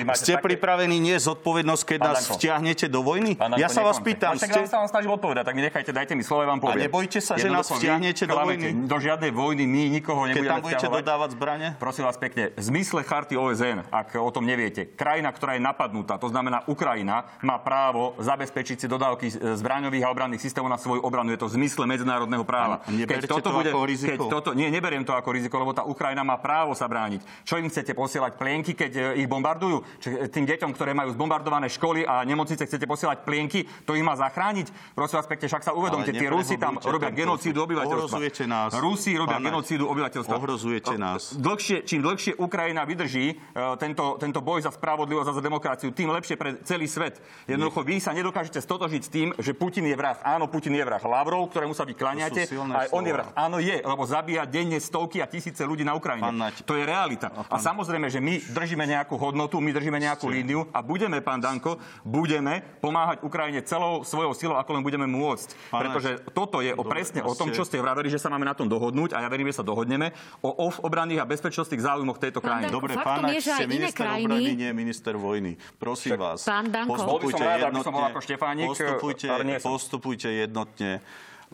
Vás, 0.07 0.23
ste 0.23 0.39
také... 0.39 0.47
pripravení 0.47 1.03
nie 1.03 1.19
zodpovednosť, 1.19 1.83
keď 1.83 1.99
Pán 1.99 2.07
nás 2.07 2.19
Danko. 2.23 2.35
vtiahnete 2.39 2.87
do 2.87 3.01
vojny? 3.03 3.35
Danko, 3.35 3.59
ja 3.59 3.67
sa 3.67 3.83
vás 3.83 3.99
pýtam. 3.99 4.39
Ste... 4.39 4.47
Ja 4.47 4.71
sa 4.71 4.87
vám 4.87 4.91
snažím 4.95 5.11
odpovedať, 5.19 5.43
tak 5.51 5.55
mi 5.59 5.67
nechajte, 5.67 5.91
dajte 5.91 6.15
mi 6.15 6.23
slovo, 6.23 6.47
vám 6.47 6.63
poviem. 6.63 6.79
A 6.79 6.85
nebojte 6.87 7.19
sa, 7.19 7.35
že 7.35 7.51
nás 7.51 7.67
vtiahnete 7.67 8.31
do 8.31 8.37
vojny? 8.39 8.87
Do 8.87 8.97
žiadnej 9.03 9.35
vojny 9.35 9.67
my 9.67 9.83
nikoho 9.91 10.31
nebudeme 10.31 10.47
Keď 10.47 10.55
tam 10.55 10.63
budete 10.63 10.87
dodávať 10.87 11.29
zbranie? 11.35 11.69
Prosím 11.83 12.07
vás 12.07 12.15
pekne, 12.15 12.55
v 12.55 12.63
zmysle 12.63 13.03
charty 13.03 13.35
OSN, 13.35 13.91
ak 13.91 14.15
o 14.23 14.31
tom 14.31 14.47
neviete, 14.47 14.87
krajina, 14.95 15.35
ktorá 15.35 15.59
je 15.59 15.63
napadnutá, 15.67 16.15
to 16.23 16.31
znamená 16.31 16.63
Ukrajina, 16.71 17.27
má 17.43 17.56
má 17.57 17.59
právo 17.65 18.13
zabezpečiť 18.21 18.85
si 18.85 18.87
dodávky 18.87 19.33
zbraňových 19.33 20.05
a 20.05 20.13
obranných 20.13 20.45
systémov 20.45 20.69
na 20.69 20.77
svoju 20.77 21.01
obranu. 21.01 21.33
Je 21.33 21.41
to 21.41 21.49
v 21.49 21.57
zmysle 21.57 21.89
medzinárodného 21.89 22.45
práva. 22.45 22.85
Keď 22.85 23.25
toto 23.25 23.49
to 23.49 23.57
bude, 23.57 23.73
ako 23.73 23.89
riziko? 23.89 24.13
Keď 24.13 24.19
toto, 24.29 24.51
nie, 24.53 24.69
neberiem 24.69 25.09
to 25.09 25.17
ako 25.17 25.33
riziko, 25.33 25.57
lebo 25.57 25.73
tá 25.73 25.89
Ukrajina 25.89 26.21
má 26.21 26.37
právo 26.37 26.77
sa 26.77 26.85
brániť. 26.85 27.25
Čo 27.49 27.57
im 27.57 27.73
chcete 27.73 27.97
posielať 27.97 28.37
plienky, 28.37 28.77
keď 28.77 29.17
ich 29.17 29.25
bombardujú? 29.25 29.81
Čiže 30.05 30.29
tým 30.29 30.45
deťom, 30.45 30.71
ktoré 30.77 30.93
majú 30.93 31.17
zbombardované 31.17 31.73
školy 31.73 32.05
a 32.05 32.21
nemocnice, 32.29 32.69
chcete 32.69 32.85
posielať 32.85 33.25
plienky, 33.25 33.65
to 33.89 33.97
ich 33.97 34.05
má 34.05 34.13
zachrániť? 34.13 34.93
Prosím 34.93 35.17
vás 35.25 35.29
pekne, 35.31 35.49
však 35.49 35.65
sa 35.65 35.73
uvedomte, 35.73 36.13
tie 36.13 36.29
Rusi 36.29 36.61
tam 36.61 36.77
robia 36.85 37.09
genocídu 37.09 37.65
obyvateľstva. 37.65 38.21
Ohrozujete 38.21 38.45
nás. 38.45 38.77
Rusi 38.77 39.17
robia 39.17 39.41
genocídu 39.41 39.89
obyvateľstva. 39.89 40.35
Ohrozujete 40.37 40.95
nás. 41.01 41.33
Dlhšie, 41.33 41.89
čím 41.89 42.05
dlhšie 42.05 42.37
Ukrajina 42.37 42.85
vydrží 42.85 43.41
tento, 43.81 44.21
tento 44.21 44.45
boj 44.45 44.67
za 44.67 44.75
spravodlivosť 44.75 45.29
a 45.33 45.37
za 45.39 45.43
demokraciu, 45.43 45.89
tým 45.95 46.13
lepšie 46.13 46.37
pre 46.37 46.61
celý 46.67 46.85
svet. 46.91 47.23
Jednoducho 47.47 47.87
vy 47.87 48.03
sa 48.03 48.11
nedokážete 48.11 48.59
stotožiť 48.59 49.03
s 49.07 49.11
tým, 49.11 49.29
že 49.39 49.55
Putin 49.55 49.87
je 49.87 49.95
vrah. 49.95 50.19
Áno, 50.27 50.51
Putin 50.51 50.75
je 50.75 50.83
vrah. 50.83 50.99
Lavrov, 50.99 51.47
ktorému 51.55 51.79
sa 51.79 51.87
vy 51.87 51.95
kláňate, 51.95 52.51
aj 52.51 52.91
on 52.91 53.07
je 53.07 53.15
vrah. 53.15 53.31
Áno, 53.39 53.63
je, 53.63 53.79
lebo 53.87 54.03
zabíja 54.03 54.43
denne 54.51 54.83
stovky 54.83 55.23
a 55.23 55.31
tisíce 55.31 55.63
ľudí 55.63 55.87
na 55.87 55.95
Ukrajine. 55.95 56.27
To 56.67 56.75
je 56.75 56.83
realita. 56.83 57.31
A 57.47 57.63
samozrejme, 57.63 58.11
že 58.11 58.19
my 58.19 58.43
držíme 58.51 58.83
nejakú 58.83 59.15
hodnotu, 59.15 59.63
my 59.63 59.71
držíme 59.71 59.95
nejakú 60.03 60.27
líniu 60.27 60.67
a 60.75 60.83
budeme, 60.83 61.23
pán 61.23 61.39
Danko, 61.39 61.79
budeme 62.03 62.67
pomáhať 62.83 63.23
Ukrajine 63.23 63.63
celou 63.63 64.03
svojou 64.03 64.35
silou, 64.35 64.59
ako 64.59 64.75
len 64.75 64.83
budeme 64.83 65.07
môcť. 65.07 65.71
Pretože 65.71 66.11
toto 66.35 66.59
je 66.59 66.75
o 66.75 66.83
presne 66.83 67.23
o 67.23 67.31
tom, 67.39 67.55
čo 67.55 67.63
ste 67.63 67.79
vraveli, 67.79 68.11
že 68.11 68.19
sa 68.19 68.27
máme 68.27 68.43
na 68.43 68.59
tom 68.59 68.67
dohodnúť 68.67 69.15
a 69.15 69.23
ja 69.23 69.31
verím, 69.31 69.55
že 69.55 69.63
sa 69.63 69.65
dohodneme 69.65 70.11
o 70.43 70.51
obranných 70.83 71.23
a 71.23 71.31
bezpečnostných 71.31 71.79
záujmoch 71.79 72.19
tejto 72.19 72.43
krajiny. 72.43 72.75
Dobre, 72.75 72.99
pán 72.99 73.31
je, 73.31 73.39
že 73.39 73.55
aj 73.55 73.71
iné 73.71 73.95
krajiny... 73.95 74.35
obrany, 74.35 74.53
nie 74.59 74.71
minister 74.75 75.15
vojny. 75.15 75.55
Prosím 75.79 76.19
vás, 76.19 76.43
pán 76.43 76.75
Danko. 76.75 76.99
Postupujte 77.37 77.45
rád, 77.45 77.61
jednotne. 77.69 78.09
Ako 78.09 78.21
Štefánik, 78.25 78.67
postupujte, 78.73 79.27
postupujte 79.61 80.29
jednotne. 80.33 80.91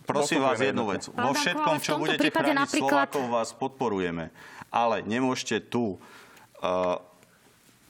Prosím 0.07 0.40
vás 0.40 0.59
jednu 0.59 0.88
vec. 0.88 1.03
Vo 1.12 1.33
všetkom, 1.37 1.77
čo 1.83 2.01
budete 2.01 2.29
chrániť 2.33 2.57
napríklad... 2.57 3.07
Slovákov, 3.12 3.25
vás 3.29 3.51
podporujeme. 3.53 4.33
Ale 4.73 5.05
nemôžete 5.05 5.61
tu 5.68 6.01
uh, 6.01 6.97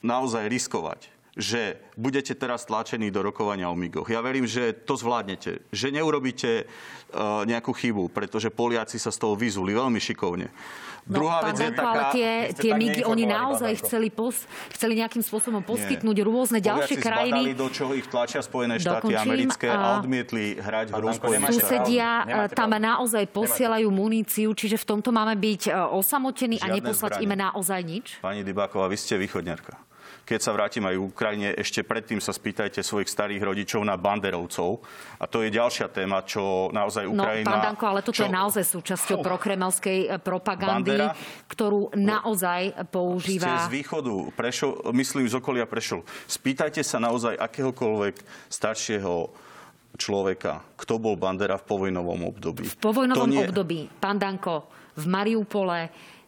naozaj 0.02 0.50
riskovať 0.50 1.12
že 1.32 1.80
budete 1.96 2.36
teraz 2.36 2.68
tlačení 2.68 3.08
do 3.08 3.24
rokovania 3.24 3.72
o 3.72 3.76
migoch. 3.76 4.04
Ja 4.04 4.20
verím, 4.20 4.44
že 4.44 4.76
to 4.76 5.00
zvládnete, 5.00 5.64
že 5.72 5.88
neurobíte 5.88 6.68
uh, 6.68 7.48
nejakú 7.48 7.72
chybu, 7.72 8.12
pretože 8.12 8.52
Poliaci 8.52 9.00
sa 9.00 9.08
z 9.08 9.16
toho 9.16 9.32
vyzuli 9.32 9.72
veľmi 9.72 9.96
šikovne. 9.96 10.52
No, 11.02 11.18
Druhá 11.18 11.42
vec 11.50 11.58
Danko, 11.58 11.66
je 11.66 11.70
taká... 11.74 11.90
ale 11.90 12.02
tie, 12.14 12.30
tie 12.54 12.72
migy, 12.78 13.02
oni 13.02 13.26
naozaj 13.26 13.74
chceli, 13.82 14.06
pos, 14.06 14.46
chceli 14.70 15.02
nejakým 15.02 15.18
spôsobom 15.18 15.58
poskytnúť 15.66 16.14
Nie. 16.14 16.22
rôzne 16.22 16.58
ďalšie 16.62 16.94
Poliaci 16.94 17.06
krajiny. 17.10 17.42
Zbadali, 17.42 17.58
do 17.58 17.68
čoho 17.74 17.92
ich 17.98 18.06
tlačia 18.06 18.38
Spojené 18.38 18.78
štáty 18.78 19.10
americké 19.18 19.66
a 19.66 19.98
odmietli 19.98 20.62
hrať 20.62 20.94
hru 20.94 21.10
Spojené. 21.10 21.50
Susedia 21.50 22.10
tam 22.54 22.70
naozaj 22.78 23.26
posielajú 23.34 23.90
muníciu, 23.90 24.54
čiže 24.54 24.78
v 24.78 24.84
tomto 24.94 25.10
máme 25.10 25.34
byť 25.34 25.62
e, 25.68 25.70
osamotení 25.74 26.62
Žiadne 26.62 26.70
a 26.70 26.76
neposlať 26.78 27.10
zbranie. 27.18 27.26
im 27.26 27.32
naozaj 27.34 27.80
nič? 27.82 28.06
Pani 28.22 28.46
Dybáková, 28.46 28.86
vy 28.86 28.94
ste 28.94 29.18
východňarka. 29.18 29.91
Keď 30.22 30.38
sa 30.38 30.54
vrátim 30.54 30.86
aj 30.86 30.94
v 30.94 31.06
Ukrajine, 31.10 31.48
ešte 31.58 31.82
predtým 31.82 32.22
sa 32.22 32.30
spýtajte 32.30 32.78
svojich 32.78 33.10
starých 33.10 33.42
rodičov 33.42 33.82
na 33.82 33.98
banderovcov. 33.98 34.78
A 35.18 35.26
to 35.26 35.42
je 35.42 35.50
ďalšia 35.50 35.90
téma, 35.90 36.22
čo 36.22 36.70
naozaj 36.70 37.10
no, 37.10 37.18
Ukrajina... 37.18 37.46
No, 37.46 37.50
pán 37.50 37.66
Danko, 37.74 37.84
ale 37.90 38.00
toto 38.06 38.22
čo... 38.22 38.26
je 38.26 38.32
naozaj 38.32 38.64
súčasťou 38.70 39.18
oh, 39.18 39.24
prokremelskej 39.26 39.98
eh, 40.06 40.22
propagandy, 40.22 40.94
Bandera, 40.94 41.10
ktorú 41.50 41.90
naozaj 41.98 42.86
používa... 42.94 43.66
Ste 43.66 43.74
z 43.74 43.74
východu, 43.82 44.14
Prešov, 44.38 44.94
myslím 44.94 45.26
z 45.26 45.34
okolia 45.42 45.66
Prešov. 45.66 46.06
Spýtajte 46.30 46.86
sa 46.86 47.02
naozaj 47.02 47.34
akéhokoľvek 47.42 48.22
staršieho 48.46 49.34
človeka, 49.98 50.64
kto 50.78 51.02
bol 51.02 51.18
Bandera 51.18 51.58
v 51.58 51.64
povojnovom 51.66 52.30
období. 52.30 52.64
V 52.64 52.78
povojnovom 52.80 53.28
nie... 53.28 53.42
období, 53.42 53.90
pán 53.98 54.16
Danko, 54.16 54.70
v 54.96 55.04
Mariupole 55.08 55.80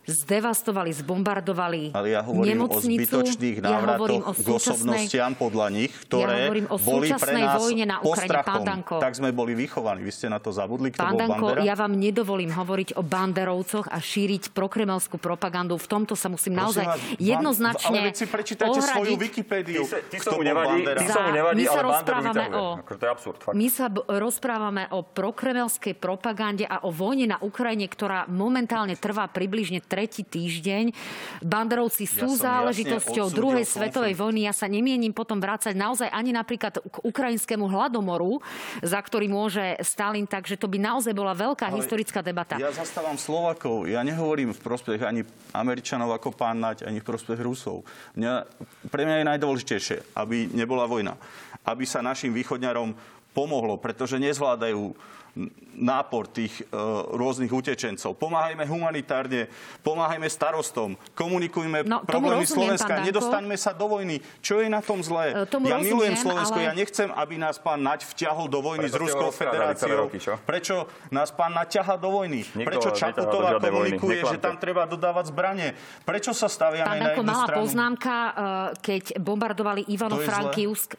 zdevastovali, 0.05 0.91
zbombardovali 0.93 1.83
Ale 1.93 2.13
ja 2.13 2.21
hovorím 2.21 2.65
nemocnicu. 2.65 2.77
o 2.77 3.25
zbytočných 3.25 3.59
návratoch 3.59 4.21
ja 4.21 4.29
o 4.29 4.33
k 4.35 4.49
osobnostiam 4.49 5.33
podľa 5.35 5.67
nich, 5.73 5.93
ktoré 6.05 6.53
ja 6.53 6.69
o 6.69 6.77
boli 6.77 7.09
pre 7.11 7.33
nás 7.35 7.57
vojne 7.59 7.85
na 7.89 7.97
Ukrajine. 8.01 8.43
Pán 8.45 8.63
Danko, 8.65 8.97
tak 9.01 9.17
sme 9.17 9.33
boli 9.33 9.57
vychovaní. 9.57 10.05
Vy 10.05 10.13
ste 10.13 10.27
na 10.29 10.37
to 10.39 10.53
zabudli, 10.53 10.93
kto 10.93 11.01
Pán 11.01 11.17
bol 11.17 11.21
Danko, 11.25 11.47
Bandera? 11.57 11.61
ja 11.65 11.75
vám 11.75 11.93
nedovolím 11.97 12.53
hovoriť 12.53 12.97
o 12.97 13.03
banderovcoch 13.03 13.87
a 13.89 13.99
šíriť 13.99 14.53
prokremelskú 14.53 15.17
propagandu. 15.17 15.81
V 15.81 15.87
tomto 15.89 16.13
sa 16.15 16.29
musím 16.29 16.55
naozaj 16.55 16.85
vás, 16.85 16.99
jednoznačne 17.17 17.99
Ale 18.05 18.13
si 18.13 18.27
prečítajte 18.29 18.79
ohradiť. 18.79 18.95
svoju 18.95 19.15
Wikipédiu. 19.17 19.83
Ty, 19.89 19.99
ty 20.13 20.17
kto 20.21 20.37
bol 20.37 20.45
nevadí, 20.45 20.85
ty 20.85 21.07
sa 21.09 21.21
mu 21.25 21.31
nevadí, 21.33 21.57
my 21.57 21.65
sa 21.65 21.81
ale 21.81 21.89
rozprávame 21.89 22.45
o, 22.53 22.65
to 22.85 23.05
je 23.05 23.11
absurd. 23.11 23.39
Fakt. 23.41 23.55
My 23.57 23.67
sa 23.73 23.87
b- 23.89 24.05
rozprávame 24.07 24.83
o 24.93 25.01
prokremelskej 25.01 25.95
propagande 25.97 26.69
a 26.69 26.85
o 26.85 26.91
vojne 26.93 27.33
na 27.35 27.39
Ukrajine, 27.41 27.89
ktorá 27.89 28.29
momentálne 28.29 28.95
trvá 28.95 29.25
približne 29.27 29.81
tretí 29.95 30.27
týždeň 30.27 30.75
deň. 30.75 30.85
Banderovci 31.45 32.09
sú 32.11 32.35
ja 32.35 32.51
záležitosťou 32.51 33.31
druhej 33.31 33.63
svetovej 33.63 34.19
vojny. 34.19 34.51
Ja 34.51 34.55
sa 34.57 34.67
nemienim 34.67 35.15
potom 35.15 35.39
vrácať 35.39 35.79
naozaj 35.79 36.11
ani 36.11 36.35
napríklad 36.35 36.83
k 36.83 36.97
ukrajinskému 37.07 37.71
hladomoru, 37.71 38.43
za 38.83 38.99
ktorý 38.99 39.31
môže 39.31 39.79
Stalin, 39.87 40.27
takže 40.27 40.59
to 40.59 40.67
by 40.67 40.83
naozaj 40.83 41.15
bola 41.15 41.37
veľká 41.37 41.71
Ale 41.71 41.79
historická 41.79 42.25
debata. 42.25 42.59
Ja 42.59 42.75
zastávam 42.75 43.15
Slovakov. 43.15 43.87
Ja 43.87 44.03
nehovorím 44.03 44.51
v 44.51 44.61
prospech 44.61 45.01
ani 45.07 45.23
Američanov 45.55 46.11
ako 46.17 46.35
pán 46.35 46.59
Nať, 46.59 46.89
ani 46.89 46.99
v 46.99 47.07
prospech 47.07 47.39
Rusov. 47.39 47.87
Mňa, 48.19 48.49
pre 48.89 49.05
mňa 49.05 49.17
je 49.21 49.31
najdôležitejšie, 49.37 49.97
aby 50.19 50.49
nebola 50.51 50.89
vojna. 50.89 51.15
Aby 51.65 51.85
sa 51.85 52.01
našim 52.01 52.33
východňarom 52.33 52.97
pomohlo, 53.37 53.77
pretože 53.77 54.17
nezvládajú 54.17 54.95
nápor 55.75 56.31
tých 56.31 56.63
e, 56.63 56.79
rôznych 57.19 57.51
utečencov. 57.51 58.15
Pomáhajme 58.15 58.63
humanitárne, 58.63 59.51
pomáhajme 59.83 60.31
starostom, 60.31 60.95
komunikujme 61.19 61.83
no, 61.83 62.07
problémy 62.07 62.47
rozumiem, 62.47 62.79
Slovenska, 62.79 63.03
nedostaňme 63.03 63.57
sa 63.59 63.75
do 63.75 63.91
vojny. 63.91 64.23
Čo 64.39 64.63
je 64.63 64.71
na 64.71 64.79
tom 64.79 65.03
zlé? 65.03 65.35
E, 65.35 65.51
tomu 65.51 65.67
ja 65.67 65.83
rozumiem, 65.83 65.91
milujem 65.91 66.15
Slovensko, 66.15 66.59
ale... 66.63 66.67
ja 66.71 66.73
nechcem, 66.79 67.09
aby 67.11 67.35
nás 67.35 67.59
pán 67.59 67.83
Naď 67.83 68.07
vťahol 68.07 68.47
do 68.47 68.61
vojny 68.63 68.87
Preto 68.87 68.95
s 68.95 69.03
Ruskou 69.03 69.31
federáciou. 69.35 70.07
Roky, 70.07 70.19
Prečo 70.23 70.87
nás 71.11 71.35
pán 71.35 71.53
Naď 71.59 71.83
ťaha 71.83 71.95
do 71.99 72.09
vojny? 72.15 72.47
Nikto 72.55 72.69
Prečo 72.71 72.91
Čaputová 72.95 73.59
komunikuje, 73.59 74.23
že 74.31 74.39
tam 74.39 74.55
treba 74.63 74.87
dodávať 74.87 75.35
zbranie? 75.35 75.75
Prečo 76.07 76.31
sa 76.31 76.47
staviame 76.47 77.03
na 77.03 77.19
jednu 77.19 77.27
malá 77.27 77.47
stranu? 77.51 77.59
poznámka, 77.67 78.15
e, 78.15 78.33
keď 78.79 79.05
bombardovali 79.19 79.83
Ivano-Frankivsk. 79.91 80.95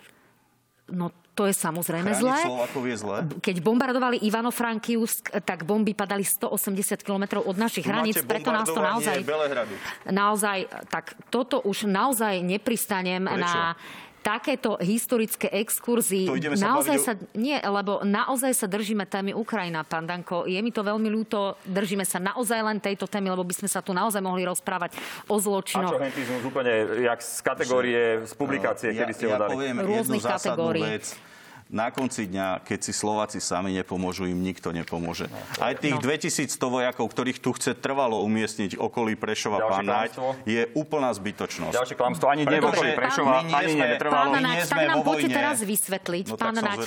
No 0.91 1.24
to 1.35 1.43
je 1.45 1.53
samozrejme 1.53 2.15
zlé. 2.15 2.39
je 2.87 2.95
zlé. 2.95 3.17
Keď 3.43 3.55
bombardovali 3.59 4.23
Ivano-Frankivsk, 4.23 5.35
tak 5.43 5.67
bomby 5.67 5.91
padali 5.91 6.23
180 6.23 7.03
km 7.03 7.43
od 7.43 7.59
našich 7.59 7.83
hraníc, 7.83 8.23
preto 8.23 8.55
nás 8.55 8.71
to 8.71 8.79
naozaj... 8.79 9.19
Naozaj, 10.07 10.59
tak 10.87 11.19
toto 11.27 11.59
už 11.67 11.91
naozaj 11.91 12.39
nepristanem 12.39 13.27
Prečo? 13.27 13.43
na 13.43 13.75
takéto 14.25 14.81
historické 14.81 15.53
exkurzy. 15.53 16.25
naozaj 16.57 16.97
sa, 16.97 17.13
nie, 17.37 17.53
lebo 17.61 18.01
naozaj 18.01 18.57
sa 18.57 18.65
držíme 18.65 19.05
témy 19.05 19.37
Ukrajina, 19.37 19.85
pán 19.85 20.09
Danko. 20.09 20.49
Je 20.49 20.57
mi 20.65 20.73
to 20.73 20.81
veľmi 20.81 21.05
ľúto, 21.13 21.61
držíme 21.69 22.01
sa 22.01 22.17
naozaj 22.17 22.57
len 22.65 22.81
tejto 22.81 23.05
témy, 23.05 23.29
lebo 23.29 23.45
by 23.45 23.53
sme 23.53 23.69
sa 23.69 23.85
tu 23.85 23.93
naozaj 23.93 24.25
mohli 24.25 24.41
rozprávať 24.49 24.97
o 25.29 25.37
zločinoch. 25.37 25.93
A 25.93 26.01
čo 26.01 26.01
hentizmus 26.01 26.41
úplne, 26.41 26.73
jak 27.05 27.21
z 27.21 27.39
kategórie, 27.45 28.01
z 28.25 28.33
publikácie, 28.33 28.89
kedy 28.97 29.13
ste 29.13 29.29
ho 29.29 29.37
dali? 29.37 29.53
Ja 29.53 29.57
poviem 29.61 29.77
Rôznych 29.85 30.25
jednu 30.25 30.33
kategórií. 30.33 30.89
Vec 30.97 31.34
na 31.75 31.91
konci 31.91 32.31
dňa, 32.31 32.63
keď 32.63 32.79
si 32.79 32.95
Slováci 32.95 33.43
sami 33.43 33.75
nepomôžu, 33.75 34.31
im 34.31 34.39
nikto 34.39 34.71
nepomôže. 34.71 35.27
Aj 35.59 35.75
tých 35.75 35.99
no. 35.99 36.07
2100 36.07 36.55
vojakov, 36.71 37.11
ktorých 37.11 37.43
tu 37.43 37.51
chce 37.51 37.75
trvalo 37.75 38.23
umiestniť 38.23 38.79
okolí 38.79 39.19
Prešova 39.19 39.59
pán 39.67 39.83
Naď, 39.83 40.15
je 40.47 40.71
úplná 40.71 41.11
zbytočnosť. 41.11 41.75
Ďalšie 41.75 41.95
klamstvo 41.99 42.31
ani 42.31 42.47
nie 42.47 42.59
okolí 42.63 42.95
Prešova, 42.95 43.43
ani 43.43 43.75
nie. 43.75 43.99
Pán 43.99 44.39
Naď, 44.39 44.59
tak 44.71 44.79
nám 44.87 45.03
poďte 45.03 45.29
teraz 45.35 45.59
vysvetliť. 45.59 46.25
No, 46.31 46.39
pán 46.39 46.55
Naď, 46.55 46.79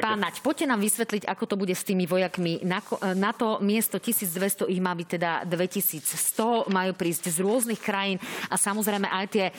pán 0.00 0.18
Naď, 0.24 0.34
poďte 0.40 0.64
nám 0.72 0.80
vysvetliť, 0.80 1.22
ako 1.28 1.44
to 1.44 1.54
bude 1.60 1.76
s 1.76 1.84
tými 1.84 2.08
vojakmi. 2.08 2.64
Na, 2.64 2.80
na 3.12 3.36
to 3.36 3.60
miesto 3.60 4.00
1200 4.00 4.72
ich 4.72 4.80
má 4.80 4.96
byť 4.96 5.08
teda 5.20 5.30
2100, 5.44 6.72
majú 6.72 6.92
prísť 6.96 7.28
z 7.28 7.44
rôznych 7.44 7.84
krajín 7.84 8.16
a 8.48 8.56
samozrejme 8.56 9.04
aj 9.04 9.26
tie 9.28 9.46
e, 9.50 9.52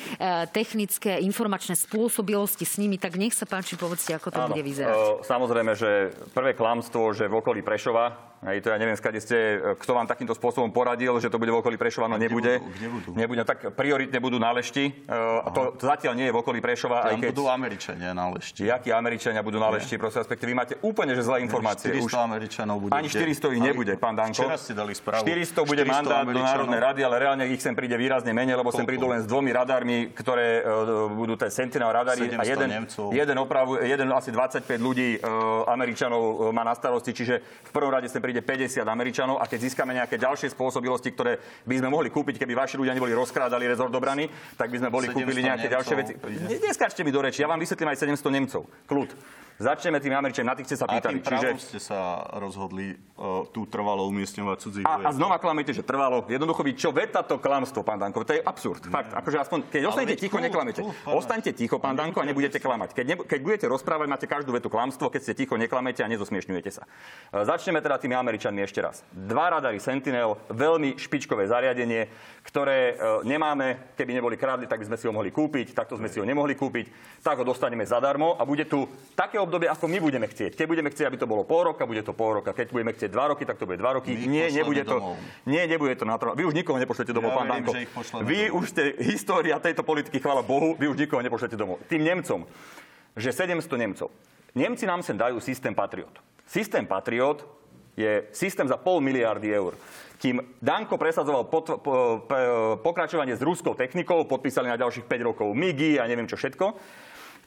technické 0.50 1.22
informačné 1.22 1.78
spôsobilosti 1.78 2.66
s 2.66 2.82
nimi, 2.82 2.98
tak 2.98 3.14
nech 3.14 3.38
sa 3.38 3.46
páči 3.46 3.78
povedz 3.78 4.07
ako 4.16 4.28
to 4.32 4.40
Áno, 4.40 4.50
bude 4.56 4.64
vyzerať. 4.64 5.26
Samozrejme, 5.26 5.72
že 5.76 6.14
prvé 6.32 6.56
klamstvo, 6.56 7.12
že 7.12 7.28
v 7.28 7.36
okolí 7.40 7.60
Prešova 7.66 8.37
Hej, 8.38 8.62
to 8.62 8.70
ja 8.70 8.78
neviem, 8.78 8.94
skade 8.94 9.18
ste, 9.18 9.58
kto 9.82 9.92
vám 9.98 10.06
takýmto 10.06 10.38
spôsobom 10.38 10.70
poradil, 10.70 11.18
že 11.18 11.26
to 11.26 11.42
bude 11.42 11.50
v 11.50 11.58
okolí 11.58 11.74
Prešova, 11.74 12.06
no 12.06 12.22
nebude. 12.22 12.62
Kde 12.62 12.90
budú? 12.94 13.10
Nebude, 13.18 13.42
tak 13.42 13.74
prioritne 13.74 14.22
budú 14.22 14.38
na 14.38 14.54
Lešti. 14.54 14.94
A 15.10 15.50
to, 15.50 15.74
to 15.74 15.90
zatiaľ 15.90 16.14
nie 16.14 16.30
je 16.30 16.34
v 16.34 16.40
okolí 16.46 16.62
Prešova. 16.62 17.10
Tam 17.10 17.18
aj 17.18 17.26
keď... 17.26 17.30
budú 17.34 17.46
Američania 17.50 18.14
na 18.14 18.30
Lešti. 18.30 18.70
Jakí 18.70 18.94
Američania 18.94 19.42
budú 19.42 19.58
na 19.58 19.74
Lešti, 19.74 19.98
prosím, 19.98 20.22
respektíve 20.22 20.54
vy 20.54 20.58
máte 20.58 20.74
úplne 20.86 21.18
že 21.18 21.26
zlé 21.26 21.42
informácie. 21.42 21.90
400 21.90 22.06
Už... 22.06 22.12
Američanov 22.14 22.78
bude. 22.78 22.92
Ani 22.94 23.10
400 23.10 23.58
ich 23.58 23.64
nebude, 23.66 23.94
pán 23.98 24.14
Danko. 24.14 24.46
Včera 24.46 24.58
ste 24.62 24.74
dali 24.78 24.94
správu. 24.94 25.26
400 25.26 25.66
bude 25.66 25.84
400 25.84 25.90
mandát 25.90 26.24
do 26.30 26.42
Národnej 26.46 26.80
rady, 26.80 27.02
ale 27.02 27.16
reálne 27.18 27.44
ich 27.50 27.62
sem 27.66 27.74
príde 27.74 27.98
výrazne 27.98 28.38
menej, 28.38 28.54
lebo 28.54 28.70
Koľko? 28.70 28.78
sem 28.78 28.86
prídu 28.86 29.10
len 29.10 29.26
s 29.26 29.26
dvomi 29.26 29.50
radármi, 29.50 30.14
ktoré 30.14 30.62
uh, 30.62 31.10
budú 31.10 31.34
tie 31.42 31.50
Sentinel 31.50 31.90
radary 31.90 32.30
a 32.38 32.46
jeden, 32.46 32.70
jeden, 33.18 33.38
opravu, 33.42 33.82
jeden 33.82 34.08
asi 34.14 34.30
25 34.30 34.62
ľudí 34.78 35.18
uh, 35.18 35.66
Američanov 35.66 36.54
má 36.54 36.62
na 36.62 36.78
starosti, 36.78 37.18
čiže 37.18 37.42
v 37.42 37.72
prvom 37.74 37.90
rade 37.90 38.06
sem 38.12 38.22
príde 38.28 38.44
50 38.44 38.84
Američanov 38.84 39.40
a 39.40 39.48
keď 39.48 39.72
získame 39.72 39.96
nejaké 39.96 40.20
ďalšie 40.20 40.52
spôsobilosti, 40.52 41.16
ktoré 41.16 41.40
by 41.64 41.80
sme 41.80 41.88
mohli 41.88 42.12
kúpiť, 42.12 42.44
keby 42.44 42.60
vaši 42.60 42.76
ľudia 42.76 42.92
neboli 42.92 43.16
rozkrádali 43.16 43.64
rezort 43.64 43.96
obrany, 43.96 44.28
tak 44.60 44.68
by 44.68 44.84
sme 44.84 44.92
boli 44.92 45.08
kúpili 45.08 45.48
nejaké 45.48 45.72
Nemcov, 45.72 45.76
ďalšie 45.80 45.96
veci. 45.96 46.14
Neskáčte 46.60 47.08
mi 47.08 47.16
do 47.16 47.24
reči, 47.24 47.40
ja 47.40 47.48
vám 47.48 47.64
vysvetlím 47.64 47.96
aj 47.96 48.04
700 48.04 48.36
Nemcov. 48.36 48.68
Kľud. 48.84 49.10
Začneme 49.58 49.98
tým 49.98 50.14
Američanmi, 50.14 50.46
na 50.46 50.54
tých 50.54 50.70
ste 50.70 50.78
sa 50.78 50.86
pýtali. 50.86 51.18
A 51.18 51.26
Čiže... 51.34 51.48
ste 51.58 51.80
sa 51.82 52.22
rozhodli 52.38 52.94
uh, 52.94 53.42
tu 53.50 53.66
trvalo 53.66 54.06
umiestňovať 54.06 54.58
cudzích 54.62 54.86
a, 54.86 55.10
a 55.10 55.10
znova 55.10 55.42
klamete, 55.42 55.74
že 55.74 55.82
trvalo. 55.82 56.30
Jednoducho 56.30 56.62
by 56.62 56.72
čo 56.78 56.94
veta 56.94 57.26
to 57.26 57.42
klamstvo, 57.42 57.82
pán 57.82 57.98
Danko. 57.98 58.22
To 58.22 58.38
je 58.38 58.42
absurd. 58.46 58.86
Nie. 58.86 58.94
Fakt, 58.94 59.18
akože 59.18 59.38
aspoň, 59.42 59.60
keď 59.74 59.82
ostanete 59.90 60.14
ticho, 60.22 60.38
neklamete. 60.38 60.86
Ostaňte 61.10 61.58
ticho, 61.58 61.82
pán 61.82 61.98
Danko, 61.98 62.22
a 62.22 62.30
nebudete 62.30 62.62
klamať. 62.62 62.94
Keď, 62.94 63.06
ne, 63.10 63.16
keď 63.18 63.40
budete 63.42 63.66
rozprávať, 63.66 64.06
máte 64.06 64.30
každú 64.30 64.54
vetu 64.54 64.70
klamstvo, 64.70 65.10
keď 65.10 65.26
ste 65.26 65.34
ticho, 65.34 65.58
neklamete 65.58 66.06
a 66.06 66.08
nezosmiešňujete 66.14 66.70
sa. 66.70 66.86
Uh, 67.34 67.42
začneme 67.42 67.82
teda 67.82 67.98
tými 67.98 68.14
Američanmi 68.14 68.62
ešte 68.62 68.86
raz. 68.86 69.02
Dva 69.10 69.58
radary 69.58 69.82
Sentinel, 69.82 70.38
veľmi 70.54 71.02
špičkové 71.02 71.50
zariadenie, 71.50 72.06
ktoré 72.46 72.94
uh, 72.94 73.26
nemáme, 73.26 73.98
keby 73.98 74.22
neboli 74.22 74.38
kradli, 74.38 74.70
tak 74.70 74.86
by 74.86 74.94
sme 74.94 74.98
si 75.02 75.10
ho 75.10 75.14
mohli 75.18 75.34
kúpiť, 75.34 75.74
takto 75.74 75.98
sme 75.98 76.14
si 76.14 76.22
ho 76.22 76.26
nemohli 76.30 76.54
kúpiť, 76.54 77.18
tak 77.26 77.42
ho 77.42 77.46
dostaneme 77.48 77.82
zadarmo 77.90 78.38
a 78.38 78.46
bude 78.46 78.70
tu 78.70 78.86
také 79.18 79.42
obdobie, 79.48 79.72
ako 79.72 79.88
my 79.88 80.04
budeme 80.04 80.28
chcieť. 80.28 80.60
Keď 80.60 80.68
budeme 80.68 80.92
chcieť, 80.92 81.08
aby 81.08 81.18
to 81.18 81.26
bolo 81.26 81.48
pol 81.48 81.72
roka, 81.72 81.88
bude 81.88 82.04
to 82.04 82.12
pol 82.12 82.44
roka. 82.44 82.52
Keď 82.52 82.76
budeme 82.76 82.92
chcieť 82.92 83.10
dva 83.10 83.32
roky, 83.32 83.48
tak 83.48 83.56
to 83.56 83.64
bude 83.64 83.80
dva 83.80 83.96
roky. 83.96 84.12
My 84.12 84.28
nie, 84.28 84.46
nebude 84.52 84.84
to, 84.84 85.16
nie, 85.48 85.64
nebude 85.64 85.96
to 85.96 86.04
na 86.04 86.20
Vy 86.20 86.44
už 86.44 86.54
nikoho 86.54 86.76
nepošlete 86.76 87.16
domov, 87.16 87.32
ja 87.32 87.38
pán 87.40 87.48
Danko. 87.48 87.72
Vy 88.28 88.52
domov. 88.52 88.60
už 88.60 88.66
ste 88.76 88.84
história 89.08 89.56
tejto 89.64 89.88
politiky, 89.88 90.20
chvála 90.20 90.44
Bohu, 90.44 90.76
vy 90.76 90.92
už 90.92 91.00
nikoho 91.00 91.24
nepošlete 91.24 91.56
domov. 91.56 91.80
Tým 91.88 92.04
Nemcom, 92.04 92.44
že 93.16 93.32
700 93.32 93.64
Nemcov. 93.80 94.12
Nemci 94.58 94.84
nám 94.84 95.02
sem 95.02 95.16
dajú 95.16 95.40
systém 95.40 95.72
Patriot. 95.72 96.14
Systém 96.44 96.84
Patriot 96.84 97.46
je 97.98 98.30
systém 98.36 98.68
za 98.68 98.78
pol 98.78 99.02
miliardy 99.02 99.50
eur. 99.54 99.74
Kým 100.18 100.42
Danko 100.58 100.98
presadzoval 100.98 101.46
pot, 101.46 101.78
po, 101.78 102.26
po, 102.26 102.38
pokračovanie 102.82 103.38
s 103.38 103.46
ruskou 103.46 103.78
technikou, 103.78 104.26
podpísali 104.26 104.66
na 104.66 104.78
ďalších 104.78 105.06
5 105.06 105.30
rokov 105.30 105.48
MIGI 105.54 106.02
a 106.02 106.10
neviem 106.10 106.26
čo 106.26 106.38
všetko, 106.38 106.74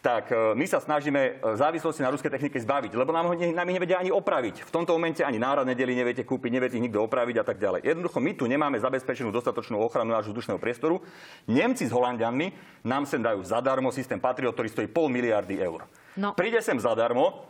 tak 0.00 0.32
e, 0.32 0.56
my 0.56 0.64
sa 0.64 0.80
snažíme 0.80 1.20
e, 1.20 1.32
závislosti 1.60 2.00
na 2.00 2.08
ruskej 2.08 2.32
technike 2.32 2.56
zbaviť, 2.56 2.96
lebo 2.96 3.12
nám 3.12 3.28
ho 3.28 3.34
nám 3.36 3.68
ich 3.68 3.76
nevedia 3.76 4.00
ani 4.00 4.08
opraviť. 4.08 4.64
V 4.64 4.72
tomto 4.72 4.96
momente 4.96 5.20
ani 5.20 5.36
národné 5.36 5.76
dely 5.76 5.92
neviete 5.92 6.24
kúpiť, 6.24 6.50
neviete 6.50 6.76
ich 6.80 6.84
nikto 6.88 7.04
opraviť 7.04 7.36
a 7.40 7.44
tak 7.44 7.60
ďalej. 7.60 7.84
Jednoducho 7.84 8.18
my 8.18 8.32
tu 8.32 8.44
nemáme 8.48 8.80
zabezpečenú 8.80 9.28
dostatočnú 9.28 9.76
ochranu 9.76 10.16
nášho 10.16 10.32
vzdušného 10.32 10.56
priestoru. 10.56 11.04
Nemci 11.44 11.84
s 11.84 11.92
Holandianmi 11.92 12.80
nám 12.80 13.04
sem 13.04 13.20
dajú 13.20 13.44
zadarmo 13.44 13.92
systém 13.92 14.16
Patriot, 14.16 14.56
ktorý 14.56 14.68
stojí 14.72 14.88
pol 14.88 15.12
miliardy 15.12 15.60
eur. 15.60 15.84
No. 16.16 16.32
Príde 16.32 16.64
sem 16.64 16.80
zadarmo, 16.80 17.44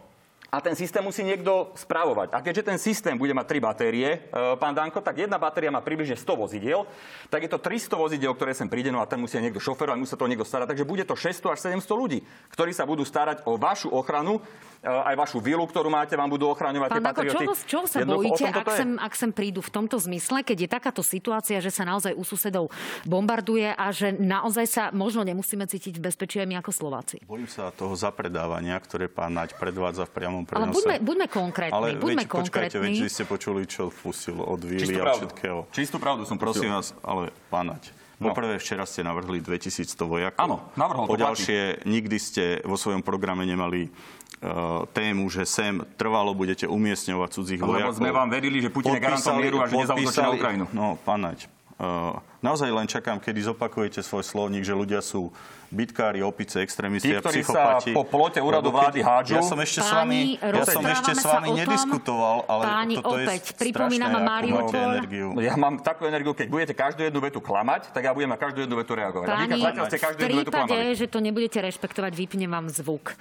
a 0.51 0.59
ten 0.59 0.75
systém 0.75 0.99
musí 0.99 1.23
niekto 1.23 1.71
správovať. 1.79 2.35
A 2.35 2.43
keďže 2.43 2.67
ten 2.67 2.79
systém 2.79 3.15
bude 3.15 3.31
mať 3.31 3.47
tri 3.47 3.59
batérie, 3.63 4.09
e, 4.11 4.19
pán 4.59 4.75
Danko, 4.75 4.99
tak 4.99 5.23
jedna 5.23 5.39
batéria 5.39 5.71
má 5.71 5.79
približne 5.79 6.19
100 6.19 6.27
vozidiel, 6.35 6.91
tak 7.31 7.47
je 7.47 7.51
to 7.55 7.63
300 7.63 7.95
vozidiel, 7.95 8.35
ktoré 8.35 8.51
sem 8.51 8.67
príde, 8.67 8.91
no 8.91 8.99
a 8.99 9.07
ten 9.07 9.23
musí 9.23 9.39
niekto 9.39 9.63
šoferovať, 9.63 10.03
musí 10.03 10.11
sa 10.11 10.19
to 10.19 10.27
niekto 10.27 10.43
starať. 10.43 10.75
Takže 10.75 10.91
bude 10.91 11.07
to 11.07 11.15
600 11.15 11.55
až 11.55 11.59
700 11.79 11.87
ľudí, 11.95 12.19
ktorí 12.51 12.75
sa 12.75 12.83
budú 12.83 13.07
starať 13.07 13.47
o 13.47 13.55
vašu 13.55 13.95
ochranu 13.95 14.43
aj 14.81 15.15
vašu 15.17 15.39
vilu, 15.45 15.65
ktorú 15.69 15.93
máte, 15.93 16.17
vám 16.17 16.33
budú 16.33 16.49
ochraňovať 16.53 16.89
Pán 16.89 16.97
tie 17.01 17.05
patrioty. 17.05 17.45
Čo, 17.45 17.53
čo 17.65 17.81
sa 17.85 18.01
bojíte, 18.05 18.49
ak 18.49 18.69
sem, 18.73 18.91
ak 18.97 19.13
sem 19.13 19.31
prídu 19.31 19.61
v 19.61 19.71
tomto 19.71 20.01
zmysle, 20.01 20.41
keď 20.41 20.57
je 20.65 20.69
takáto 20.69 21.03
situácia, 21.05 21.61
že 21.61 21.69
sa 21.69 21.85
naozaj 21.85 22.17
u 22.17 22.25
susedov 22.25 22.73
bombarduje 23.05 23.77
a 23.77 23.93
že 23.93 24.17
naozaj 24.17 24.67
sa 24.67 24.83
možno 24.91 25.23
nemusíme 25.23 25.69
cítiť 25.69 26.01
v 26.01 26.03
bezpečí 26.09 26.41
aj 26.41 26.49
my 26.49 26.57
ako 26.65 26.71
Slováci? 26.73 27.21
Bojím 27.29 27.49
sa 27.49 27.69
toho 27.77 27.93
zapredávania, 27.93 28.81
ktoré 28.81 29.13
pán 29.13 29.37
Naď 29.37 29.61
predvádza 29.61 30.09
v 30.09 30.13
priamom 30.17 30.43
prenose. 30.49 30.65
Ale 30.65 30.75
buďme, 30.75 30.97
buďme 31.05 31.27
konkrétni. 31.29 31.77
Ale 31.77 31.89
buďme 32.01 32.25
veď, 32.25 32.33
konkrétni. 32.33 32.73
Počkajte, 32.73 33.05
veď, 33.05 33.13
ste 33.13 33.25
počuli, 33.29 33.61
čo 33.69 33.93
pustil 33.93 34.41
od 34.41 34.61
Vili 34.65 34.97
a 34.97 35.13
všetkého. 35.13 35.69
Čistú 35.71 36.01
pravdu 36.01 36.25
som 36.25 36.41
Prosím 36.41 36.73
vás, 36.73 36.97
ale 37.05 37.37
pán 37.53 37.69
Naď, 37.69 37.93
No. 38.21 38.37
Poprvé 38.37 38.61
včera 38.61 38.85
ste 38.85 39.01
navrhli 39.01 39.41
2100 39.41 39.97
vojakov. 40.05 40.37
Áno, 40.37 40.57
navrhol. 40.77 41.09
Po 41.09 41.17
ďalšie, 41.17 41.89
nikdy 41.89 42.17
ste 42.21 42.45
vo 42.69 42.77
svojom 42.77 43.01
programe 43.01 43.49
nemali 43.49 43.89
uh, 43.89 44.85
tému, 44.93 45.25
že 45.33 45.49
sem 45.49 45.81
trvalo 45.97 46.37
budete 46.37 46.69
umiestňovať 46.69 47.29
cudzích 47.33 47.61
vojakov. 47.65 47.97
Lebo 47.97 47.97
sme 47.97 48.13
vám 48.13 48.29
verili, 48.29 48.61
že 48.61 48.69
Putin 48.69 48.93
je 48.93 49.01
garantom 49.01 49.41
mieru 49.41 49.65
a 49.65 49.67
že 49.67 49.73
nezautočí 49.73 50.21
na 50.21 50.31
Ukrajinu. 50.37 50.65
No, 50.77 51.01
pán 51.01 51.25
Naď, 51.25 51.49
uh, 51.81 52.21
naozaj 52.45 52.69
len 52.69 52.85
čakám, 52.85 53.25
kedy 53.25 53.41
zopakujete 53.41 54.05
svoj 54.05 54.21
slovník, 54.21 54.69
že 54.69 54.77
ľudia 54.77 55.01
sú 55.01 55.33
bitkári, 55.71 56.19
opice, 56.21 56.61
extrémisti 56.61 57.15
a 57.15 57.23
psychopati. 57.23 57.95
sa 57.95 57.97
po 57.97 58.03
plote 58.03 58.43
úradu 58.43 58.75
vlády 58.75 59.01
hádžu. 59.01 59.39
Ja 59.39 59.43
som 59.47 59.59
ešte 59.63 59.81
s 59.81 59.91
vami, 59.91 60.37
ja 60.37 60.65
som 60.67 60.83
ešte 60.83 61.13
s 61.15 61.25
vami 61.25 61.49
nediskutoval, 61.55 62.37
ale 62.51 62.63
páni, 62.67 62.95
toto 62.99 63.15
opäť, 63.15 63.43
je 63.55 63.59
pripomínam 63.59 64.11
Mariupol. 64.19 64.91
Ja 65.39 65.55
mám 65.55 65.79
takú 65.81 66.11
energiu, 66.11 66.35
keď 66.35 66.47
budete 66.51 66.75
každú 66.75 67.07
jednu 67.07 67.23
vetu 67.23 67.39
klamať, 67.39 67.95
tak 67.95 68.03
ja 68.03 68.13
budem 68.13 68.35
na 68.35 68.39
každú 68.39 68.67
jednu 68.67 68.77
vetu 68.77 68.99
reagovať. 68.99 69.27
Páni, 69.31 69.59
v 69.63 70.19
prípade, 70.19 70.79
že 70.99 71.07
to 71.07 71.23
nebudete 71.23 71.63
rešpektovať, 71.63 72.13
vypnem 72.19 72.51
vám 72.51 72.67
zvuk. 72.69 73.15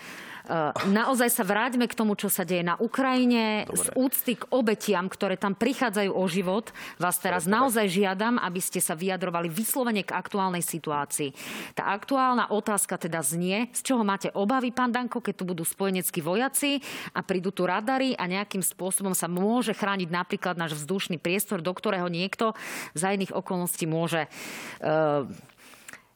Eh, 0.49 0.73
naozaj 0.89 1.29
sa 1.29 1.43
vráťme 1.45 1.85
k 1.85 1.93
tomu, 1.93 2.15
čo 2.15 2.31
sa 2.31 2.47
deje 2.47 2.63
na 2.63 2.79
Ukrajine. 2.79 3.67
Dobre. 3.67 3.77
Z 3.77 3.87
úcty 3.93 4.33
k 4.39 4.47
obetiam, 4.49 5.05
ktoré 5.11 5.35
tam 5.35 5.53
prichádzajú 5.53 6.09
o 6.15 6.23
život, 6.25 6.71
vás 6.97 7.19
teraz 7.19 7.45
Dobre. 7.45 7.53
naozaj 7.59 7.85
žiadam, 7.91 8.39
aby 8.39 8.57
ste 8.63 8.79
sa 8.79 8.95
vyjadrovali 8.95 9.51
vyslovene 9.51 10.01
k 10.01 10.15
aktuálnej 10.15 10.63
situácii. 10.63 11.35
Tá 11.75 11.91
aktuálna 11.91 12.38
otázka 12.47 12.95
teda 12.95 13.19
znie, 13.19 13.67
z 13.75 13.81
čoho 13.83 14.07
máte 14.07 14.31
obavy, 14.31 14.71
pán 14.71 14.95
Danko, 14.95 15.19
keď 15.19 15.35
tu 15.35 15.43
budú 15.43 15.67
spojeneckí 15.67 16.23
vojaci 16.23 16.79
a 17.11 17.19
prídu 17.19 17.51
tu 17.51 17.67
radary 17.67 18.15
a 18.15 18.23
nejakým 18.23 18.63
spôsobom 18.63 19.11
sa 19.11 19.27
môže 19.27 19.75
chrániť 19.75 20.07
napríklad 20.07 20.55
náš 20.55 20.79
vzdušný 20.79 21.19
priestor, 21.19 21.59
do 21.59 21.73
ktorého 21.75 22.07
niekto 22.07 22.55
za 22.95 23.11
iných 23.11 23.35
okolností 23.35 23.83
môže 23.89 24.31
uh, 24.79 25.25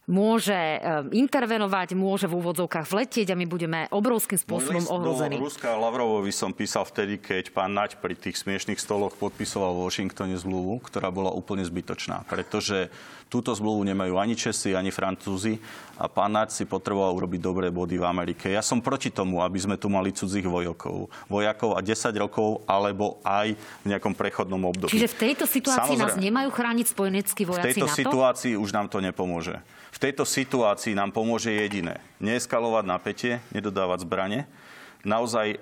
môže 0.10 0.56
eh, 0.56 0.82
intervenovať, 1.16 1.96
môže 1.96 2.28
v 2.28 2.44
úvodzovkách 2.44 2.92
vletieť 2.92 3.32
a 3.32 3.40
my 3.40 3.46
budeme 3.48 3.80
obrovským 3.88 4.36
spôsobom 4.36 4.84
ohrození. 4.92 5.40
Ruska 5.40 5.80
Lavrovovi 5.80 6.32
som 6.36 6.52
písal 6.52 6.84
vtedy, 6.84 7.24
keď 7.24 7.56
pán 7.56 7.72
Naď 7.72 8.04
pri 8.04 8.20
tých 8.20 8.36
smiešných 8.36 8.80
stoloch 8.80 9.16
podpisoval 9.16 9.80
v 9.80 9.88
Washingtone 9.88 10.36
zmluvu, 10.36 10.84
ktorá 10.84 11.08
bola 11.08 11.32
úplne 11.32 11.64
zbytočná, 11.64 12.28
pretože 12.28 12.92
túto 13.32 13.50
zmluvu 13.56 13.82
nemajú 13.88 14.20
ani 14.22 14.38
Česi, 14.38 14.78
ani 14.78 14.94
Francúzi 14.94 15.58
a 15.98 16.06
pán 16.12 16.36
Naď 16.36 16.54
si 16.54 16.64
potreboval 16.68 17.18
urobiť 17.18 17.40
dobré 17.42 17.68
body 17.74 17.98
v 17.98 18.06
Amerike. 18.06 18.52
Ja 18.52 18.62
som 18.62 18.84
proti 18.84 19.10
tomu, 19.10 19.42
aby 19.42 19.58
sme 19.58 19.80
tu 19.80 19.90
mali 19.90 20.14
cudzích 20.14 20.46
vojakov, 20.46 21.10
vojakov 21.32 21.74
a 21.74 21.82
10 21.82 22.14
rokov 22.20 22.62
alebo 22.70 23.24
aj 23.26 23.58
v 23.58 23.86
nejakom 23.88 24.14
prechodnom 24.14 24.62
období. 24.68 24.94
Čiže 24.94 25.10
v 25.10 25.18
tejto 25.18 25.46
situácii 25.50 25.98
Samozrejme, 25.98 26.14
nás 26.14 26.20
nemajú 26.20 26.50
chrániť 26.54 26.86
spojeneckí 26.92 27.42
vojaci 27.48 27.64
V 27.64 27.70
tejto 27.74 27.88
NATO? 27.90 28.00
situácii 28.04 28.54
už 28.60 28.70
nám 28.70 28.92
to 28.92 29.02
nepomôže. 29.02 29.58
V 29.94 30.02
tejto 30.02 30.26
situácii 30.26 30.98
nám 30.98 31.14
pomôže 31.14 31.54
jediné. 31.54 32.02
Neeskalovať 32.18 32.86
napätie, 32.90 33.34
nedodávať 33.54 34.02
zbranie, 34.10 34.50
naozaj 35.04 35.48
e, 35.54 35.58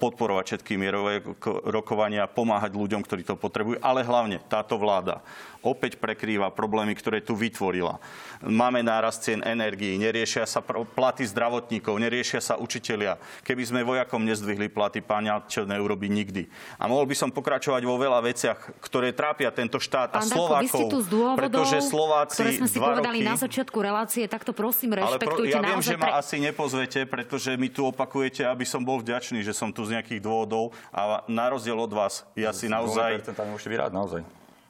podporovať 0.00 0.44
všetky 0.56 0.80
mierové 0.80 1.20
rokovania, 1.68 2.24
pomáhať 2.24 2.72
ľuďom, 2.72 3.04
ktorí 3.04 3.22
to 3.22 3.36
potrebujú, 3.36 3.76
ale 3.84 4.00
hlavne 4.00 4.40
táto 4.48 4.80
vláda 4.80 5.20
opäť 5.62 5.98
prekrýva 5.98 6.54
problémy, 6.54 6.94
ktoré 6.94 7.18
tu 7.18 7.34
vytvorila. 7.34 7.98
Máme 8.46 8.82
nárast 8.82 9.26
cien 9.26 9.42
energií, 9.42 9.98
neriešia 9.98 10.46
sa 10.46 10.62
platy 10.62 11.26
zdravotníkov, 11.26 11.98
neriešia 11.98 12.38
sa 12.38 12.54
učitelia. 12.54 13.18
Keby 13.42 13.62
sme 13.66 13.80
vojakom 13.82 14.22
nezdvihli 14.22 14.70
platy, 14.70 15.02
páňa, 15.02 15.42
čo 15.50 15.66
neurobi 15.66 16.06
nikdy. 16.06 16.46
A 16.78 16.86
mohol 16.86 17.10
by 17.10 17.16
som 17.18 17.30
pokračovať 17.34 17.82
vo 17.82 17.98
veľa 17.98 18.22
veciach, 18.22 18.78
ktoré 18.78 19.10
trápia 19.10 19.50
tento 19.50 19.82
štát 19.82 20.14
a 20.14 20.22
Slovákov. 20.22 20.86
tu 20.86 21.00
z 21.02 21.08
dôvodov, 21.10 21.42
pretože 21.42 21.76
Slováci 21.82 22.38
ktoré 22.38 22.50
sme 22.62 22.68
si 22.70 22.78
povedali 22.78 23.18
roky, 23.20 23.28
na 23.28 23.36
začiatku 23.36 23.78
relácie, 23.82 24.24
tak 24.30 24.46
to 24.46 24.54
prosím 24.54 24.94
rešpektujte. 24.94 25.26
Ale 25.26 25.58
pro, 25.58 25.58
ja 25.58 25.60
viem, 25.74 25.82
že 25.82 25.94
pre... 25.98 26.02
ma 26.06 26.22
asi 26.22 26.36
nepozvete, 26.38 27.00
pretože 27.10 27.50
mi 27.58 27.66
tu 27.66 27.82
opakujete, 27.82 28.46
aby 28.46 28.62
som 28.62 28.77
bol 28.82 29.00
vďačný, 29.00 29.42
že 29.46 29.54
som 29.54 29.70
tu 29.70 29.86
z 29.86 29.98
nejakých 29.98 30.20
dôvodov 30.22 30.74
a 30.90 31.22
na 31.30 31.46
rozdiel 31.50 31.78
od 31.78 31.92
vás, 31.92 32.26
ja 32.34 32.50
si 32.50 32.66
naozaj... 32.66 33.22
Môžete 33.48 33.70
vyráť, 33.70 33.92
naozaj. 33.94 34.20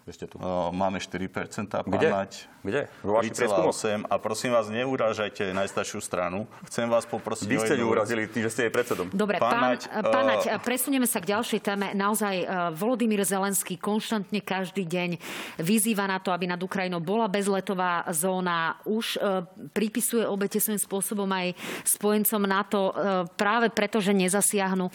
Ešte 0.09 0.25
tu. 0.25 0.41
Uh, 0.41 0.73
máme 0.73 0.97
4%, 0.97 1.69
pán 1.69 1.85
Kde? 1.85 2.09
Nať. 2.09 2.33
Kde? 2.65 2.89
Vo 3.05 3.21
vašich 3.21 3.37
prieskumoch? 3.37 3.77
3,8 3.77 4.09
a 4.09 4.15
prosím 4.17 4.51
vás, 4.57 4.67
neurážajte 4.73 5.53
najstaršiu 5.53 6.01
stranu. 6.01 6.49
Chcem 6.65 6.89
vás 6.89 7.05
poprosiť 7.05 7.47
Vy 7.47 7.59
ste 7.61 7.77
ju 7.77 7.87
urazili 7.87 8.25
tým, 8.27 8.49
že 8.49 8.51
ste 8.51 8.63
jej 8.67 8.73
predsedom. 8.73 9.13
Dobre, 9.13 9.37
Pán 9.37 9.53
pán, 9.53 9.63
Naď, 9.77 9.81
pán 10.09 10.25
eh, 10.25 10.31
Naď, 10.33 10.43
presunieme 10.65 11.05
sa 11.05 11.21
k 11.21 11.37
ďalšej 11.37 11.61
téme. 11.61 11.93
Naozaj 11.93 12.35
eh, 12.41 12.47
Volodymyr 12.73 13.23
Zelenský 13.23 13.77
konštantne 13.77 14.41
každý 14.41 14.89
deň 14.89 15.21
vyzýva 15.61 16.09
na 16.09 16.19
to, 16.19 16.33
aby 16.33 16.49
nad 16.49 16.59
Ukrajinou 16.59 17.05
bola 17.05 17.29
bezletová 17.29 18.09
zóna. 18.11 18.81
Už 18.89 19.21
eh, 19.21 19.45
pripisuje 19.77 20.25
obete 20.25 20.59
svojím 20.59 20.81
spôsobom 20.81 21.29
aj 21.29 21.53
spojencom 21.85 22.43
NATO 22.49 22.81
eh, 22.91 22.93
práve 23.37 23.69
preto, 23.69 24.01
že 24.01 24.17
nezasiahnu. 24.17 24.89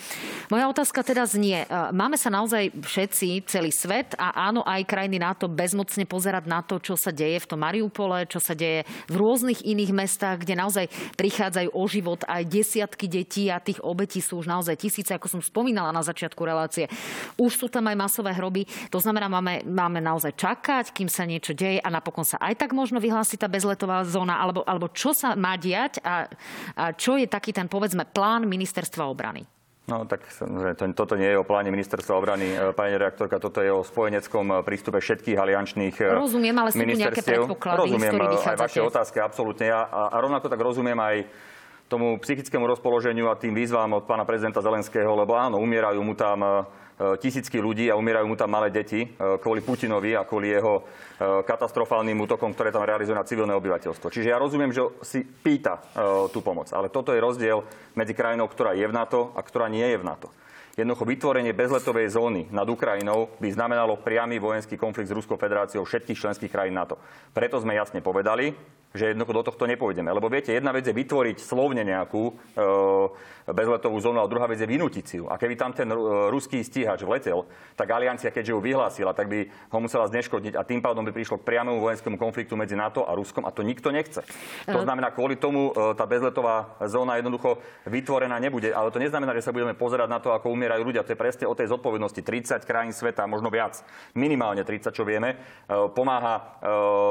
Moja 0.49 0.65
otázka 0.67 1.05
teda 1.05 1.23
znie, 1.29 1.63
eh, 1.63 1.93
máme 1.93 2.17
sa 2.17 2.33
naozaj 2.33 2.73
všetci, 2.81 3.45
celý 3.45 3.69
svet 3.69 4.17
a 4.17 4.49
áno, 4.49 4.65
aj 4.65 4.81
krajiny 5.03 5.19
NATO 5.19 5.51
bezmocne 5.51 6.07
pozerať 6.07 6.47
na 6.47 6.63
to, 6.63 6.79
čo 6.79 6.95
sa 6.95 7.11
deje 7.11 7.43
v 7.43 7.49
tom 7.51 7.59
Mariupole, 7.59 8.23
čo 8.23 8.39
sa 8.39 8.55
deje 8.55 8.87
v 9.11 9.15
rôznych 9.19 9.59
iných 9.59 9.91
mestách, 9.91 10.47
kde 10.47 10.55
naozaj 10.55 10.87
prichádzajú 11.19 11.75
o 11.75 11.83
život 11.91 12.23
aj 12.23 12.47
desiatky 12.47 13.11
detí 13.11 13.51
a 13.51 13.59
tých 13.59 13.83
obetí 13.83 14.23
sú 14.23 14.39
už 14.39 14.47
naozaj 14.47 14.79
tisíce, 14.79 15.11
ako 15.11 15.27
som 15.27 15.41
spomínala 15.43 15.91
na 15.91 15.99
začiatku 15.99 16.39
relácie. 16.39 16.87
Už 17.35 17.51
sú 17.51 17.67
tam 17.67 17.91
aj 17.91 17.99
masové 17.99 18.31
hroby. 18.31 18.63
To 18.95 19.03
znamená, 19.03 19.27
máme, 19.27 19.67
máme 19.67 19.99
naozaj 19.99 20.39
čakať, 20.39 20.95
kým 20.95 21.11
sa 21.11 21.27
niečo 21.27 21.51
deje 21.51 21.83
a 21.83 21.91
napokon 21.91 22.23
sa 22.23 22.39
aj 22.39 22.63
tak 22.63 22.71
možno 22.71 23.03
vyhlási 23.03 23.35
tá 23.35 23.51
bezletová 23.51 24.07
zóna, 24.07 24.39
alebo, 24.39 24.63
alebo 24.63 24.87
čo 24.87 25.11
sa 25.11 25.35
má 25.35 25.59
diať 25.59 25.99
a, 25.99 26.31
a 26.79 26.95
čo 26.95 27.19
je 27.19 27.27
taký 27.27 27.51
ten, 27.51 27.67
povedzme, 27.67 28.07
plán 28.07 28.47
ministerstva 28.47 29.03
obrany. 29.03 29.43
No 29.83 30.07
tak 30.07 30.23
to, 30.79 30.83
toto 30.95 31.19
nie 31.19 31.27
je 31.27 31.37
o 31.37 31.43
pláne 31.43 31.67
ministerstva 31.67 32.15
obrany, 32.15 32.55
e, 32.55 32.71
pani 32.71 32.95
reaktorka, 32.95 33.35
toto 33.35 33.59
je 33.59 33.67
o 33.67 33.83
spojeneckom 33.83 34.45
e, 34.47 34.53
prístupe 34.63 35.03
všetkých 35.03 35.35
aliančných 35.35 35.95
e, 35.99 36.07
Rozumiem, 36.07 36.55
ale 36.55 36.71
sú 36.71 36.79
tu 36.79 36.95
nejaké 36.95 37.19
predpoklady, 37.19 37.79
Rozumiem 37.83 38.15
aj 38.15 38.57
vaše 38.63 38.79
otázky, 38.79 39.19
absolútne. 39.19 39.67
Ja, 39.67 39.83
a, 39.83 40.15
a 40.15 40.17
rovnako 40.23 40.47
tak 40.47 40.63
rozumiem 40.63 40.95
aj 40.95 41.27
tomu 41.91 42.15
psychickému 42.15 42.63
rozpoloženiu 42.63 43.27
a 43.27 43.35
tým 43.35 43.51
výzvam 43.51 43.91
od 43.99 44.07
pána 44.07 44.23
prezidenta 44.23 44.63
Zelenského, 44.63 45.11
lebo 45.19 45.35
áno, 45.35 45.59
umierajú 45.59 45.99
mu 45.99 46.15
tam 46.15 46.63
tisícky 47.17 47.57
ľudí 47.57 47.89
a 47.89 47.97
umierajú 47.97 48.25
mu 48.29 48.37
tam 48.37 48.53
malé 48.53 48.69
deti 48.69 49.01
e, 49.03 49.07
kvôli 49.41 49.65
Putinovi 49.65 50.13
a 50.13 50.27
kvôli 50.27 50.53
jeho 50.53 50.79
e, 50.79 50.83
katastrofálnym 51.41 52.17
útokom, 52.21 52.53
ktoré 52.53 52.69
tam 52.69 52.85
realizuje 52.85 53.17
na 53.17 53.25
civilné 53.25 53.53
obyvateľstvo. 53.57 54.13
Čiže 54.13 54.29
ja 54.29 54.37
rozumiem, 54.37 54.69
že 54.69 54.85
si 55.01 55.25
pýta 55.25 55.81
e, 55.81 56.29
tú 56.29 56.45
pomoc, 56.45 56.69
ale 56.69 56.93
toto 56.93 57.09
je 57.11 57.23
rozdiel 57.23 57.65
medzi 57.97 58.13
krajinou, 58.13 58.45
ktorá 58.45 58.77
je 58.77 58.85
v 58.85 58.93
NATO 58.93 59.33
a 59.33 59.41
ktorá 59.41 59.67
nie 59.73 59.83
je 59.83 59.97
v 59.97 60.05
NATO. 60.05 60.29
Jednoducho 60.73 61.05
vytvorenie 61.05 61.53
bezletovej 61.53 62.17
zóny 62.17 62.49
nad 62.49 62.65
Ukrajinou 62.65 63.29
by 63.37 63.45
znamenalo 63.53 64.01
priamy 64.01 64.41
vojenský 64.41 64.73
konflikt 64.73 65.05
s 65.05 65.13
Ruskou 65.13 65.37
federáciou 65.37 65.85
všetkých 65.85 66.17
členských 66.17 66.49
krajín 66.49 66.73
NATO. 66.73 66.97
Preto 67.29 67.61
sme 67.61 67.77
jasne 67.77 68.01
povedali, 68.01 68.57
že 68.93 69.09
jednoducho 69.09 69.33
do 69.33 69.43
tohto 69.49 69.65
nepôjdeme. 69.65 70.13
Lebo 70.13 70.29
viete, 70.29 70.53
jedna 70.53 70.69
vec 70.69 70.85
je 70.85 70.93
vytvoriť 70.93 71.41
slovne 71.41 71.81
nejakú 71.81 72.29
e, 72.29 72.33
bezletovú 73.49 73.97
zónu, 73.97 74.21
a 74.21 74.29
druhá 74.29 74.45
vec 74.45 74.61
je 74.61 74.69
vynútiť 74.69 75.03
si 75.03 75.15
ju. 75.17 75.25
A 75.27 75.41
keby 75.41 75.57
tam 75.57 75.73
ten 75.73 75.89
e, 75.89 75.97
ruský 76.29 76.61
stíhač 76.61 77.01
vletel, 77.01 77.49
tak 77.73 77.89
aliancia, 77.89 78.29
keďže 78.29 78.53
ju 78.53 78.61
vyhlásila, 78.61 79.17
tak 79.17 79.33
by 79.33 79.49
ho 79.49 79.79
musela 79.81 80.05
zneškodniť 80.05 80.53
a 80.53 80.61
tým 80.61 80.85
pádom 80.85 81.01
by 81.03 81.11
prišlo 81.11 81.41
k 81.41 81.47
priamému 81.49 81.81
vojenskému 81.81 82.21
konfliktu 82.21 82.53
medzi 82.53 82.77
NATO 82.77 83.01
a 83.09 83.17
Ruskom 83.17 83.49
a 83.49 83.51
to 83.51 83.65
nikto 83.65 83.89
nechce. 83.89 84.21
To 84.69 84.79
znamená, 84.85 85.09
kvôli 85.09 85.41
tomu 85.41 85.73
e, 85.73 85.97
tá 85.97 86.05
bezletová 86.05 86.77
zóna 86.85 87.17
jednoducho 87.17 87.57
vytvorená 87.89 88.37
nebude. 88.37 88.69
Ale 88.69 88.93
to 88.93 89.01
neznamená, 89.01 89.33
že 89.33 89.41
sa 89.41 89.51
budeme 89.51 89.73
pozerať 89.73 90.05
na 90.05 90.21
to, 90.21 90.37
ako 90.37 90.53
umierajú 90.53 90.85
ľudia. 90.85 91.01
To 91.01 91.17
je 91.17 91.19
presne 91.19 91.49
o 91.49 91.57
tej 91.57 91.73
zodpovednosti. 91.73 92.21
30 92.21 92.61
krajín 92.69 92.93
sveta, 92.93 93.25
možno 93.25 93.49
viac, 93.49 93.81
minimálne 94.13 94.61
30, 94.61 94.93
čo 94.93 95.01
vieme, 95.01 95.33
e, 95.33 95.37
pomáha 95.97 96.35
e, 96.37 96.41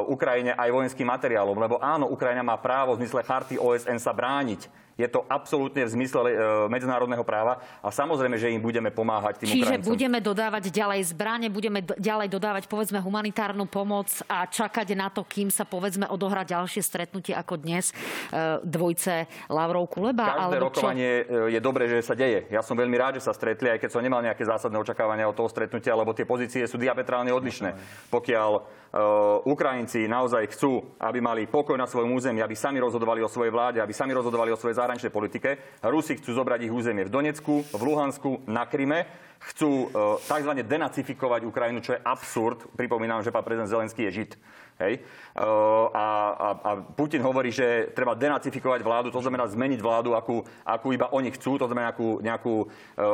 Ukrajine 0.06 0.54
aj 0.54 0.70
vojenským 0.70 1.10
materiálom, 1.10 1.58
lebo 1.72 1.80
áno, 1.80 2.04
Ukrajina 2.12 2.44
má 2.44 2.60
právo 2.60 2.92
v 2.92 3.00
zmysle 3.00 3.24
charty 3.24 3.56
OSN 3.56 3.96
sa 3.96 4.12
brániť. 4.12 4.68
Je 4.96 5.08
to 5.08 5.24
absolútne 5.26 5.82
v 5.84 5.90
zmysle 5.90 6.20
e, 6.28 6.34
medzinárodného 6.68 7.24
práva 7.24 7.58
a 7.80 7.88
samozrejme, 7.88 8.36
že 8.36 8.52
im 8.52 8.60
budeme 8.60 8.92
pomáhať 8.92 9.42
tým 9.42 9.48
Čiže 9.56 9.80
Ukrajincom. 9.80 9.88
budeme 9.88 10.18
dodávať 10.20 10.64
ďalej 10.68 11.00
zbranie, 11.16 11.48
budeme 11.48 11.80
ďalej 11.82 12.28
dodávať 12.28 12.64
povedzme 12.68 13.00
humanitárnu 13.00 13.64
pomoc 13.66 14.12
a 14.28 14.44
čakať 14.44 14.92
na 14.92 15.08
to, 15.08 15.24
kým 15.24 15.48
sa 15.48 15.64
povedzme 15.64 16.04
odohrá 16.12 16.44
ďalšie 16.44 16.84
stretnutie 16.84 17.32
ako 17.32 17.56
dnes 17.56 17.90
e, 17.90 17.94
dvojce 18.62 19.26
Lavrov 19.48 19.88
Kuleba? 19.88 20.28
Každé 20.28 20.40
alebo 20.44 20.68
čo? 20.68 20.84
rokovanie 20.84 21.10
e, 21.24 21.56
je 21.56 21.60
dobré, 21.60 21.88
že 21.88 22.04
sa 22.04 22.12
deje. 22.12 22.46
Ja 22.52 22.60
som 22.60 22.76
veľmi 22.76 22.96
rád, 23.00 23.18
že 23.18 23.24
sa 23.24 23.32
stretli, 23.32 23.72
aj 23.72 23.80
keď 23.80 23.90
som 23.96 24.04
nemal 24.04 24.20
nejaké 24.20 24.44
zásadné 24.44 24.76
očakávania 24.76 25.24
od 25.26 25.36
toho 25.36 25.48
stretnutia, 25.48 25.96
lebo 25.96 26.12
tie 26.12 26.28
pozície 26.28 26.68
sú 26.68 26.76
diametrálne 26.76 27.32
odlišné. 27.32 27.72
Pokiaľ 28.12 28.50
uh, 28.52 29.48
Ukrajinci 29.48 30.04
naozaj 30.04 30.52
chcú, 30.52 30.84
aby 31.00 31.18
mali 31.18 31.48
pokoj 31.48 31.74
na 31.74 31.88
svojom 31.88 32.12
území, 32.12 32.44
aby 32.44 32.52
sami 32.52 32.78
rozhodovali 32.78 33.24
o 33.24 33.30
svojej 33.30 33.50
vláde, 33.50 33.78
aby 33.80 33.94
sami 33.96 34.12
rozhodovali 34.12 34.52
o 34.52 34.60
svojej 34.60 34.76
zahraničnej 34.76 34.91
politike, 34.98 35.80
Rusi 35.86 36.18
chcú 36.18 36.34
zobrať 36.34 36.66
ich 36.66 36.74
územie 36.74 37.06
v 37.06 37.14
Donecku, 37.14 37.62
v 37.62 37.82
Luhansku, 37.86 38.42
na 38.50 38.66
Kryme, 38.66 39.06
chcú 39.42 39.90
uh, 39.90 40.18
tzv. 40.22 40.62
denacifikovať 40.62 41.42
Ukrajinu, 41.46 41.82
čo 41.82 41.94
je 41.94 42.02
absurd. 42.02 42.62
Pripomínam, 42.78 43.26
že 43.26 43.34
pán 43.34 43.42
prezident 43.42 43.66
Zelenský 43.66 44.06
je 44.06 44.22
žid. 44.22 44.32
Hej. 44.78 45.02
Uh, 45.34 45.90
a, 45.90 46.06
a, 46.32 46.48
a 46.62 46.70
Putin 46.78 47.22
hovorí, 47.26 47.50
že 47.50 47.90
treba 47.90 48.14
denacifikovať 48.14 48.80
vládu, 48.82 49.08
to 49.10 49.18
znamená 49.18 49.46
zmeniť 49.50 49.82
vládu, 49.82 50.14
akú, 50.14 50.46
akú 50.62 50.94
iba 50.94 51.10
oni 51.10 51.34
chcú, 51.34 51.58
to 51.58 51.66
znamená 51.66 51.90
nejakú, 51.90 52.08
nejakú 52.22 52.54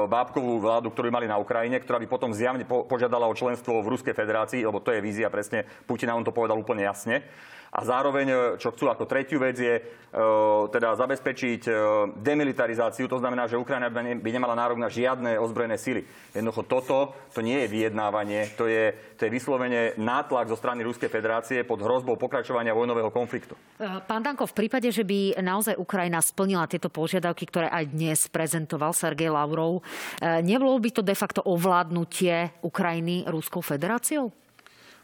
bábkovú 0.09 0.61
vládu, 0.61 0.93
ktorú 0.93 1.09
mali 1.09 1.29
na 1.29 1.41
Ukrajine, 1.41 1.81
ktorá 1.81 1.97
by 1.97 2.09
potom 2.09 2.37
zjavne 2.37 2.69
po, 2.69 2.85
požiadala 2.85 3.25
o 3.25 3.37
členstvo 3.37 3.81
v 3.81 3.91
Ruskej 3.97 4.13
federácii, 4.13 4.65
lebo 4.65 4.85
to 4.85 4.93
je 4.93 5.05
vízia 5.05 5.33
presne 5.33 5.65
Putina, 5.89 6.17
on 6.17 6.25
to 6.25 6.33
povedal 6.33 6.61
úplne 6.61 6.85
jasne. 6.85 7.25
A 7.69 7.85
zároveň, 7.85 8.57
čo 8.57 8.73
chcú 8.73 8.89
ako 8.89 9.05
tretiu 9.05 9.37
vec, 9.39 9.61
je 9.61 9.77
uh, 9.77 10.67
teda 10.73 10.97
zabezpečiť 10.97 11.63
uh, 11.69 11.77
demilitarizáciu. 12.17 13.05
To 13.13 13.21
znamená, 13.21 13.45
že 13.45 13.61
Ukrajina 13.61 13.93
by, 13.93 14.01
ne, 14.01 14.13
by 14.17 14.31
nemala 14.33 14.57
nárok 14.57 14.81
na 14.81 14.89
žiadne 14.89 15.37
ozbrojené 15.37 15.77
sily. 15.77 16.03
Jednoducho 16.33 16.65
toto, 16.65 16.97
to 17.33 17.45
nie 17.45 17.61
je 17.65 17.69
vyjednávanie, 17.69 18.57
to 18.57 18.69
je, 18.69 18.97
to 19.21 19.29
je 19.29 19.31
vyslovene 19.33 19.93
nátlak 20.01 20.49
zo 20.49 20.57
strany 20.57 20.81
Ruskej 20.81 21.13
federácie 21.13 21.61
pod 21.65 21.85
hrozbou 21.85 22.17
pokračovania 22.17 22.73
vojnového 22.73 23.13
konfliktu. 23.13 23.53
E, 23.77 24.01
Pán 24.05 24.25
Danko, 24.25 24.49
v 24.49 24.57
prípade, 24.65 24.89
že 24.89 25.05
by 25.05 25.37
naozaj 25.41 25.77
Ukrajina 25.77 26.25
splnila 26.25 26.65
tieto 26.65 26.89
požiadavky, 26.89 27.45
ktoré 27.49 27.69
aj 27.69 27.85
dnes 27.93 28.19
prezentoval 28.33 28.97
Sergej 28.97 29.29
Lavrov, 29.29 29.85
e, 30.21 30.41
nebolo 30.41 30.77
by 30.81 30.91
to 30.95 31.03
de 31.05 31.17
facto 31.17 31.45
ovládnutie 31.45 32.65
Ukrajiny 32.65 33.29
Ruskou 33.29 33.61
federáciou? 33.61 34.33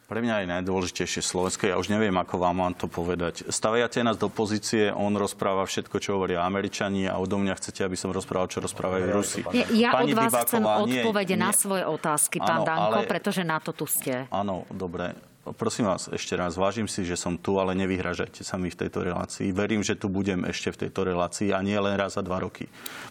Pre 0.05 0.21
mňa 0.21 0.45
je 0.45 0.53
najdôležitejšie 0.53 1.25
Slovensko. 1.25 1.65
Ja 1.65 1.81
už 1.81 1.89
neviem, 1.89 2.13
ako 2.13 2.37
vám 2.37 2.61
mám 2.61 2.75
to 2.77 2.85
povedať. 2.93 3.49
Staviate 3.49 4.05
nás 4.05 4.21
do 4.21 4.29
pozície, 4.29 4.93
on 4.93 5.17
rozpráva 5.17 5.65
všetko, 5.65 5.97
čo 5.97 6.21
hovoria 6.21 6.45
Američani 6.45 7.09
a 7.09 7.17
odo 7.17 7.41
mňa 7.41 7.57
chcete, 7.57 7.89
aby 7.89 7.97
som 7.97 8.13
rozprával, 8.13 8.53
čo 8.53 8.61
rozprávajú 8.61 9.05
Rusi. 9.09 9.41
Nie, 9.57 9.65
ja 9.73 9.97
Pani 9.97 10.13
od 10.13 10.21
vás 10.21 10.29
Dybáková, 10.29 10.45
chcem 10.45 10.63
nie, 10.93 11.01
odpovede 11.01 11.37
na 11.41 11.49
nie. 11.49 11.57
svoje 11.57 11.85
otázky, 11.89 12.37
pán 12.37 12.61
Áno, 12.61 12.69
Danko, 12.69 12.99
ale- 13.01 13.09
pretože 13.09 13.43
na 13.49 13.57
to 13.65 13.73
tu 13.73 13.89
ste. 13.89 14.29
Áno, 14.29 14.69
dobre. 14.69 15.17
Prosím 15.45 15.89
vás 15.89 16.09
ešte 16.09 16.37
raz, 16.37 16.57
vážim 16.57 16.89
si, 16.89 17.05
že 17.05 17.17
som 17.21 17.37
tu, 17.37 17.57
ale 17.61 17.77
nevyhražajte 17.77 18.41
sa 18.45 18.57
mi 18.57 18.73
v 18.73 18.81
tejto 18.81 19.05
relácii. 19.05 19.53
Verím, 19.53 19.85
že 19.85 19.93
tu 19.97 20.09
budem 20.09 20.41
ešte 20.49 20.73
v 20.73 20.89
tejto 20.89 21.05
relácii 21.05 21.53
a 21.53 21.61
nie 21.61 21.77
len 21.77 21.97
raz 22.01 22.17
za 22.17 22.25
dva 22.25 22.41
roky. 22.45 22.65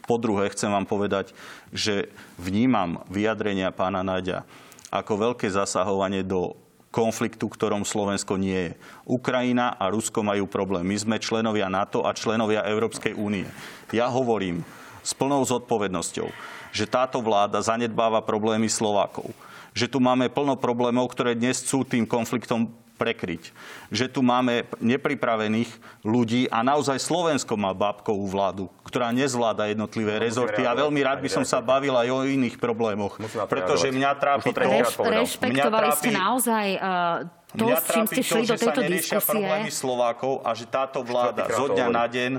Po 0.09 0.17
druhé, 0.17 0.49
chcem 0.49 0.69
vám 0.69 0.85
povedať, 0.85 1.33
že 1.69 2.09
vnímam 2.41 3.05
vyjadrenia 3.09 3.69
pána 3.69 4.01
Naďa 4.01 4.45
ako 4.93 5.33
veľké 5.33 5.49
zasahovanie 5.49 6.21
do 6.25 6.57
konfliktu, 6.93 7.49
ktorom 7.49 7.81
Slovensko 7.81 8.37
nie 8.37 8.69
je. 8.69 8.77
Ukrajina 9.09 9.73
a 9.73 9.89
Rusko 9.89 10.21
majú 10.21 10.45
problém. 10.45 10.85
My 10.85 10.93
sme 10.93 11.17
členovia 11.17 11.65
NATO 11.65 12.05
a 12.05 12.13
členovia 12.13 12.61
Európskej 12.69 13.17
únie. 13.17 13.49
Ja 13.89 14.13
hovorím 14.13 14.61
s 15.01 15.17
plnou 15.17 15.41
zodpovednosťou, 15.41 16.29
že 16.69 16.85
táto 16.85 17.17
vláda 17.17 17.57
zanedbáva 17.65 18.21
problémy 18.21 18.69
Slovákov. 18.69 19.33
Že 19.73 19.89
tu 19.89 19.97
máme 19.97 20.29
plno 20.29 20.53
problémov, 20.53 21.09
ktoré 21.09 21.33
dnes 21.33 21.65
chcú 21.65 21.81
tým 21.81 22.05
konfliktom 22.05 22.69
prekryť. 23.03 23.51
Že 23.91 24.05
tu 24.07 24.23
máme 24.23 24.63
nepripravených 24.79 25.67
ľudí 26.07 26.47
a 26.47 26.63
naozaj 26.63 27.03
Slovensko 27.03 27.59
má 27.59 27.75
bábkovú 27.75 28.23
vládu, 28.31 28.71
ktorá 28.87 29.11
nezvláda 29.11 29.67
jednotlivé 29.67 30.23
rezorty 30.23 30.63
a 30.63 30.71
veľmi 30.71 31.03
rád 31.03 31.19
by 31.19 31.27
som 31.27 31.43
sa 31.43 31.59
bavil 31.59 31.91
aj 31.99 32.07
o 32.07 32.23
iných 32.23 32.55
problémoch. 32.55 33.19
Pretože 33.51 33.91
mňa 33.91 34.11
trápi 34.15 34.55
to 34.55 35.03
rešpektovali 35.03 35.91
Mňa 35.91 35.99
ste 35.99 36.11
naozaj 36.15 36.67
uh, 36.79 37.27
to, 37.59 37.65
s 37.67 37.85
čím 37.91 38.05
ste 38.07 38.21
šli 38.23 38.43
do 38.47 38.55
tejto 38.55 38.81
diskusie. 38.87 39.19
problémy 39.19 39.69
Slovákov 39.69 40.39
a 40.47 40.55
že 40.55 40.63
táto 40.63 41.03
vláda 41.03 41.51
zo 41.51 41.67
dňa 41.67 41.87
na 41.91 42.05
deň 42.07 42.31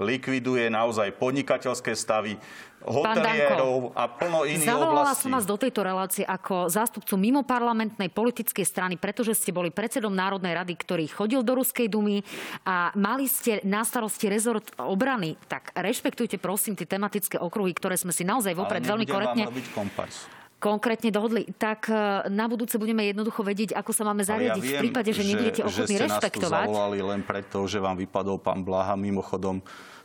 likviduje 0.00 0.70
naozaj 0.72 1.12
podnikateľské 1.18 1.92
stavy, 1.92 2.40
Danko, 2.80 3.04
hotelierov 3.04 3.92
a 3.92 4.08
plno 4.08 4.48
iných 4.48 4.64
Zavolala 4.64 5.12
oblastí. 5.12 5.28
som 5.28 5.30
vás 5.36 5.44
do 5.44 5.56
tejto 5.60 5.80
relácie 5.84 6.24
ako 6.24 6.72
zástupcu 6.72 7.14
mimo 7.20 7.44
parlamentnej 7.44 8.08
politickej 8.08 8.64
strany, 8.64 8.94
pretože 8.96 9.36
ste 9.36 9.52
boli 9.52 9.68
predsedom 9.68 10.12
Národnej 10.12 10.56
rady, 10.56 10.74
ktorý 10.80 11.04
chodil 11.12 11.44
do 11.44 11.60
Ruskej 11.60 11.92
dumy 11.92 12.24
a 12.64 12.88
mali 12.96 13.28
ste 13.28 13.60
na 13.68 13.84
starosti 13.84 14.32
rezort 14.32 14.64
obrany. 14.80 15.36
Tak 15.44 15.76
rešpektujte 15.76 16.40
prosím 16.40 16.72
tie 16.72 16.88
tematické 16.88 17.36
okruhy, 17.36 17.76
ktoré 17.76 18.00
sme 18.00 18.16
si 18.16 18.24
naozaj 18.24 18.56
vopred 18.56 18.80
veľmi 18.80 19.04
korektne 19.04 19.44
vám 19.44 19.52
robiť 19.52 19.66
kompars. 19.76 20.16
konkrétne 20.56 21.12
dohodli, 21.12 21.52
tak 21.56 21.88
e, 21.88 22.28
na 22.32 22.48
budúce 22.48 22.80
budeme 22.80 23.04
jednoducho 23.08 23.44
vedieť, 23.44 23.76
ako 23.76 23.92
sa 23.92 24.08
máme 24.08 24.24
zariadiť 24.24 24.64
ja 24.64 24.68
viem, 24.68 24.76
v 24.76 24.82
prípade, 24.88 25.10
že, 25.12 25.20
že 25.20 25.28
nebudete 25.28 25.60
ochotní 25.64 25.96
že 25.96 26.00
ste 26.00 26.04
rešpektovať. 26.08 26.64
Nás 26.64 26.68
tu 26.68 26.72
zavolali 26.72 27.00
len 27.04 27.20
preto, 27.24 27.58
že 27.68 27.78
vám 27.80 27.96
vypadol 28.00 28.40
pán 28.40 28.64
Blaha. 28.64 28.96
Mimochodom, 28.96 29.60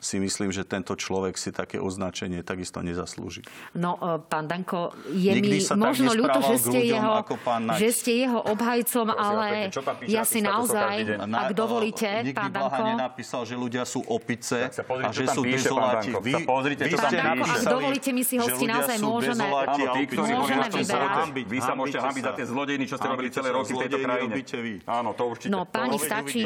si 0.06 0.22
myslím, 0.22 0.54
že 0.54 0.62
tento 0.62 0.94
človek 0.94 1.34
si 1.34 1.50
také 1.50 1.82
označenie 1.82 2.46
takisto 2.46 2.86
nezaslúži. 2.86 3.42
No, 3.74 3.98
e, 3.98 4.22
pán 4.22 4.46
Danko, 4.46 4.94
je 5.10 5.34
Nikdy 5.34 5.58
mi 5.58 5.60
možno 5.82 6.14
ľúto, 6.14 6.46
že 6.46 6.56
ste, 6.62 6.80
jeho, 6.94 7.26
že 7.82 7.90
ste 7.90 8.12
jeho 8.30 8.40
obhajcom, 8.46 9.10
ale 9.10 9.74
ja 10.06 10.22
si 10.22 10.46
naozaj, 10.46 11.18
ak 11.26 11.52
dovolíte, 11.58 12.06
Nikdy 12.22 12.38
pán 12.38 12.52
Danko... 12.54 12.82
nenapísal, 12.86 13.42
že 13.50 13.58
ľudia 13.58 13.82
sú 13.90 14.06
opice 14.06 14.70
a 14.70 15.10
že 15.10 15.26
sú 15.26 15.42
dezoláti. 15.42 16.14
Vy, 16.22 16.46
pozrite, 16.46 16.86
tam 16.94 17.10
Danko, 17.10 17.46
ak 17.50 17.64
dovolíte, 17.66 18.10
my 18.14 18.22
si 18.22 18.36
hosti 18.38 18.66
naozaj 18.70 18.98
môžeme, 19.02 19.46
môžeme 20.22 20.68
vyberať. 20.70 21.18
Vy 21.50 21.60
sa 21.60 21.74
môžete 21.74 22.00
hambiť 22.04 22.24
za 22.24 22.34
tie 22.38 22.46
zlodejiny, 22.46 22.86
čo 22.86 22.96
ste 23.02 23.08
robili 23.10 23.30
celé 23.34 23.50
roky 23.50 23.74
v 23.74 23.80
tejto 23.90 23.98
krajine. 23.98 24.34
Áno, 24.86 25.10
to 25.18 25.24
určite. 25.26 25.50
No, 25.50 25.66
páni, 25.66 25.98
stačí. 25.98 26.46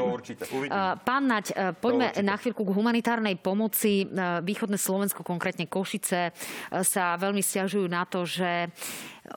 Pán 1.03 1.23
Naď, 1.25 1.45
e, 1.51 1.53
poďme 1.77 2.07
na 2.21 2.35
chvíľku 2.37 2.61
k 2.65 2.71
humanitárnej 2.73 3.35
pomoci. 3.49 4.05
E, 4.05 4.07
východné 4.45 4.77
Slovensko, 4.77 5.25
konkrétne 5.25 5.65
Košice, 5.65 6.29
e, 6.29 6.31
sa 6.85 7.17
veľmi 7.17 7.41
stiažujú 7.41 7.89
na 7.89 8.05
to, 8.05 8.29
že 8.29 8.69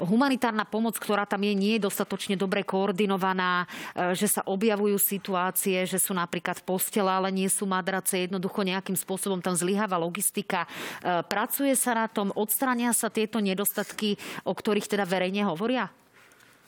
humanitárna 0.01 0.69
pomoc, 0.69 0.97
ktorá 1.01 1.25
tam 1.25 1.45
je, 1.45 1.53
nie 1.57 1.73
je 1.77 1.85
dostatočne 1.89 2.37
dobre 2.37 2.61
koordinovaná, 2.61 3.65
e, 3.65 4.13
že 4.13 4.29
sa 4.29 4.45
objavujú 4.45 5.01
situácie, 5.01 5.89
že 5.89 5.97
sú 5.97 6.13
napríklad 6.13 6.61
postele, 6.69 7.09
ale 7.09 7.33
nie 7.33 7.49
sú 7.49 7.65
madrace, 7.65 8.21
jednoducho 8.29 8.61
nejakým 8.69 8.97
spôsobom 9.01 9.41
tam 9.41 9.57
zlyháva 9.57 9.97
logistika. 9.97 10.69
Pracuje 11.03 11.73
sa 11.79 11.97
na 11.97 12.07
tom, 12.11 12.35
odstrania 12.37 12.93
sa 12.93 13.09
tieto 13.09 13.41
nedostatky, 13.41 14.21
o 14.45 14.53
ktorých 14.53 14.89
teda 14.89 15.05
verejne 15.09 15.47
hovoria? 15.49 15.89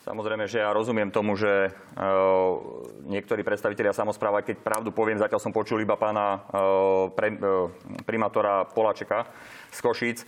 Samozrejme, 0.05 0.45
že 0.45 0.61
ja 0.61 0.69
rozumiem 0.69 1.09
tomu, 1.09 1.33
že 1.33 1.49
e, 1.49 1.71
niektorí 3.09 3.41
predstavitelia 3.41 3.97
samozpráva, 3.97 4.45
keď 4.45 4.61
pravdu 4.61 4.93
poviem, 4.93 5.17
zatiaľ 5.17 5.41
som 5.41 5.49
počul 5.49 5.81
iba 5.81 5.97
pána 5.97 6.45
e, 6.45 7.25
e, 7.25 7.41
primátora 8.05 8.69
Polačeka 8.69 9.25
z 9.73 9.79
Košíc, 9.81 10.19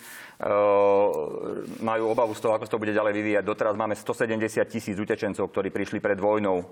majú 1.80 2.12
obavu 2.12 2.32
z 2.36 2.40
toho, 2.44 2.56
ako 2.56 2.64
sa 2.66 2.72
to 2.72 2.82
bude 2.82 2.92
ďalej 2.96 3.14
vyvíjať. 3.14 3.44
Doteraz 3.44 3.76
máme 3.76 3.96
170 3.96 4.64
tisíc 4.68 4.96
utečencov, 4.96 5.48
ktorí 5.48 5.68
prišli 5.68 6.00
pred 6.00 6.16
vojnou, 6.18 6.66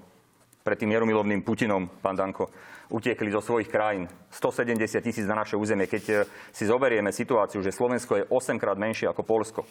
pred 0.65 0.77
tým 0.81 0.93
mierumilovným 0.93 1.45
Putinom, 1.45 1.87
pán 2.01 2.17
Danko, 2.17 2.53
utiekli 2.93 3.33
zo 3.33 3.41
svojich 3.45 3.73
krajín. 3.73 4.09
170 4.33 5.01
tisíc 5.05 5.25
na 5.29 5.39
naše 5.39 5.57
územie. 5.57 5.89
Keď 5.89 6.29
si 6.53 6.65
zoberieme 6.65 7.09
situáciu, 7.09 7.61
že 7.65 7.73
Slovensko 7.73 8.21
je 8.21 8.29
8 8.29 8.61
krát 8.61 8.77
menšie 8.77 9.09
ako 9.09 9.23
Polsko, 9.25 9.65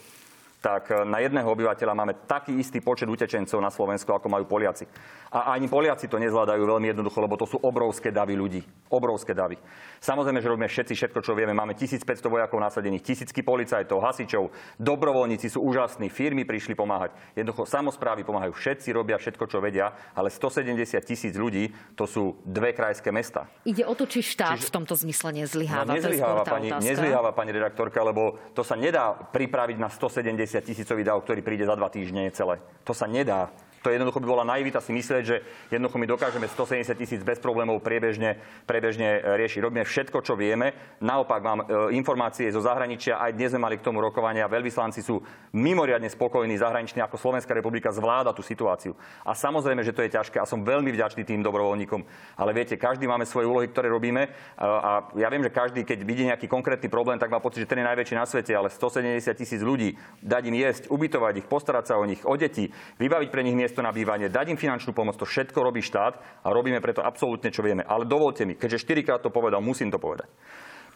tak 0.63 0.95
eh, 0.95 1.03
na 1.03 1.19
jedného 1.19 1.43
obyvateľa 1.43 1.91
máme 1.91 2.13
taký 2.23 2.55
istý 2.55 2.79
počet 2.79 3.11
utečencov 3.11 3.59
na 3.59 3.67
Slovensku, 3.67 4.15
ako 4.15 4.31
majú 4.31 4.47
Poliaci. 4.47 4.87
A 5.35 5.51
ani 5.59 5.67
Poliaci 5.67 6.07
to 6.07 6.15
nezvládajú 6.15 6.63
veľmi 6.63 6.95
jednoducho, 6.95 7.19
lebo 7.19 7.35
to 7.35 7.43
sú 7.43 7.59
obrovské 7.59 8.15
davy 8.15 8.39
ľudí. 8.39 8.63
Obrovské 8.87 9.35
davy. 9.35 9.59
Samozrejme, 9.99 10.39
že 10.39 10.47
robíme 10.47 10.69
všetci 10.71 10.93
všetko, 10.95 11.19
čo 11.19 11.35
vieme. 11.35 11.51
Máme 11.51 11.75
1500 11.75 12.05
vojakov 12.31 12.61
nasadených, 12.63 13.03
tisícky 13.03 13.43
policajtov, 13.43 13.99
hasičov, 13.99 14.53
dobrovoľníci 14.79 15.51
sú 15.51 15.59
úžasní, 15.65 16.07
firmy 16.07 16.47
prišli 16.47 16.77
pomáhať. 16.77 17.11
Jednoducho 17.33 17.65
samozprávy 17.65 18.23
pomáhajú, 18.23 18.53
všetci 18.53 18.93
robia 18.93 19.17
všetko, 19.17 19.43
čo 19.49 19.57
vedia, 19.59 19.91
ale 20.13 20.29
170 20.29 21.01
tisíc 21.01 21.33
ľudí 21.33 21.73
to 21.97 22.05
sú 22.05 22.37
dve 22.45 22.71
krajské 22.77 23.09
mesta. 23.09 23.49
Ide 23.65 23.83
o 23.89 23.97
to, 23.97 24.05
či 24.05 24.21
štát 24.21 24.61
Čiže... 24.61 24.69
v 24.69 24.71
tomto 24.71 24.93
zmysle 24.93 25.33
nezlyháva. 25.33 25.89
No, 25.89 25.97
nezlyháva, 25.97 26.45
pani, 26.45 26.69
nezlyháva, 26.69 27.33
pani 27.33 27.51
redaktorka, 27.57 28.05
lebo 28.05 28.37
to 28.53 28.61
sa 28.61 28.77
nedá 28.77 29.17
pripraviť 29.17 29.77
na 29.81 29.89
170 29.89 30.52
50 30.53 30.69
tisícový 30.69 31.01
dáv, 31.01 31.25
ktorý 31.25 31.41
príde 31.41 31.65
za 31.65 31.73
dva 31.73 31.89
týždne 31.89 32.29
celé. 32.29 32.61
To 32.85 32.93
sa 32.93 33.09
nedá. 33.09 33.49
To 33.83 33.91
jednoducho 33.91 34.23
by 34.23 34.27
bola 34.27 34.47
naivita 34.47 34.79
si 34.79 34.95
myslieť, 34.95 35.23
že 35.27 35.43
jednoducho 35.67 35.99
my 35.99 36.07
dokážeme 36.07 36.47
170 36.47 36.95
tisíc 36.95 37.19
bez 37.19 37.43
problémov 37.43 37.83
priebežne, 37.83 38.39
priebežne 38.63 39.19
e, 39.19 39.43
riešiť. 39.43 39.59
Robíme 39.59 39.83
všetko, 39.83 40.23
čo 40.23 40.39
vieme. 40.39 40.71
Naopak 41.03 41.43
mám 41.43 41.59
e, 41.61 41.91
informácie 41.99 42.47
zo 42.47 42.63
zahraničia, 42.63 43.19
aj 43.19 43.35
dnes 43.35 43.51
sme 43.51 43.67
mali 43.67 43.75
k 43.75 43.83
tomu 43.83 43.99
rokovania. 43.99 44.47
Veľvyslanci 44.47 45.03
sú 45.03 45.19
mimoriadne 45.51 46.07
spokojní 46.07 46.55
zahraniční, 46.55 47.03
ako 47.03 47.19
Slovenská 47.19 47.51
republika 47.51 47.91
zvláda 47.91 48.31
tú 48.31 48.39
situáciu. 48.39 48.95
A 49.27 49.35
samozrejme, 49.35 49.83
že 49.83 49.91
to 49.91 49.99
je 50.07 50.15
ťažké 50.15 50.39
a 50.39 50.47
som 50.47 50.63
veľmi 50.63 50.87
vďačný 50.95 51.27
tým 51.27 51.43
dobrovoľníkom. 51.43 52.01
Ale 52.39 52.55
viete, 52.55 52.79
každý 52.79 53.03
máme 53.03 53.27
svoje 53.27 53.51
úlohy, 53.51 53.67
ktoré 53.67 53.91
robíme. 53.91 54.31
A 54.57 55.11
ja 55.19 55.27
viem, 55.27 55.43
že 55.43 55.51
každý, 55.51 55.83
keď 55.83 55.99
vidí 56.07 56.23
nejaký 56.23 56.47
konkrétny 56.47 56.87
problém, 56.87 57.19
tak 57.19 57.27
má 57.27 57.43
pocit, 57.43 57.67
že 57.67 57.69
ten 57.69 57.83
je 57.83 57.89
najväčší 57.91 58.15
na 58.15 58.23
svete, 58.23 58.55
ale 58.55 58.71
170 58.71 59.27
tisíc 59.35 59.59
ľudí, 59.59 59.99
dať 60.23 60.43
im 60.47 60.55
jesť, 60.55 60.83
ubytovať 60.87 61.43
ich, 61.43 61.47
postarať 61.51 61.91
sa 61.91 61.99
o 61.99 62.05
nich, 62.07 62.23
o 62.23 62.33
deti, 62.39 62.71
vybaviť 63.01 63.29
pre 63.33 63.43
nich 63.43 63.57
miesto 63.57 63.72
miesto 63.73 63.81
na 63.81 63.89
bývanie, 63.89 64.29
dať 64.29 64.53
im 64.53 64.61
finančnú 64.61 64.93
pomoc, 64.93 65.17
to 65.17 65.25
všetko 65.25 65.57
robí 65.57 65.81
štát 65.81 66.45
a 66.45 66.53
robíme 66.53 66.77
preto 66.77 67.01
absolútne, 67.01 67.49
čo 67.49 67.65
vieme. 67.65 67.81
Ale 67.81 68.05
dovolte 68.05 68.45
mi, 68.45 68.53
keďže 68.53 68.85
štyrikrát 68.85 69.25
to 69.25 69.33
povedal, 69.33 69.65
musím 69.65 69.89
to 69.89 69.97
povedať. 69.97 70.29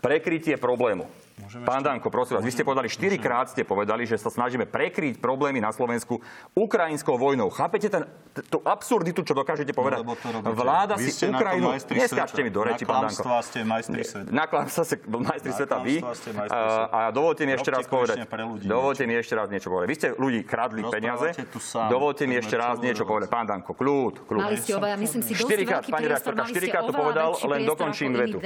Prekrytie 0.01 0.57
problému. 0.57 1.09
Môžeme 1.37 1.69
Pán 1.69 1.85
Danko, 1.85 2.09
prosím 2.09 2.41
vás, 2.41 2.45
vy 2.49 2.49
ste 2.49 2.65
povedali, 2.65 2.89
štyrikrát 2.89 3.53
ste 3.53 3.61
povedali, 3.61 4.09
že 4.09 4.17
sa 4.17 4.33
snažíme 4.33 4.65
prekryť 4.65 5.21
problémy 5.21 5.61
na 5.61 5.69
Slovensku 5.69 6.17
ukrajinskou 6.57 7.13
vojnou. 7.13 7.53
Chápete 7.53 7.93
ten, 7.93 8.09
tú 8.49 8.57
absurditu, 8.65 9.21
čo 9.21 9.37
dokážete 9.37 9.69
povedať? 9.69 10.01
No, 10.01 10.17
Vláda 10.57 10.97
vy 10.97 11.13
si 11.13 11.29
Ukrajinu... 11.29 11.77
Neskáčte 11.93 12.41
mi 12.41 12.49
do 12.49 12.65
reči, 12.65 12.89
pán 12.89 13.05
Danko. 13.05 13.21
ste 13.45 13.61
majstri 13.61 14.01
sveta. 14.01 14.33
Na 14.33 14.49
klamstva 14.49 14.81
ste 14.81 14.97
majstri 15.05 15.51
sveta 15.53 15.77
vy. 15.77 16.01
A, 16.49 16.57
a 16.89 16.99
dovolte 17.13 17.45
mi 17.45 17.53
ešte 17.53 17.69
raz 17.69 17.85
povedať. 17.85 18.17
Dovolte 18.65 19.05
mi 19.05 19.13
ešte 19.13 19.33
raz 19.37 19.47
niečo 19.53 19.69
povedať. 19.69 19.87
Vy 19.93 19.95
ste 19.95 20.07
ľudí 20.17 20.41
kradli 20.41 20.81
peniaze. 20.89 21.37
Dovolte 21.85 22.25
mi 22.25 22.33
ešte 22.41 22.57
raz 22.57 22.81
niečo 22.81 23.05
povedať. 23.05 23.29
Pán 23.29 23.45
Danko, 23.45 23.77
kľúd, 23.77 24.25
kľúd. 24.25 24.41
Mali 24.41 24.57
ste 24.57 24.73
obaja, 24.73 24.97
myslím 24.97 25.21
si, 25.21 25.37
dosť 25.37 25.53
veľký 25.53 25.91
priestor. 25.93 26.33
Štyrikrát 26.49 26.81
to 26.81 26.93
povedal, 26.97 27.29
len 27.45 27.61
dokončím 27.61 28.09
vetu. 28.17 28.41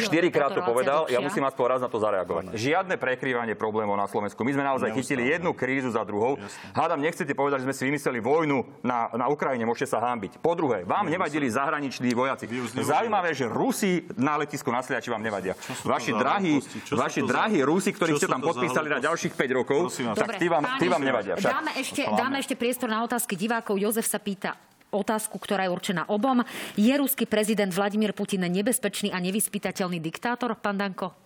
Štyrikrát 0.00 0.56
to 0.56 0.64
povedal, 0.66 1.00
ja 1.06 1.22
musím 1.22 1.46
aspoň 1.46 1.64
raz 1.70 1.80
na 1.80 1.90
to 1.90 2.02
zareagovať. 2.02 2.58
Žiadne 2.58 2.98
prekrývanie 2.98 3.54
problémov 3.54 3.94
na 3.94 4.10
Slovensku. 4.10 4.42
My 4.42 4.52
sme 4.52 4.64
naozaj 4.66 4.90
chytili 4.98 5.30
jednu 5.30 5.54
krízu 5.54 5.94
za 5.94 6.02
druhou. 6.02 6.36
Hádam, 6.74 6.98
nechcete 6.98 7.30
povedať, 7.32 7.62
že 7.62 7.66
sme 7.70 7.74
si 7.74 7.82
vymysleli 7.86 8.18
vojnu 8.18 8.66
na, 8.82 9.08
na 9.14 9.26
Ukrajine, 9.30 9.62
môžete 9.62 9.94
sa 9.94 10.02
hámbiť. 10.02 10.42
Po 10.42 10.58
druhé, 10.58 10.82
vám 10.82 11.06
nevadili 11.06 11.46
zahraniční 11.46 12.10
vojaci. 12.12 12.50
Zaujímavé, 12.82 13.32
že 13.32 13.46
Rusi 13.46 14.04
na 14.18 14.36
letisku 14.36 14.68
na 14.74 14.82
Sliači 14.82 15.08
vám 15.08 15.22
nevadia. 15.22 15.54
Vaši 15.86 16.12
drahí, 16.12 16.58
vaši 16.90 17.20
drahí 17.22 17.62
Rusi, 17.62 17.94
ktorí 17.94 18.18
ste 18.18 18.26
tam 18.26 18.42
podpísali 18.42 18.90
na 18.90 18.98
ďalších 18.98 19.32
5 19.32 19.58
rokov, 19.58 19.80
tak 20.18 20.40
tí 20.40 20.50
vám, 20.50 20.64
tí 20.82 20.86
vám 20.90 21.02
nevadia. 21.02 21.38
Dáme 21.38 21.72
ešte, 21.78 22.02
dáme 22.04 22.36
ešte 22.42 22.54
priestor 22.58 22.90
na 22.90 23.04
otázky 23.06 23.38
divákov. 23.38 23.78
Jozef 23.78 24.08
sa 24.08 24.18
pýta, 24.18 24.58
otázku, 24.94 25.36
ktorá 25.36 25.66
je 25.66 25.74
určená 25.74 26.02
obom. 26.08 26.46
Je 26.78 26.94
ruský 26.94 27.26
prezident 27.26 27.72
Vladimír 27.72 28.14
Putin 28.14 28.46
nebezpečný 28.46 29.10
a 29.10 29.18
nevyspytateľný 29.18 29.98
diktátor, 29.98 30.54
pán 30.58 30.78
Danko? 30.78 31.25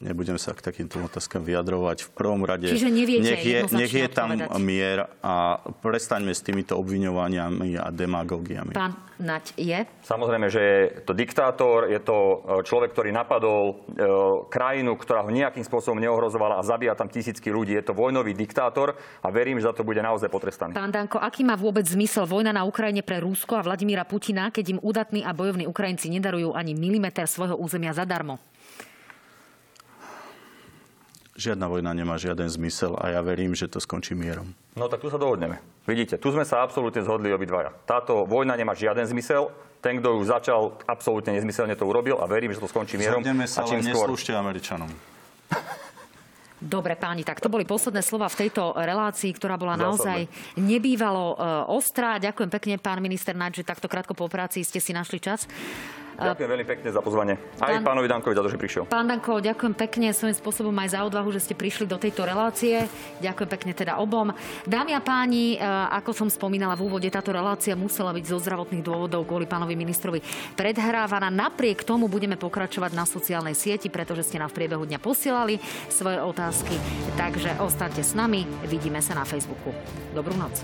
Nebudem 0.00 0.36
sa 0.36 0.52
k 0.52 0.60
takýmto 0.60 1.00
otázkam 1.00 1.40
vyjadrovať. 1.40 2.04
V 2.06 2.10
prvom 2.12 2.42
rade 2.44 2.68
Čiže 2.68 2.92
neviete 2.92 3.32
nech 3.32 3.44
je, 3.44 3.58
nech 3.72 3.92
je 3.92 4.08
tam 4.12 4.36
odpovedať. 4.36 4.60
mier 4.60 4.98
a 5.24 5.60
prestaňme 5.80 6.32
s 6.36 6.44
týmito 6.44 6.76
obviňovaniami 6.76 7.80
a 7.80 7.88
demagógiami. 7.88 8.76
Pán 8.76 9.06
Nať 9.16 9.56
je? 9.56 9.88
Samozrejme, 10.04 10.52
že 10.52 10.60
je 10.60 10.80
to 11.08 11.16
diktátor, 11.16 11.88
je 11.88 11.96
to 12.04 12.16
e, 12.16 12.36
človek, 12.68 12.92
ktorý 12.92 13.16
napadol 13.16 13.72
e, 13.72 13.74
krajinu, 14.52 14.92
ktorá 14.92 15.24
ho 15.24 15.32
nejakým 15.32 15.64
spôsobom 15.64 15.96
neohrozovala 15.96 16.60
a 16.60 16.62
zabíja 16.62 16.92
tam 16.92 17.08
tisícky 17.08 17.48
ľudí. 17.48 17.72
Je 17.72 17.84
to 17.84 17.96
vojnový 17.96 18.36
diktátor 18.36 18.92
a 19.24 19.28
verím, 19.32 19.56
že 19.56 19.72
za 19.72 19.72
to 19.72 19.88
bude 19.88 20.04
naozaj 20.04 20.28
potrestaný. 20.28 20.76
Pán 20.76 20.92
Danko, 20.92 21.16
aký 21.16 21.48
má 21.48 21.56
vôbec 21.56 21.88
zmysel 21.88 22.28
vojna 22.28 22.52
na 22.52 22.68
Ukrajine 22.68 23.00
pre 23.00 23.24
Rusko 23.24 23.56
a 23.56 23.64
Vladimíra 23.64 24.04
Putina, 24.04 24.52
keď 24.52 24.76
im 24.76 24.78
udatní 24.84 25.24
a 25.24 25.32
bojovní 25.32 25.64
Ukrajinci 25.64 26.12
nedarujú 26.12 26.52
ani 26.52 26.76
milimeter 26.76 27.24
svojho 27.24 27.56
územia 27.56 27.96
zadarmo? 27.96 28.36
Žiadna 31.36 31.68
vojna 31.68 31.92
nemá 31.92 32.16
žiaden 32.16 32.48
zmysel 32.48 32.96
a 32.96 33.12
ja 33.12 33.20
verím, 33.20 33.52
že 33.52 33.68
to 33.68 33.76
skončí 33.76 34.16
mierom. 34.16 34.56
No 34.72 34.88
tak 34.88 35.04
tu 35.04 35.12
sa 35.12 35.20
dohodneme. 35.20 35.60
Vidíte, 35.84 36.16
tu 36.16 36.32
sme 36.32 36.48
sa 36.48 36.64
absolútne 36.64 37.04
zhodli 37.04 37.28
obidvaja. 37.28 37.76
Táto 37.84 38.24
vojna 38.24 38.56
nemá 38.56 38.72
žiaden 38.72 39.04
zmysel. 39.04 39.52
Ten, 39.84 40.00
kto 40.00 40.18
ju 40.18 40.22
začal, 40.24 40.60
absolútne 40.88 41.36
nezmyselne 41.36 41.76
to 41.76 41.84
urobil 41.84 42.18
a 42.18 42.26
verím, 42.26 42.50
že 42.56 42.58
to 42.58 42.66
skončí 42.66 42.96
mierom. 42.96 43.20
Zhodneme 43.20 43.44
sa, 43.44 43.62
a 43.62 43.68
čím 43.68 43.84
skôr. 43.84 44.08
Američanom. 44.32 44.88
Dobre, 46.66 46.98
páni, 46.98 47.22
tak 47.22 47.38
to 47.38 47.46
boli 47.46 47.62
posledné 47.62 48.02
slova 48.02 48.26
v 48.26 48.46
tejto 48.46 48.74
relácii, 48.74 49.30
ktorá 49.30 49.54
bola 49.54 49.78
naozaj 49.78 50.26
nebývalo 50.58 51.24
uh, 51.32 51.36
ostrá. 51.70 52.18
Ďakujem 52.18 52.50
pekne, 52.50 52.74
pán 52.82 52.98
minister 52.98 53.38
Naď, 53.38 53.62
že 53.62 53.70
takto 53.70 53.86
krátko 53.86 54.18
po 54.18 54.26
práci 54.26 54.66
ste 54.66 54.82
si 54.82 54.90
našli 54.90 55.22
čas. 55.22 55.46
Ďakujem 56.16 56.48
veľmi 56.48 56.66
pekne 56.66 56.88
za 56.88 57.04
pozvanie. 57.04 57.36
Aj 57.60 57.76
Pán, 57.76 57.84
pánovi 57.84 58.08
Dankovi 58.08 58.32
za 58.32 58.40
to, 58.40 58.48
že 58.48 58.56
prišiel. 58.56 58.82
Pán 58.88 59.04
Danko, 59.04 59.44
ďakujem 59.44 59.74
pekne 59.76 60.16
svojím 60.16 60.32
spôsobom 60.32 60.72
aj 60.80 60.96
za 60.96 61.00
odvahu, 61.04 61.28
že 61.28 61.44
ste 61.44 61.52
prišli 61.52 61.84
do 61.84 62.00
tejto 62.00 62.24
relácie. 62.24 62.88
Ďakujem 63.20 63.50
pekne 63.52 63.72
teda 63.76 64.00
obom. 64.00 64.32
Dámy 64.64 64.96
a 64.96 65.04
páni, 65.04 65.60
e, 65.60 65.68
ako 65.92 66.16
som 66.16 66.28
spomínala 66.32 66.72
v 66.72 66.88
úvode, 66.88 67.12
táto 67.12 67.36
relácia 67.36 67.76
musela 67.76 68.16
byť 68.16 68.24
zo 68.32 68.40
zdravotných 68.40 68.80
dôvodov 68.80 69.28
kvôli 69.28 69.44
pánovi 69.44 69.76
ministrovi 69.76 70.24
predhrávaná. 70.56 71.28
Napriek 71.28 71.84
tomu 71.84 72.08
budeme 72.08 72.40
pokračovať 72.40 72.96
na 72.96 73.04
sociálnej 73.04 73.52
sieti, 73.52 73.92
pretože 73.92 74.24
ste 74.24 74.40
nám 74.40 74.48
v 74.56 74.64
priebehu 74.64 74.88
dňa 74.88 74.96
posielali 74.96 75.60
svoje 75.92 76.16
otázky. 76.16 76.55
Takže 77.16 77.58
ostaňte 77.60 78.04
s 78.04 78.14
nami, 78.16 78.46
vidíme 78.68 79.02
sa 79.02 79.16
na 79.16 79.24
Facebooku. 79.24 79.74
Dobrú 80.14 80.36
noc. 80.38 80.62